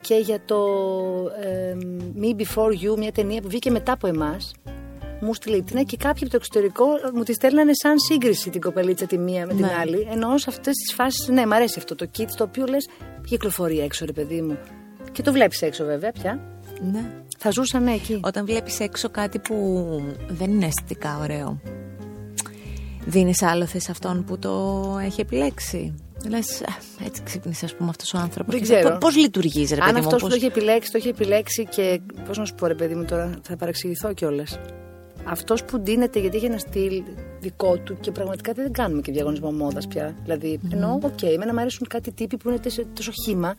και 0.00 0.14
για 0.14 0.40
το 0.44 0.56
ε, 1.42 1.76
Me 2.20 2.40
Before 2.40 2.70
You, 2.84 2.96
μια 2.98 3.12
ταινία 3.12 3.40
που 3.40 3.48
βγήκε 3.48 3.70
μετά 3.70 3.92
από 3.92 4.06
εμάς. 4.06 4.52
Μου 5.20 5.34
στείλε 5.34 5.56
η 5.56 5.62
Τίνα 5.62 5.82
και 5.82 5.96
κάποιοι 5.96 6.22
από 6.22 6.30
το 6.30 6.36
εξωτερικό 6.36 6.84
μου 7.14 7.22
τη 7.22 7.32
στέλνανε 7.32 7.70
σαν 7.74 7.98
σύγκριση 7.98 8.50
την 8.50 8.60
κοπελίτσα 8.60 9.06
τη 9.06 9.18
μία 9.18 9.46
με 9.46 9.54
την 9.54 9.64
Ναι. 9.64 9.72
άλλη. 9.80 10.08
Ενώ 10.10 10.38
σε 10.38 10.46
αυτές 10.48 10.74
τις 10.74 10.94
φάσεις, 10.94 11.28
ναι, 11.28 11.46
μ' 11.46 11.52
αρέσει 11.52 11.74
αυτό 11.78 11.94
το 11.94 12.06
kit 12.18 12.26
το 12.36 12.44
οποίο 12.44 12.66
λες 12.66 12.88
κυκλοφορεί 13.28 13.78
έξω, 13.78 14.04
ρε 14.04 14.12
παιδί 14.12 14.42
μου. 14.42 14.58
Και 15.12 15.22
το 15.22 15.32
βλέπεις 15.32 15.62
έξω 15.62 15.84
βέβαια 15.84 16.12
πια. 16.12 16.40
Ναι. 16.92 17.10
Θα 17.40 17.50
ζούσα 17.50 17.78
ναι 17.80 17.92
εκεί. 17.92 18.20
Όταν 18.22 18.46
βλέπεις 18.46 18.80
έξω 18.80 19.08
κάτι 19.10 19.38
που 19.38 19.54
δεν 20.28 20.50
είναι 20.50 20.66
αισθητικά 20.66 21.18
ωραίο, 21.22 21.60
δίνεις 23.06 23.42
άλλοθι 23.42 23.80
σε 23.80 23.90
αυτόν 23.90 24.24
που 24.24 24.38
το 24.38 24.82
έχει 25.04 25.20
επιλέξει. 25.20 25.94
Λες, 26.28 26.60
«Α, 26.62 27.04
έτσι 27.04 27.22
ξύπνησε, 27.22 27.64
ας 27.64 27.74
πούμε, 27.74 27.88
αυτός 27.90 28.14
ο 28.14 28.18
άνθρωπος. 28.18 28.54
Δεν 28.54 28.62
ξέρω. 28.62 28.98
Πώς 28.98 29.16
λειτουργείς, 29.16 29.70
ρε 29.70 29.80
Αν 29.80 29.86
παιδί 29.86 29.92
μου, 29.92 29.98
αυτός 29.98 30.20
που 30.22 30.28
πώς- 30.28 30.38
το 30.38 30.44
έχει 30.46 30.58
επιλέξει, 30.58 30.90
το 30.90 30.96
έχει 30.98 31.08
επιλέξει 31.08 31.64
και. 31.64 32.00
Πώς 32.26 32.38
να 32.38 32.44
σου 32.44 32.54
πω, 32.54 32.66
ρε 32.66 32.74
παιδί 32.74 32.94
μου, 32.94 33.04
τώρα 33.04 33.30
θα 33.42 33.56
παρεξηγηθώ 33.56 34.12
κιόλας. 34.12 34.58
Αυτός 35.24 35.64
που 35.64 35.78
ντύνεται 35.80 36.20
γιατί 36.20 36.36
έχει 36.36 36.44
ένα 36.46 36.58
στυλ 36.58 37.02
δικό 37.40 37.76
του 37.78 37.96
και 38.00 38.10
πραγματικά 38.10 38.52
δεν 38.52 38.72
κάνουμε 38.72 39.00
και 39.00 39.12
διαγωνισμό 39.12 39.52
μόδας 39.52 39.86
πια. 39.86 40.14
Δηλαδή, 40.22 40.60
εννοώ, 40.72 40.98
οκ, 41.02 41.22
εμένα 41.22 41.52
μου 41.52 41.60
αρέσουν 41.60 41.86
κάτι 41.88 42.12
τύποι 42.12 42.36
που 42.36 42.48
είναι 42.48 42.58
τόσο, 42.58 42.82
τόσο 42.94 43.12
χύμα. 43.24 43.54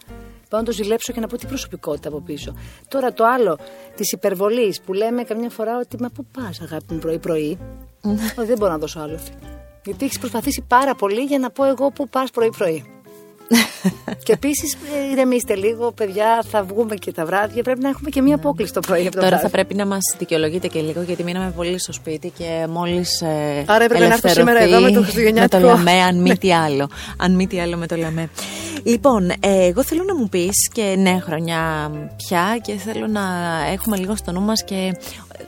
Πάω 0.50 0.60
να 0.60 0.66
το 0.66 0.72
ζηλέψω 0.72 1.14
και 1.14 1.20
να 1.20 1.28
πω 1.28 1.38
τι 1.38 1.47
προσωπικότητα 1.47 2.08
από 2.08 2.22
πίσω. 2.22 2.56
Τώρα 2.88 3.14
το 3.14 3.24
άλλο 3.26 3.58
της 3.95 4.12
υπερβολής 4.12 4.82
που 4.82 4.93
λέμε 4.93 5.24
καμιά 5.24 5.50
φορά 5.50 5.78
ότι 5.78 5.97
μα 6.02 6.10
πού 6.10 6.26
πας, 6.26 6.62
αγάπη 6.62 6.93
μου, 6.93 7.00
πρωί-πρωί. 7.00 7.58
Ναι. 8.02 8.14
Ότι 8.38 8.47
δεν 8.47 8.58
μπορώ 8.58 8.72
να 8.72 8.78
δώσω 8.78 9.00
άλοθη. 9.00 9.32
Γιατί 9.86 10.06
έχεις 10.06 10.20
προσπαθήσει 10.20 10.64
πάρα 10.68 10.95
πολύ 10.95 11.22
για 11.22 11.39
να 11.39 11.50
πω 11.50 11.66
εγώ 11.66 11.91
που 11.91 12.10
πας 12.10 12.32
πρωί-πρωί. 12.32 12.99
και 14.26 14.32
επίσης 14.32 14.74
ε, 14.74 15.12
ηρεμήστε 15.12 15.56
λίγο, 15.56 15.91
παιδιά. 15.91 16.43
Θα 16.50 16.64
βγούμε 16.64 16.95
και 16.95 17.12
τα 17.12 17.26
βράδια. 17.26 17.64
Πρέπει 17.64 17.82
να 17.82 17.89
έχουμε 17.89 18.10
και 18.10 18.22
μία 18.22 18.36
απόκληση 18.36 18.74
το 18.74 18.80
πρωί. 18.80 19.10
Τώρα 19.10 19.39
θα 19.39 19.50
πρέπει 19.50 19.74
να 19.76 19.86
μας 19.86 20.02
δικαιολογείτε 20.18 20.68
και 20.68 20.80
λίγο, 20.80 21.02
γιατί 21.02 21.24
μείναμε 21.24 21.52
πολύ 21.56 21.80
στο 21.80 21.93
σπίτι 21.93 22.30
και 22.38 22.68
μόλις. 22.70 23.22
Ε, 23.22 23.64
Άρα 23.68 23.84
έπρεπε 23.84 24.08
να 24.08 24.14
έρθω 24.14 24.30
σήμερα 24.30 24.60
εδώ 24.60 24.80
με 24.80 24.91
το 24.91 25.02
Χριστουγεννιάτικο. 25.02 25.58
Με 25.58 25.68
το 25.68 25.76
λαμέ, 25.76 25.91
αν 25.91 26.22
μη 26.22 26.38
τι 26.38 26.54
άλλο. 26.54 26.89
Αν 27.18 27.36
μη 27.36 27.47
τι 27.47 27.60
άλλο 27.60 27.78
με 27.78 27.88
το 27.88 27.95
λαμέ. 27.95 28.30
Λοιπόν, 28.84 29.30
ε, 29.30 29.66
εγώ 29.66 29.84
θέλω 29.84 30.04
να 30.04 30.16
μου 30.16 30.30
πεις 30.30 30.70
και 30.72 30.95
νέα 30.97 31.22
χρονιά 31.22 31.91
πια 32.16 32.60
και 32.62 32.74
θέλω 32.74 33.08
να 33.08 33.22
έχουμε 33.72 33.97
λίγο 33.97 34.16
στο 34.16 34.32
νου 34.32 34.41
μας 34.41 34.64
και. 34.64 34.93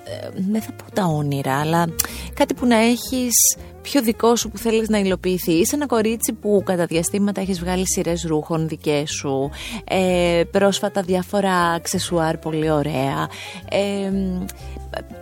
Ε, 0.03 0.29
δεν 0.51 0.61
θα 0.61 0.71
πω 0.71 0.95
τα 0.95 1.03
όνειρα, 1.03 1.59
αλλά 1.59 1.87
κάτι 2.33 2.53
που 2.53 2.65
να 2.65 2.75
έχεις 2.75 3.33
πιο 3.81 4.01
δικό 4.01 4.35
σου 4.35 4.49
που 4.49 4.57
θέλεις 4.57 4.89
να 4.89 4.97
υλοποιηθεί. 4.97 5.51
Είσαι 5.51 5.75
ένα 5.75 5.85
κορίτσι 5.85 6.33
που 6.33 6.61
κατά 6.65 6.85
διαστήματα 6.85 7.41
έχεις 7.41 7.59
βγάλει 7.59 7.83
σειρές 7.87 8.23
ρούχων 8.23 8.67
δικές 8.67 9.09
σου, 9.11 9.49
ε, 9.83 10.43
πρόσφατα 10.51 11.01
διάφορα 11.01 11.53
αξεσουάρ 11.53 12.37
πολύ 12.37 12.71
ωραία. 12.71 13.29
Ε, 13.69 14.11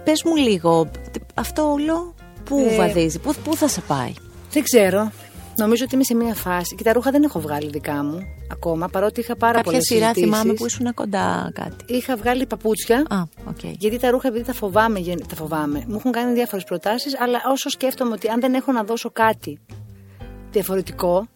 πες 0.04 0.24
μου 0.24 0.36
λίγο, 0.36 0.90
αυτό 1.34 1.72
όλο 1.72 2.14
πού 2.44 2.68
ε, 2.70 2.76
βαδίζει, 2.76 3.20
πού, 3.20 3.34
πού 3.44 3.56
θα 3.56 3.68
σε 3.68 3.82
πάει; 3.82 4.14
Δεν 4.52 4.64
ξέρω. 4.64 5.12
Νομίζω 5.60 5.84
ότι 5.84 5.96
είμαι 5.96 6.04
σε 6.04 6.16
μια 6.16 6.36
φάση. 6.36 6.76
Και 6.76 6.84
τα 6.84 6.94
ρούχα 6.94 7.12
δεν 7.12 7.24
έχω 7.24 7.40
βγάλει 7.40 7.70
δικά 7.70 8.04
μου 8.04 8.20
ακόμα, 8.52 8.88
παρότι 8.88 9.20
είχα 9.20 9.36
πάρα 9.36 9.62
πολλές 9.62 9.84
συζητήσεις. 9.84 10.08
Κάποια 10.08 10.24
σειρά 10.24 10.38
θυμάμαι 10.38 10.54
που 10.54 10.66
ήσουν 10.66 10.94
κοντά 10.94 11.52
κάτι. 11.54 11.94
Είχα 11.94 12.16
βγάλει 12.16 12.46
παπούτσια. 12.46 13.06
Α, 13.10 13.24
okay. 13.50 13.74
Γιατί 13.78 14.00
τα 14.00 14.10
ρούχα, 14.10 14.28
επειδή 14.28 14.46
τα 14.46 14.54
φοβάμαι, 14.54 15.00
τα 15.28 15.36
φοβάμαι. 15.36 15.84
Μου 15.88 15.96
έχουν 15.96 16.12
κάνει 16.12 16.34
διάφορες 16.34 16.64
προτάσεις, 16.64 17.20
αλλά 17.20 17.40
όσο 17.52 17.70
σκέφτομαι 17.70 18.12
ότι 18.12 18.28
αν 18.28 18.40
δεν 18.40 18.54
έχω 18.54 18.72
να 18.72 18.84
δώσω 18.84 19.10
κάτι 19.10 19.60
διαφορετικό, 20.52 21.28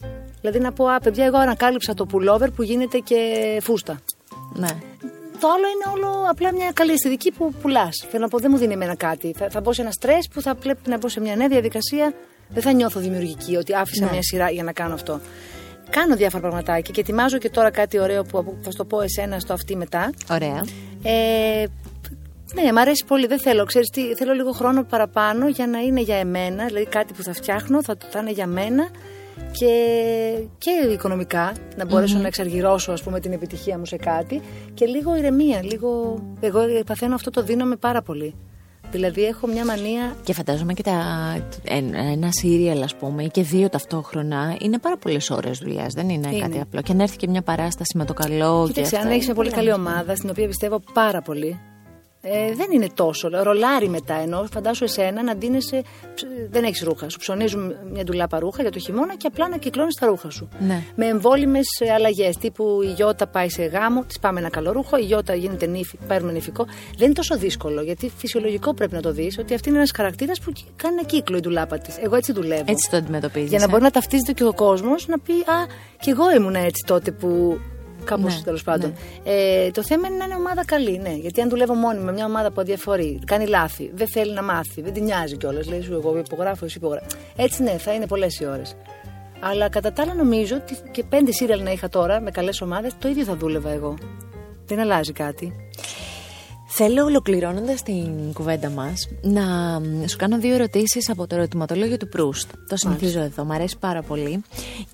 δηλαδή 0.42 0.60
να 0.60 0.72
πω, 0.72 0.86
Α, 0.86 1.00
παιδιά, 1.00 1.26
εγώ 1.26 1.38
ανακάλυψα 1.38 1.94
το 1.94 2.06
pullover 2.14 2.48
που 2.56 2.64
γίνεται 2.64 2.98
και 2.98 3.18
φούστα. 3.62 4.00
Ναι. 4.54 4.70
Το 5.40 5.50
άλλο 5.50 5.66
είναι 5.74 6.06
όλο 6.06 6.26
απλά 6.30 6.54
μια 6.54 6.72
καλή 6.74 6.92
αισθητική 6.92 7.32
που 7.32 7.54
πουλάς. 7.62 8.06
Θέλω 8.10 8.24
να 8.24 8.30
πω, 8.30 8.38
δεν 8.40 8.52
μου 8.54 8.58
δίνει 8.58 8.74
εμένα 8.74 8.96
κάτι. 8.96 9.34
Θα, 9.38 9.50
θα 9.50 9.62
μπω 9.62 9.74
σε 9.74 9.82
ένα 9.82 9.92
στρε 9.92 10.18
που 10.34 10.42
θα 10.42 10.56
πρέπει 10.56 10.90
να 10.90 10.98
μπω 10.98 11.08
σε 11.08 11.20
μια 11.20 11.36
νέα 11.36 11.48
διαδικασία 11.48 12.14
δεν 12.50 12.64
θα 12.64 12.72
νιώθω 12.72 13.00
δημιουργική 13.00 13.56
ότι 13.56 13.76
άφησα 13.76 14.06
ναι. 14.06 14.12
μια 14.12 14.22
σειρά 14.22 14.50
για 14.50 14.64
να 14.64 14.72
κάνω 14.72 14.94
αυτό. 14.94 15.20
Κάνω 15.90 16.16
διάφορα 16.16 16.42
πραγματάκια 16.42 16.94
και 16.94 17.02
ετοιμάζω 17.02 17.38
και 17.38 17.50
τώρα 17.50 17.72
κάτι 17.72 18.00
ωραίο 18.00 18.24
που 18.24 18.58
θα 18.62 18.70
το 18.70 18.86
πω 18.86 19.02
εσένα 19.02 19.40
στο 19.40 19.54
αυτή 19.54 19.76
μετά. 19.76 20.10
Ωραία. 20.30 20.66
Ε, 21.04 21.66
ναι, 22.54 22.72
μου 22.72 22.80
αρέσει 22.80 23.06
πολύ. 23.06 23.28
Δεν 23.28 23.40
θέλω, 23.40 23.66
ξέρεις 23.66 23.90
τι, 23.90 24.16
θέλω 24.16 24.34
λίγο 24.34 24.52
χρόνο 24.52 24.84
παραπάνω 24.84 25.48
για 25.48 25.68
να 25.68 25.80
είναι 25.80 26.02
για 26.02 26.16
εμένα. 26.16 26.66
Δηλαδή 26.66 26.86
κάτι 26.86 27.14
που 27.14 27.24
θα 27.24 27.34
φτιάχνω 27.34 27.84
θα, 27.84 27.98
θα 28.10 28.20
είναι 28.20 28.32
για 28.32 28.48
μένα 28.48 28.90
και, 29.52 29.74
και 30.58 30.70
οικονομικά 30.92 31.54
να 31.76 31.86
μπορεσω 31.86 32.18
να 32.18 32.28
εξαργυρώσω 32.28 32.92
ας 32.92 33.04
πούμε 33.04 33.20
την 33.20 33.32
επιτυχία 33.32 33.78
μου 33.78 33.86
σε 33.86 33.96
κάτι 33.96 34.42
και 34.74 34.86
λίγο 34.86 35.16
ηρεμία, 35.16 35.64
λίγο... 35.64 36.20
Εγώ 36.40 36.60
παθαίνω 36.86 37.16
αυτό 37.16 37.30
το 37.30 37.44
δίνομαι 37.44 37.76
πάρα 37.76 38.02
πολύ. 38.02 38.36
Δηλαδή 38.94 39.24
έχω 39.24 39.48
μια 39.48 39.66
μανία. 39.66 40.16
Και 40.24 40.34
φαντάζομαι 40.34 40.74
και 40.74 40.84
τα, 40.84 40.94
ένα 42.12 42.30
σύριαλ, 42.32 42.84
ας 42.84 42.96
πούμε, 42.96 43.24
ή 43.24 43.28
και 43.28 43.42
δύο 43.42 43.70
ταυτόχρονα, 43.70 44.58
είναι 44.60 44.80
πάρα 44.80 44.98
πολλές 44.98 45.30
ώρες 45.30 45.58
δουλειάς. 45.58 45.94
Δεν 45.94 46.10
είναι, 46.10 46.28
είναι, 46.28 46.40
κάτι 46.40 46.60
απλό. 46.60 46.82
Και 46.82 46.92
αν 46.92 47.00
έρθει 47.00 47.18
και 47.18 47.28
μια 47.28 47.42
παράσταση 47.42 47.98
με 47.98 48.06
το 48.06 48.14
καλό. 48.14 48.66
Κοίταξε, 48.68 48.98
αν 48.98 49.10
έχεις 49.10 49.26
μια 49.26 49.36
πολύ 49.36 49.50
καλή 49.50 49.74
ομάδα, 49.74 50.16
στην 50.16 50.30
οποία 50.30 50.48
πιστεύω 50.48 50.80
πάρα 50.94 51.22
πολύ, 51.22 51.60
ε, 52.26 52.54
δεν 52.54 52.68
είναι 52.72 52.88
τόσο. 52.94 53.30
Ρολάρι 53.32 53.90
μετά 53.90 54.16
ενώ 54.16 54.46
φαντάσου 54.52 54.84
εσένα 54.84 55.24
να 55.24 55.36
ντύνεσαι. 55.36 55.82
Δεν 56.50 56.64
έχεις 56.64 56.82
ρούχα. 56.82 57.10
Σου 57.10 57.18
ψωνίζουν 57.18 57.76
μια 57.92 58.04
ντουλάπα 58.04 58.40
ρούχα 58.40 58.62
για 58.62 58.72
το 58.72 58.80
χειμώνα 58.80 59.16
και 59.16 59.28
απλά 59.28 59.50
να 59.50 59.58
κυκλώνεις 59.58 59.96
τα 59.96 60.06
ρούχα 60.06 60.30
σου. 60.30 60.50
Ναι. 60.60 60.84
Με 60.96 61.06
εμβόλυμες 61.06 61.68
αλλαγές. 61.96 62.38
Τύπου 62.38 62.82
η 62.84 62.88
Γιώτα 62.88 63.28
πάει 63.28 63.50
σε 63.50 63.64
γάμο, 63.64 64.04
της 64.04 64.20
πάμε 64.20 64.40
ένα 64.40 64.50
καλό 64.50 64.72
ρούχο. 64.72 64.98
Η 64.98 65.02
Γιώτα 65.02 65.36
γίνεται 65.36 65.66
νύφη, 65.66 65.98
παίρνουμε 66.08 66.32
νηφικό. 66.32 66.66
Δεν 66.98 67.06
είναι 67.06 67.14
τόσο 67.14 67.38
δύσκολο 67.38 67.82
γιατί 67.82 68.12
φυσιολογικό 68.18 68.74
πρέπει 68.74 68.94
να 68.94 69.02
το 69.02 69.12
δεις 69.12 69.38
ότι 69.38 69.54
αυτή 69.54 69.70
είναι 69.70 69.78
ένας 69.78 69.92
χαρακτήρας 69.96 70.40
που 70.40 70.52
κάνει 70.76 70.96
ένα 70.96 71.04
κύκλο 71.04 71.38
η 71.38 71.40
ντουλάπα 71.40 71.78
της. 71.78 71.98
Εγώ 71.98 72.16
έτσι 72.16 72.32
δουλεύω. 72.34 72.64
Έτσι 72.66 72.90
το 72.90 72.98
αντιμετωπίζεις. 72.98 73.50
Για 73.50 73.60
να 73.60 73.66
ε; 73.66 73.68
μπορεί 73.68 73.84
να 73.84 73.92
ταυτίζεται 73.92 74.32
και 74.32 74.44
ο 74.44 74.54
κόσμος 74.54 75.08
να 75.08 75.20
πει 75.20 75.34
Α, 75.34 75.66
και 76.00 76.12
εγώ 76.12 76.32
ήμουν 76.32 76.56
έτσι 76.56 76.84
τότε 76.88 77.12
που 77.12 77.60
Κάπως 78.04 78.36
ναι, 78.36 78.42
τέλος 78.42 78.64
πάντων. 78.64 78.94
Ναι. 79.24 79.32
Ε, 79.32 79.72
το 79.72 79.84
θέμα 79.84 80.08
είναι 80.08 80.18
να 80.18 80.26
είναι 80.26 80.36
ομάδα 80.36 80.66
καλή, 80.66 80.98
ναι. 80.98 81.14
Γιατί 81.14 81.42
αν 81.42 81.50
δουλεύω 81.50 81.74
μόνη 81.74 82.00
με 82.00 82.12
μια 82.12 82.26
ομάδα 82.26 82.52
που 82.52 82.62
αδιαφορεί, 82.62 83.20
κάνει 83.26 83.46
λάθη, 83.46 83.92
δεν 83.94 84.08
θέλει 84.08 84.34
να 84.34 84.44
μάθει, 84.44 84.82
δεν 84.82 84.94
την 84.94 85.04
νοιάζει 85.04 85.38
κιόλας. 85.38 85.68
Λέει 85.68 85.82
σου, 85.82 85.94
εγώ 85.94 86.18
υπογράφω, 86.18 86.66
εσύ 86.66 86.78
υπογράφω. 86.78 87.06
Έτσι 87.36 87.64
ναι, 87.64 87.78
θα 87.78 87.94
είναι 87.94 88.08
πολλές 88.08 88.40
οι 88.40 88.46
ώρες. 88.46 88.76
Αλλά 89.40 89.70
κατά 89.70 89.94
τα 89.94 90.02
άλλα 90.02 90.14
νομίζω 90.14 90.56
ότι 90.56 90.78
και 90.92 91.04
πέντε 91.04 91.32
σύριαλ 91.32 91.64
να 91.64 91.72
είχα 91.72 91.90
τώρα 91.90 92.20
με 92.20 92.32
καλές 92.32 92.62
ομάδες, 92.62 92.92
το 93.00 93.08
ίδιο 93.08 93.24
θα 93.24 93.36
δούλευα 93.36 93.70
εγώ. 93.70 93.94
Δεν 94.66 94.80
αλλάζει 94.80 95.12
κάτι. 95.12 95.54
Θέλω 96.76 97.04
ολοκληρώνοντας 97.04 97.84
την 97.84 98.34
κουβέντα 98.34 98.70
μας 98.70 99.08
να 99.22 99.42
σου 100.08 100.18
κάνω 100.18 100.40
δύο 100.40 100.54
ερωτήσεις 100.54 101.10
από 101.10 101.28
το 101.28 101.36
ερωτηματολόγιο 101.36 101.98
του 101.98 102.08
Προύστ. 102.08 102.50
Το 102.68 102.76
συνηθίζω 102.76 103.20
εδώ, 103.20 103.44
μου 103.44 103.54
αρέσει 103.54 103.78
πάρα 103.80 104.02
πολύ. 104.02 104.44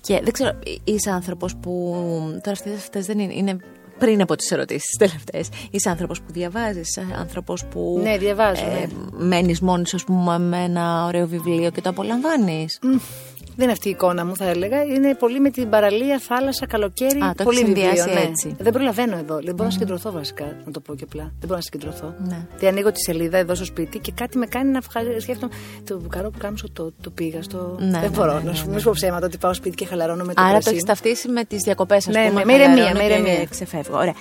Και 0.00 0.20
δεν 0.22 0.32
ξέρω, 0.32 0.58
είσαι 0.84 1.10
άνθρωπος 1.10 1.56
που. 1.56 1.94
Τώρα 2.42 2.56
αυτές 2.76 3.06
δεν 3.06 3.18
είναι, 3.18 3.34
είναι 3.34 3.56
πριν 3.98 4.20
από 4.20 4.36
τις 4.36 4.50
ερωτήσεις 4.50 4.96
τελευταίες. 5.02 5.48
Είσαι 5.70 5.90
άνθρωπος 5.90 6.20
που 6.20 6.32
διαβάζεις, 6.32 6.98
άνθρωπος 7.18 7.64
που. 7.64 8.00
Ναι, 8.02 8.18
διαβάζω. 8.18 8.64
Ε, 8.64 8.86
ναι. 9.12 9.26
Μένεις 9.26 9.60
μόνη 9.60 9.86
σου, 9.86 9.98
πούμε, 10.06 10.38
με 10.38 10.58
ένα 10.58 11.04
ωραίο 11.04 11.26
βιβλίο 11.26 11.70
και 11.70 11.80
το 11.80 11.88
απολαμβάνεις. 11.88 12.78
Δεν 13.56 13.68
είναι 13.68 13.72
αυτή 13.72 13.88
η 13.88 13.90
εικόνα 13.90 14.24
μου, 14.24 14.36
θα 14.36 14.44
έλεγα. 14.44 14.82
Είναι 14.82 15.14
πολύ 15.14 15.40
με 15.40 15.50
την 15.50 15.68
παραλία, 15.70 16.18
θάλασσα, 16.18 16.66
καλοκαίρι. 16.66 17.20
Α, 17.20 17.34
το 17.36 17.44
πολύ 17.44 17.64
βιβλίο, 17.64 18.04
ναι. 18.14 18.20
έτσι. 18.20 18.56
Δεν 18.58 18.72
προλαβαίνω 18.72 19.16
εδώ. 19.16 19.38
Δεν 19.42 19.54
μπορώ 19.54 19.64
να 19.64 19.70
συγκεντρωθώ 19.70 20.10
βασικά, 20.10 20.44
να 20.64 20.72
το 20.72 20.80
πω 20.80 20.94
και 20.94 21.04
απλά. 21.04 21.22
Δεν 21.22 21.46
μπορώ 21.48 21.54
να 21.54 21.60
συγκεντρωθώ. 21.60 22.14
Ναι. 22.28 22.46
Και 22.58 22.66
ανοίγω 22.68 22.92
τη 22.92 23.00
σελίδα 23.00 23.38
εδώ 23.38 23.54
στο 23.54 23.64
σπίτι 23.64 23.98
και 23.98 24.12
κάτι 24.14 24.38
με 24.38 24.46
κάνει 24.46 24.70
να 24.70 24.80
σκέφτομαι. 25.18 25.52
Το 25.84 26.00
καρό 26.08 26.30
που 26.30 26.38
κάμισο 26.38 26.70
το, 26.72 26.92
το 27.00 27.10
πήγα 27.10 27.42
στο. 27.42 27.76
Ναι, 27.78 27.90
δεν 27.90 28.00
ναι, 28.00 28.08
μπορώ 28.08 28.32
ναι, 28.32 28.40
να 28.42 28.54
σου 28.54 28.70
ναι, 28.70 28.80
πω 28.80 28.90
ψέματα 28.94 29.26
ότι 29.26 29.38
πάω 29.38 29.54
σπίτι 29.54 29.76
και 29.76 29.86
χαλαρώνω 29.86 30.24
με 30.24 30.34
το 30.34 30.42
Άρα 30.42 30.58
το 30.58 30.70
έχεις 30.70 30.82
ταυτίσει 30.82 31.28
με 31.28 31.44
τις 31.44 31.62
διακοπές, 31.62 32.08
ας 32.08 32.14
ναι, 32.14 32.28
πούμε. 32.28 32.44
Με 32.44 32.52
ηρεμία, 32.52 32.94
με 32.94 33.04
ηρεμία. 33.04 33.44
Ξεφεύγω. 33.44 33.96
Ωραία. 33.96 34.14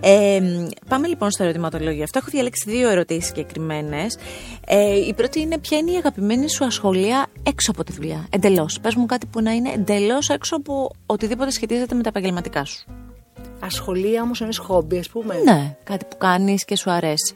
Ε, 0.00 0.40
πάμε 0.88 1.06
λοιπόν 1.06 1.30
στο 1.30 1.42
ερωτηματολόγιο 1.44 2.02
αυτό. 2.02 2.18
Έχω 2.18 2.28
διαλέξει 2.30 2.70
δύο 2.70 2.88
ερωτήσεις 2.88 3.26
συγκεκριμένες. 3.26 4.18
Ε, 4.66 5.06
η 5.06 5.14
πρώτη 5.14 5.40
είναι 5.40 5.58
ποια 5.58 5.78
είναι 5.78 5.90
η 5.90 5.96
αγαπημένη 5.96 6.50
σου 6.50 6.64
ασχολία 6.64 7.26
έξω 7.46 7.70
από 7.70 7.84
τη 7.84 7.92
δουλειά. 7.92 8.26
Εντελώς. 8.30 8.80
Πες 8.80 8.94
μου 8.94 9.06
κάτι 9.06 9.26
που 9.26 9.40
να 9.40 9.52
είναι 9.52 9.70
εντελώς 9.70 10.28
έξω 10.28 10.56
από 10.56 10.90
οτιδήποτε 11.06 11.50
σχετίζεται 11.50 11.94
με 11.94 12.02
τα 12.02 12.08
επαγγελματικά 12.08 12.64
σου. 12.64 12.86
Ασχολία 13.60 14.22
όμως 14.22 14.40
είναι 14.40 14.54
χόμπι, 14.54 14.98
ας 14.98 15.08
πούμε. 15.08 15.34
Ναι, 15.44 15.76
κάτι 15.84 16.04
που 16.04 16.16
κάνεις 16.16 16.64
και 16.64 16.76
σου 16.76 16.90
αρέσει. 16.90 17.34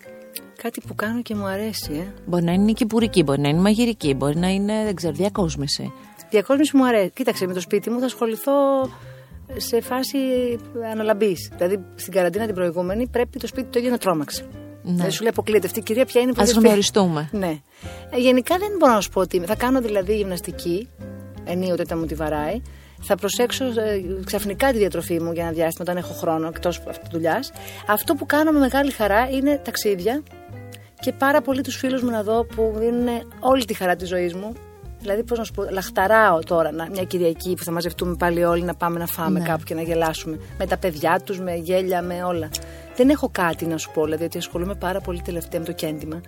Κάτι 0.63 0.81
που 0.87 0.95
κάνω 0.95 1.23
και 1.23 1.35
μου 1.35 1.47
αρέσει, 1.47 1.93
ε. 1.93 2.13
Μπορεί 2.27 2.45
να 2.45 2.53
είναι 2.53 2.73
κυπουρική, 2.73 3.23
μπορεί 3.23 3.41
να 3.41 3.49
είναι 3.49 3.61
μαγειρική, 3.61 4.15
μπορεί 4.15 4.37
να 4.37 4.49
είναι, 4.49 4.85
δεν 4.85 4.95
ξέρω, 4.95 5.13
διακόσμηση. 5.13 5.93
Διακόσμηση 6.31 6.77
μου 6.77 6.87
αρέσει. 6.87 7.11
Κοίταξε, 7.11 7.47
με 7.47 7.55
το 7.55 7.61
σπίτι 7.61 7.91
μου 7.91 7.99
θα 7.99 8.05
ασχοληθώ 8.05 8.53
σε 9.57 9.81
φάση 9.81 10.19
αναλαμπής. 10.93 11.51
Δηλαδή 11.57 11.85
στην 11.95 12.13
καραντίνα 12.13 12.47
την 12.47 12.55
προηγούμενη 12.55 13.07
πρέπει 13.07 13.39
το 13.39 13.47
σπίτι 13.47 13.69
το 13.71 13.79
ίδιο 13.79 13.91
να 13.91 13.99
τρόμαξε. 13.99 14.45
Ναι. 14.83 15.03
Δεν 15.03 15.11
σου 15.11 15.23
λέει 15.23 15.31
αποκλείεται 15.31 15.67
αυτή 15.67 15.79
η 15.79 15.83
κυρία, 15.83 16.05
ποια 16.05 16.21
είναι 16.21 16.33
που 16.33 16.43
Α 16.43 16.45
γνωριστούμε. 16.45 17.29
Ναι. 17.33 17.61
Ε, 18.11 18.19
γενικά 18.19 18.59
δεν 18.59 18.69
μπορώ 18.79 18.93
να 18.93 19.01
σου 19.01 19.11
πω 19.11 19.21
ότι. 19.21 19.41
Θα 19.47 19.57
κάνω 19.57 19.81
δηλαδή 19.81 20.17
γυμναστική 20.17 20.89
ενίοτε 21.45 21.83
όταν 21.83 21.99
μου 21.99 22.07
τη 22.07 22.15
βαράει. 22.15 22.63
Θα 23.03 23.17
προσέξω 23.17 23.65
ε, 23.65 24.03
ξαφνικά 24.25 24.71
τη 24.73 24.79
διατροφή 24.79 25.21
μου 25.21 25.33
για 25.33 25.43
ένα 25.43 25.53
διάστημα 25.53 25.85
όταν 25.91 25.97
έχω 25.97 26.13
χρόνο 26.13 26.47
εκτός 26.47 26.83
αυτή 26.89 27.09
τη 27.09 27.09
δουλειάς. 27.13 27.53
Αυτό 27.87 28.15
που 28.15 28.27
κάνω 28.27 28.53
με 28.53 28.59
μεγάλη 28.59 28.91
χαρά 28.91 29.29
είναι 29.31 29.61
ταξίδια 29.65 30.23
και 31.01 31.13
πάρα 31.13 31.41
πολύ 31.41 31.61
τους 31.61 31.77
φίλους 31.77 32.03
μου 32.03 32.11
να 32.11 32.23
δω 32.23 32.45
που 32.45 32.75
δίνουν 32.77 33.09
όλη 33.41 33.65
τη 33.65 33.75
χαρά 33.75 33.97
της 33.97 34.09
ζωής 34.09 34.35
μου. 34.35 34.53
Δηλαδή, 35.01 35.23
πώς 35.23 35.39
να 35.39 35.45
σου 35.45 35.53
πω, 35.53 35.63
λαχταράω 35.71 36.39
τώρα 36.39 36.73
μια 36.73 37.05
Κυριακή 37.05 37.55
που 37.55 37.65
θα 37.65 37.73
μαζευτούμε 37.73 38.15
πάλι 38.15 38.45
όλοι 38.45 38.63
να 38.63 38.75
πάμε 38.75 38.99
να 38.99 39.07
φάμε 39.07 39.39
ναι. 39.39 39.45
κάπου 39.45 39.65
και 39.65 39.75
να 39.75 39.83
γελάσουμε. 39.83 40.41
Με 40.59 40.67
τα 40.67 40.77
παιδιά 40.77 41.21
τους, 41.25 41.41
με 41.41 41.55
γέλια, 41.55 42.03
με 42.03 42.25
όλα. 42.25 42.49
Δεν 43.01 43.09
έχω 43.09 43.29
κάτι 43.33 43.67
να 43.67 43.77
σου 43.79 43.91
πω, 43.95 44.05
δηλαδή 44.05 44.25
ότι 44.25 44.39
ασχολούμαι 44.39 44.75
πάρα 44.75 45.01
πολύ 45.01 45.21
τελευταία 45.21 45.61
με 45.61 45.67
το 45.67 45.73
κέντημα. 45.73 46.21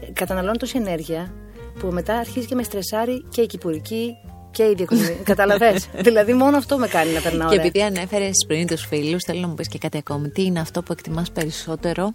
Ε, 0.00 0.12
καταναλώνω 0.12 0.56
τόση 0.56 0.78
ενέργεια 0.78 1.32
που 1.78 1.86
μετά 1.86 2.18
αρχίζει 2.18 2.46
και 2.46 2.54
με 2.54 2.62
στρεσάρει 2.62 3.24
και 3.28 3.40
η 3.40 3.46
κυπουρική 3.46 4.16
και 4.50 4.62
η 4.62 4.74
διακοπή. 4.76 5.20
Καταλαβέ. 5.32 5.80
δηλαδή, 5.94 6.34
μόνο 6.34 6.56
αυτό 6.56 6.78
με 6.78 6.88
κάνει 6.88 7.12
να 7.12 7.20
περνάω. 7.20 7.50
Και 7.50 7.56
επειδή 7.56 7.82
ανέφερες 7.82 8.44
πριν 8.46 8.66
τους 8.66 8.86
φίλους, 8.86 9.22
θέλω 9.24 9.40
να 9.40 9.46
μου 9.46 9.54
πεις 9.54 9.68
και 9.68 9.78
κάτι 9.78 9.98
ακόμη. 9.98 10.28
Τι 10.28 10.42
είναι 10.42 10.60
αυτό 10.60 10.82
που 10.82 10.92
εκτιμάς 10.92 11.30
περισσότερο 11.30 12.14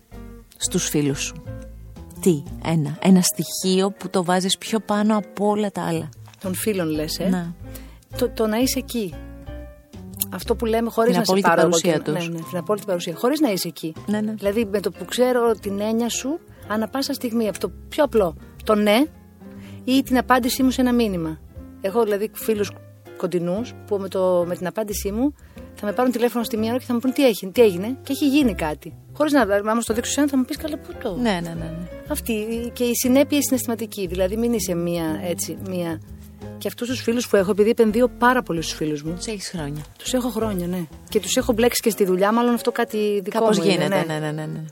στους 0.57 0.89
φίλους 0.89 1.21
σου; 1.21 1.43
Τι, 2.21 2.43
ένα, 2.65 2.97
ένα 3.01 3.21
στοιχείο 3.21 3.91
που 3.91 4.09
το 4.09 4.23
βάζεις 4.23 4.57
πιο 4.57 4.79
πάνω 4.79 5.17
από 5.17 5.47
όλα 5.47 5.71
τα 5.71 5.81
άλλα; 5.81 6.09
Των 6.41 6.55
φίλων, 6.55 6.89
λες, 6.89 7.19
ε; 7.19 7.29
Να. 7.29 7.53
Το, 8.17 8.29
το 8.29 8.47
να 8.47 8.57
είσαι 8.57 8.79
εκεί. 8.79 9.13
Αυτό 10.33 10.55
που 10.55 10.65
λέμε 10.65 10.89
χωρίς 10.89 11.17
να 11.17 11.23
σε 11.23 11.33
πάρω 11.41 11.61
παρουσία 11.61 12.01
τους. 12.01 12.13
Ναι, 12.13 12.33
ναι, 12.33 12.39
την 12.49 12.57
απόλυτη 12.57 12.85
παρουσία. 12.85 13.15
Χωρίς 13.15 13.39
να 13.39 13.51
είσαι 13.51 13.67
εκεί. 13.67 13.93
Ναι, 14.07 14.21
ναι. 14.21 14.33
Δηλαδή 14.33 14.65
με 14.65 14.79
το 14.79 14.91
που 14.91 15.05
ξέρω 15.05 15.51
την 15.51 15.79
έννοια 15.79 16.09
σου, 16.09 16.39
ανά 16.67 16.87
πάσα 16.87 17.13
στιγμή 17.13 17.47
από 17.47 17.59
το 17.59 17.71
πιο 17.89 18.03
απλό, 18.03 18.35
το 18.63 18.75
ναι 18.75 19.05
ή 19.83 20.03
την 20.03 20.17
απάντησή 20.17 20.63
μου 20.63 20.71
σε 20.71 20.81
ένα 20.81 20.93
μήνυμα. 20.93 21.39
Έχω 21.81 22.03
δηλαδή 22.03 22.31
φίλους 22.33 22.71
κοντινούς 23.17 23.73
που 23.87 23.97
με, 23.97 24.07
το, 24.07 24.43
με 24.47 24.55
την 24.55 24.67
απάντησή 24.67 25.11
μου 25.11 25.33
θα 25.73 25.85
με 25.85 25.91
πάρουν 25.91 26.11
τηλέφωνο 26.11 26.43
στη 26.43 26.57
μία 26.57 26.69
ώρα 26.69 26.79
και 26.79 26.85
θα 26.85 26.93
μου 26.93 26.99
πούν 26.99 27.13
τι, 27.13 27.25
έχει, 27.25 27.47
τι 27.47 27.61
έγινε 27.61 27.97
και 28.03 28.11
έχει 28.11 28.27
γίνει 28.27 28.53
κάτι. 28.53 28.93
Χωρίς 29.13 29.33
να 29.33 29.41
άμα 29.41 29.81
στο 29.81 29.93
δείξω 29.93 30.27
θα 30.27 30.37
μου 30.37 30.45
πεις 30.45 30.57
καλά 30.57 30.77
πού 30.77 30.93
το. 31.03 31.15
Ναι, 31.15 31.21
ναι, 31.21 31.39
ναι, 31.39 31.53
ναι. 31.53 31.87
Αυτή 32.07 32.33
και 32.73 32.83
η 32.83 32.95
συνέπεια 32.95 33.41
συναισθηματική. 33.41 34.07
Δηλαδή 34.07 34.37
μην 34.37 34.53
είσαι 34.53 34.75
μία 34.75 35.19
έτσι, 35.23 35.57
μία. 35.69 36.01
Και 36.57 36.67
αυτούς 36.67 36.87
τους 36.87 37.01
φίλους 37.01 37.27
που 37.27 37.35
έχω, 37.35 37.51
επειδή 37.51 37.69
επενδύω 37.69 38.07
πάρα 38.07 38.41
πολύ 38.43 38.61
στους 38.61 38.75
φίλους 38.75 39.03
μου. 39.03 39.13
Τους 39.15 39.25
έχεις 39.25 39.49
χρόνια. 39.49 39.83
Τους 39.97 40.13
έχω 40.13 40.29
χρόνια, 40.29 40.67
ναι. 40.67 40.85
Και 41.09 41.19
τους 41.19 41.35
έχω 41.35 41.53
μπλέξει 41.53 41.81
και 41.81 41.89
στη 41.89 42.05
δουλειά, 42.05 42.31
μάλλον 42.31 42.53
αυτό 42.53 42.71
κάτι 42.71 43.21
δικό 43.23 43.39
Κάπως 43.39 43.57
μου. 43.57 43.63
γίνεται, 43.63 43.83
είναι, 43.83 44.03
ναι, 44.07 44.19
ναι, 44.19 44.31
ναι. 44.31 44.45
ναι. 44.45 44.63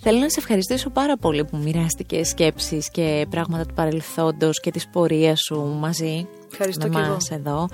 Θέλω 0.00 0.18
να 0.18 0.28
σε 0.28 0.40
ευχαριστήσω 0.40 0.90
πάρα 0.90 1.16
πολύ 1.16 1.44
που 1.44 1.56
μοιράστηκες 1.56 2.28
σκέψεις 2.28 2.90
και 2.90 3.26
πράγματα 3.30 3.66
του 3.66 3.74
παρελθόντος 3.74 4.60
και 4.60 4.70
της 4.70 4.88
πορείας 4.88 5.40
σου 5.40 5.60
μαζί 5.60 6.26
Ευχαριστώ 6.58 6.88
με 6.88 6.94
και 7.00 7.08
μας 7.10 7.30
εδώ. 7.30 7.68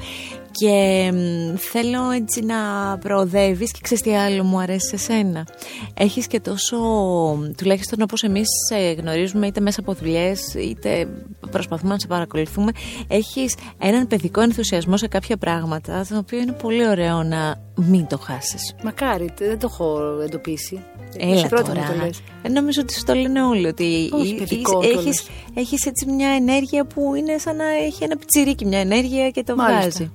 Και 0.50 1.10
μ, 1.14 1.56
θέλω 1.56 2.10
έτσι 2.10 2.44
να 2.44 2.54
προοδεύεις 2.98 3.70
και 3.72 3.78
ξέρεις 3.82 4.02
τι 4.02 4.16
άλλο 4.16 4.44
μου 4.44 4.58
αρέσει 4.58 4.88
σε 4.88 4.96
σένα. 4.96 5.46
Έχεις 5.94 6.26
και 6.26 6.40
τόσο, 6.40 6.76
τουλάχιστον 7.56 8.02
όπως 8.02 8.22
εμείς 8.22 8.46
σε 8.68 8.76
γνωρίζουμε 8.92 9.46
είτε 9.46 9.60
μέσα 9.60 9.80
από 9.80 9.92
δουλειές, 9.92 10.54
είτε 10.54 11.08
προσπαθούμε 11.50 11.92
να 11.92 11.98
σε 11.98 12.06
παρακολουθούμε, 12.06 12.72
έχεις 13.08 13.54
έναν 13.78 14.06
παιδικό 14.06 14.40
ενθουσιασμό 14.40 14.96
σε 14.96 15.06
κάποια 15.08 15.36
πράγματα, 15.36 16.06
το 16.08 16.16
οποίο 16.18 16.38
είναι 16.38 16.52
πολύ 16.52 16.88
ωραίο 16.88 17.22
να 17.22 17.60
μην 17.74 18.06
το 18.06 18.18
χάσεις. 18.18 18.74
Μακάρι, 18.84 19.30
δεν 19.38 19.58
το 19.58 19.68
έχω 19.72 20.00
εντοπίσει. 20.24 20.80
Έλα 21.18 21.34
Είσαι 21.34 21.48
πρώτη 21.48 21.68
τώρα. 21.68 21.80
μου 21.80 21.86
το 21.98 22.04
λες. 22.04 22.20
Ε, 22.42 22.48
Νομίζω 22.48 22.80
ότι 22.82 22.92
σου 22.94 23.02
το 23.04 23.14
λένε 23.14 23.42
όλοι 23.42 23.66
ότι 23.66 24.10
Όχι, 24.12 24.28
εί- 24.28 24.38
παιδικό 24.38 24.78
έχεις, 24.82 24.90
κιόλας. 24.92 25.04
έχεις, 25.06 25.28
έχεις 25.54 25.86
έτσι 25.86 26.06
μια 26.06 26.28
ενέργεια 26.28 26.84
που 26.86 27.14
είναι 27.14 27.38
σαν 27.38 27.56
να 27.56 27.64
έχει 27.70 28.04
ένα 28.04 28.16
πιτσιρίκι 28.16 28.64
μια 28.72 28.80
ενέργεια 28.80 29.30
και 29.30 29.42
το 29.42 29.54
Μάλιστα. 29.56 29.80
βγάζει. 29.80 30.12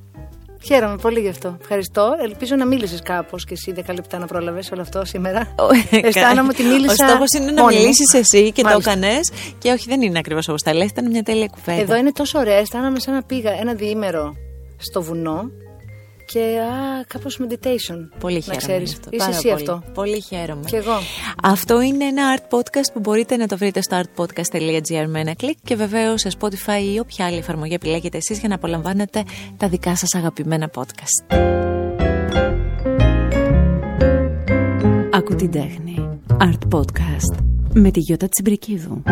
Χαίρομαι 0.64 0.96
πολύ 0.96 1.20
γι' 1.20 1.30
αυτό. 1.30 1.58
Ευχαριστώ. 1.62 2.16
Ελπίζω 2.24 2.56
να 2.56 2.66
μίλησες 2.66 3.02
κάπως 3.02 3.46
και 3.46 3.54
εσύ 3.54 3.74
10 3.88 3.94
λεπτά 3.94 4.18
να 4.18 4.26
πρόλαβες 4.26 4.72
όλο 4.72 4.82
αυτό 4.82 5.06
σήμερα. 5.06 5.56
Αισθάνομαι 6.08 6.48
ότι 6.52 6.64
μίλησα. 6.64 7.06
Ο 7.06 7.10
στόχος 7.10 7.30
είναι 7.38 7.52
να 7.52 7.62
μόνη 7.62 7.76
μου. 7.76 7.82
μιλήσεις 7.82 8.14
εσύ 8.14 8.52
και 8.52 8.64
Μάλιστα. 8.64 8.92
το 8.92 9.00
έκανες. 9.00 9.32
Και 9.58 9.72
όχι, 9.72 9.86
δεν 9.90 10.02
είναι 10.02 10.20
ακριβώς 10.20 10.48
όπως 10.48 10.62
τα 10.62 10.74
λες. 10.74 10.90
Ήταν 10.90 11.10
μια 11.12 11.24
τέλεια 11.24 11.48
κουβέντα. 11.48 11.82
Εδώ 11.82 11.96
είναι 11.96 12.12
τόσο 12.12 12.40
ωραία. 12.40 12.56
Αισθάνομαι 12.58 13.00
σαν 13.00 13.14
να 13.14 13.24
πήγα 13.24 13.52
ένα 13.60 13.74
διήμερο 13.74 14.36
στο 14.78 15.02
βουνό 15.02 15.52
και 16.28 16.40
α, 16.40 17.04
κάπως 17.08 17.40
meditation. 17.42 17.98
Πολύ 18.20 18.34
να 18.36 18.42
χαίρομαι. 18.42 18.58
ξέρεις. 18.58 18.90
γι' 18.90 18.96
αυτό. 18.96 19.10
Είσαι 19.12 19.26
Πάρα 19.26 19.38
εσύ 19.38 19.48
πολύ. 19.50 19.54
αυτό. 19.54 19.84
Πολύ 19.94 20.22
χαίρομαι. 20.22 20.64
Και 20.66 20.76
εγώ. 20.78 20.94
Αυτό 21.44 21.82
είναι 21.82 22.06
ένα 22.06 22.38
art 22.38 22.58
podcast 22.58 22.90
που 22.94 23.00
μπορείτε 23.00 23.36
να 23.38 23.48
το 23.48 23.58
βρείτε 23.58 23.82
στο 23.82 24.02
artpodcast.gr 24.02 25.06
με 25.08 25.20
ένα 25.20 25.34
κλικ 25.36 25.58
και 25.64 25.76
βεβαίως 25.76 26.22
σε 26.22 26.30
Spotify 26.40 26.94
ή 26.96 27.00
όποια 27.00 27.26
άλλη 27.26 27.38
εφαρμογή 27.38 27.74
επιλέγετε 27.74 28.18
εσείς 28.18 28.40
για 28.40 28.50
να 28.50 28.56
απολαμβάνετε 28.56 29.24
τα 29.58 29.68
δικά 29.68 29.96
σας 29.96 30.16
αγαπημένα 30.16 30.70
podcast. 30.76 31.36
Ακού 35.12 35.36
την 35.36 35.52
τέχνη. 35.52 36.10
Art 36.40 36.76
Podcast 36.78 37.38
με 37.74 37.92
τη 37.92 38.00
Γιώτα 38.00 38.28
Τσιμπρικίδου. 38.30 39.04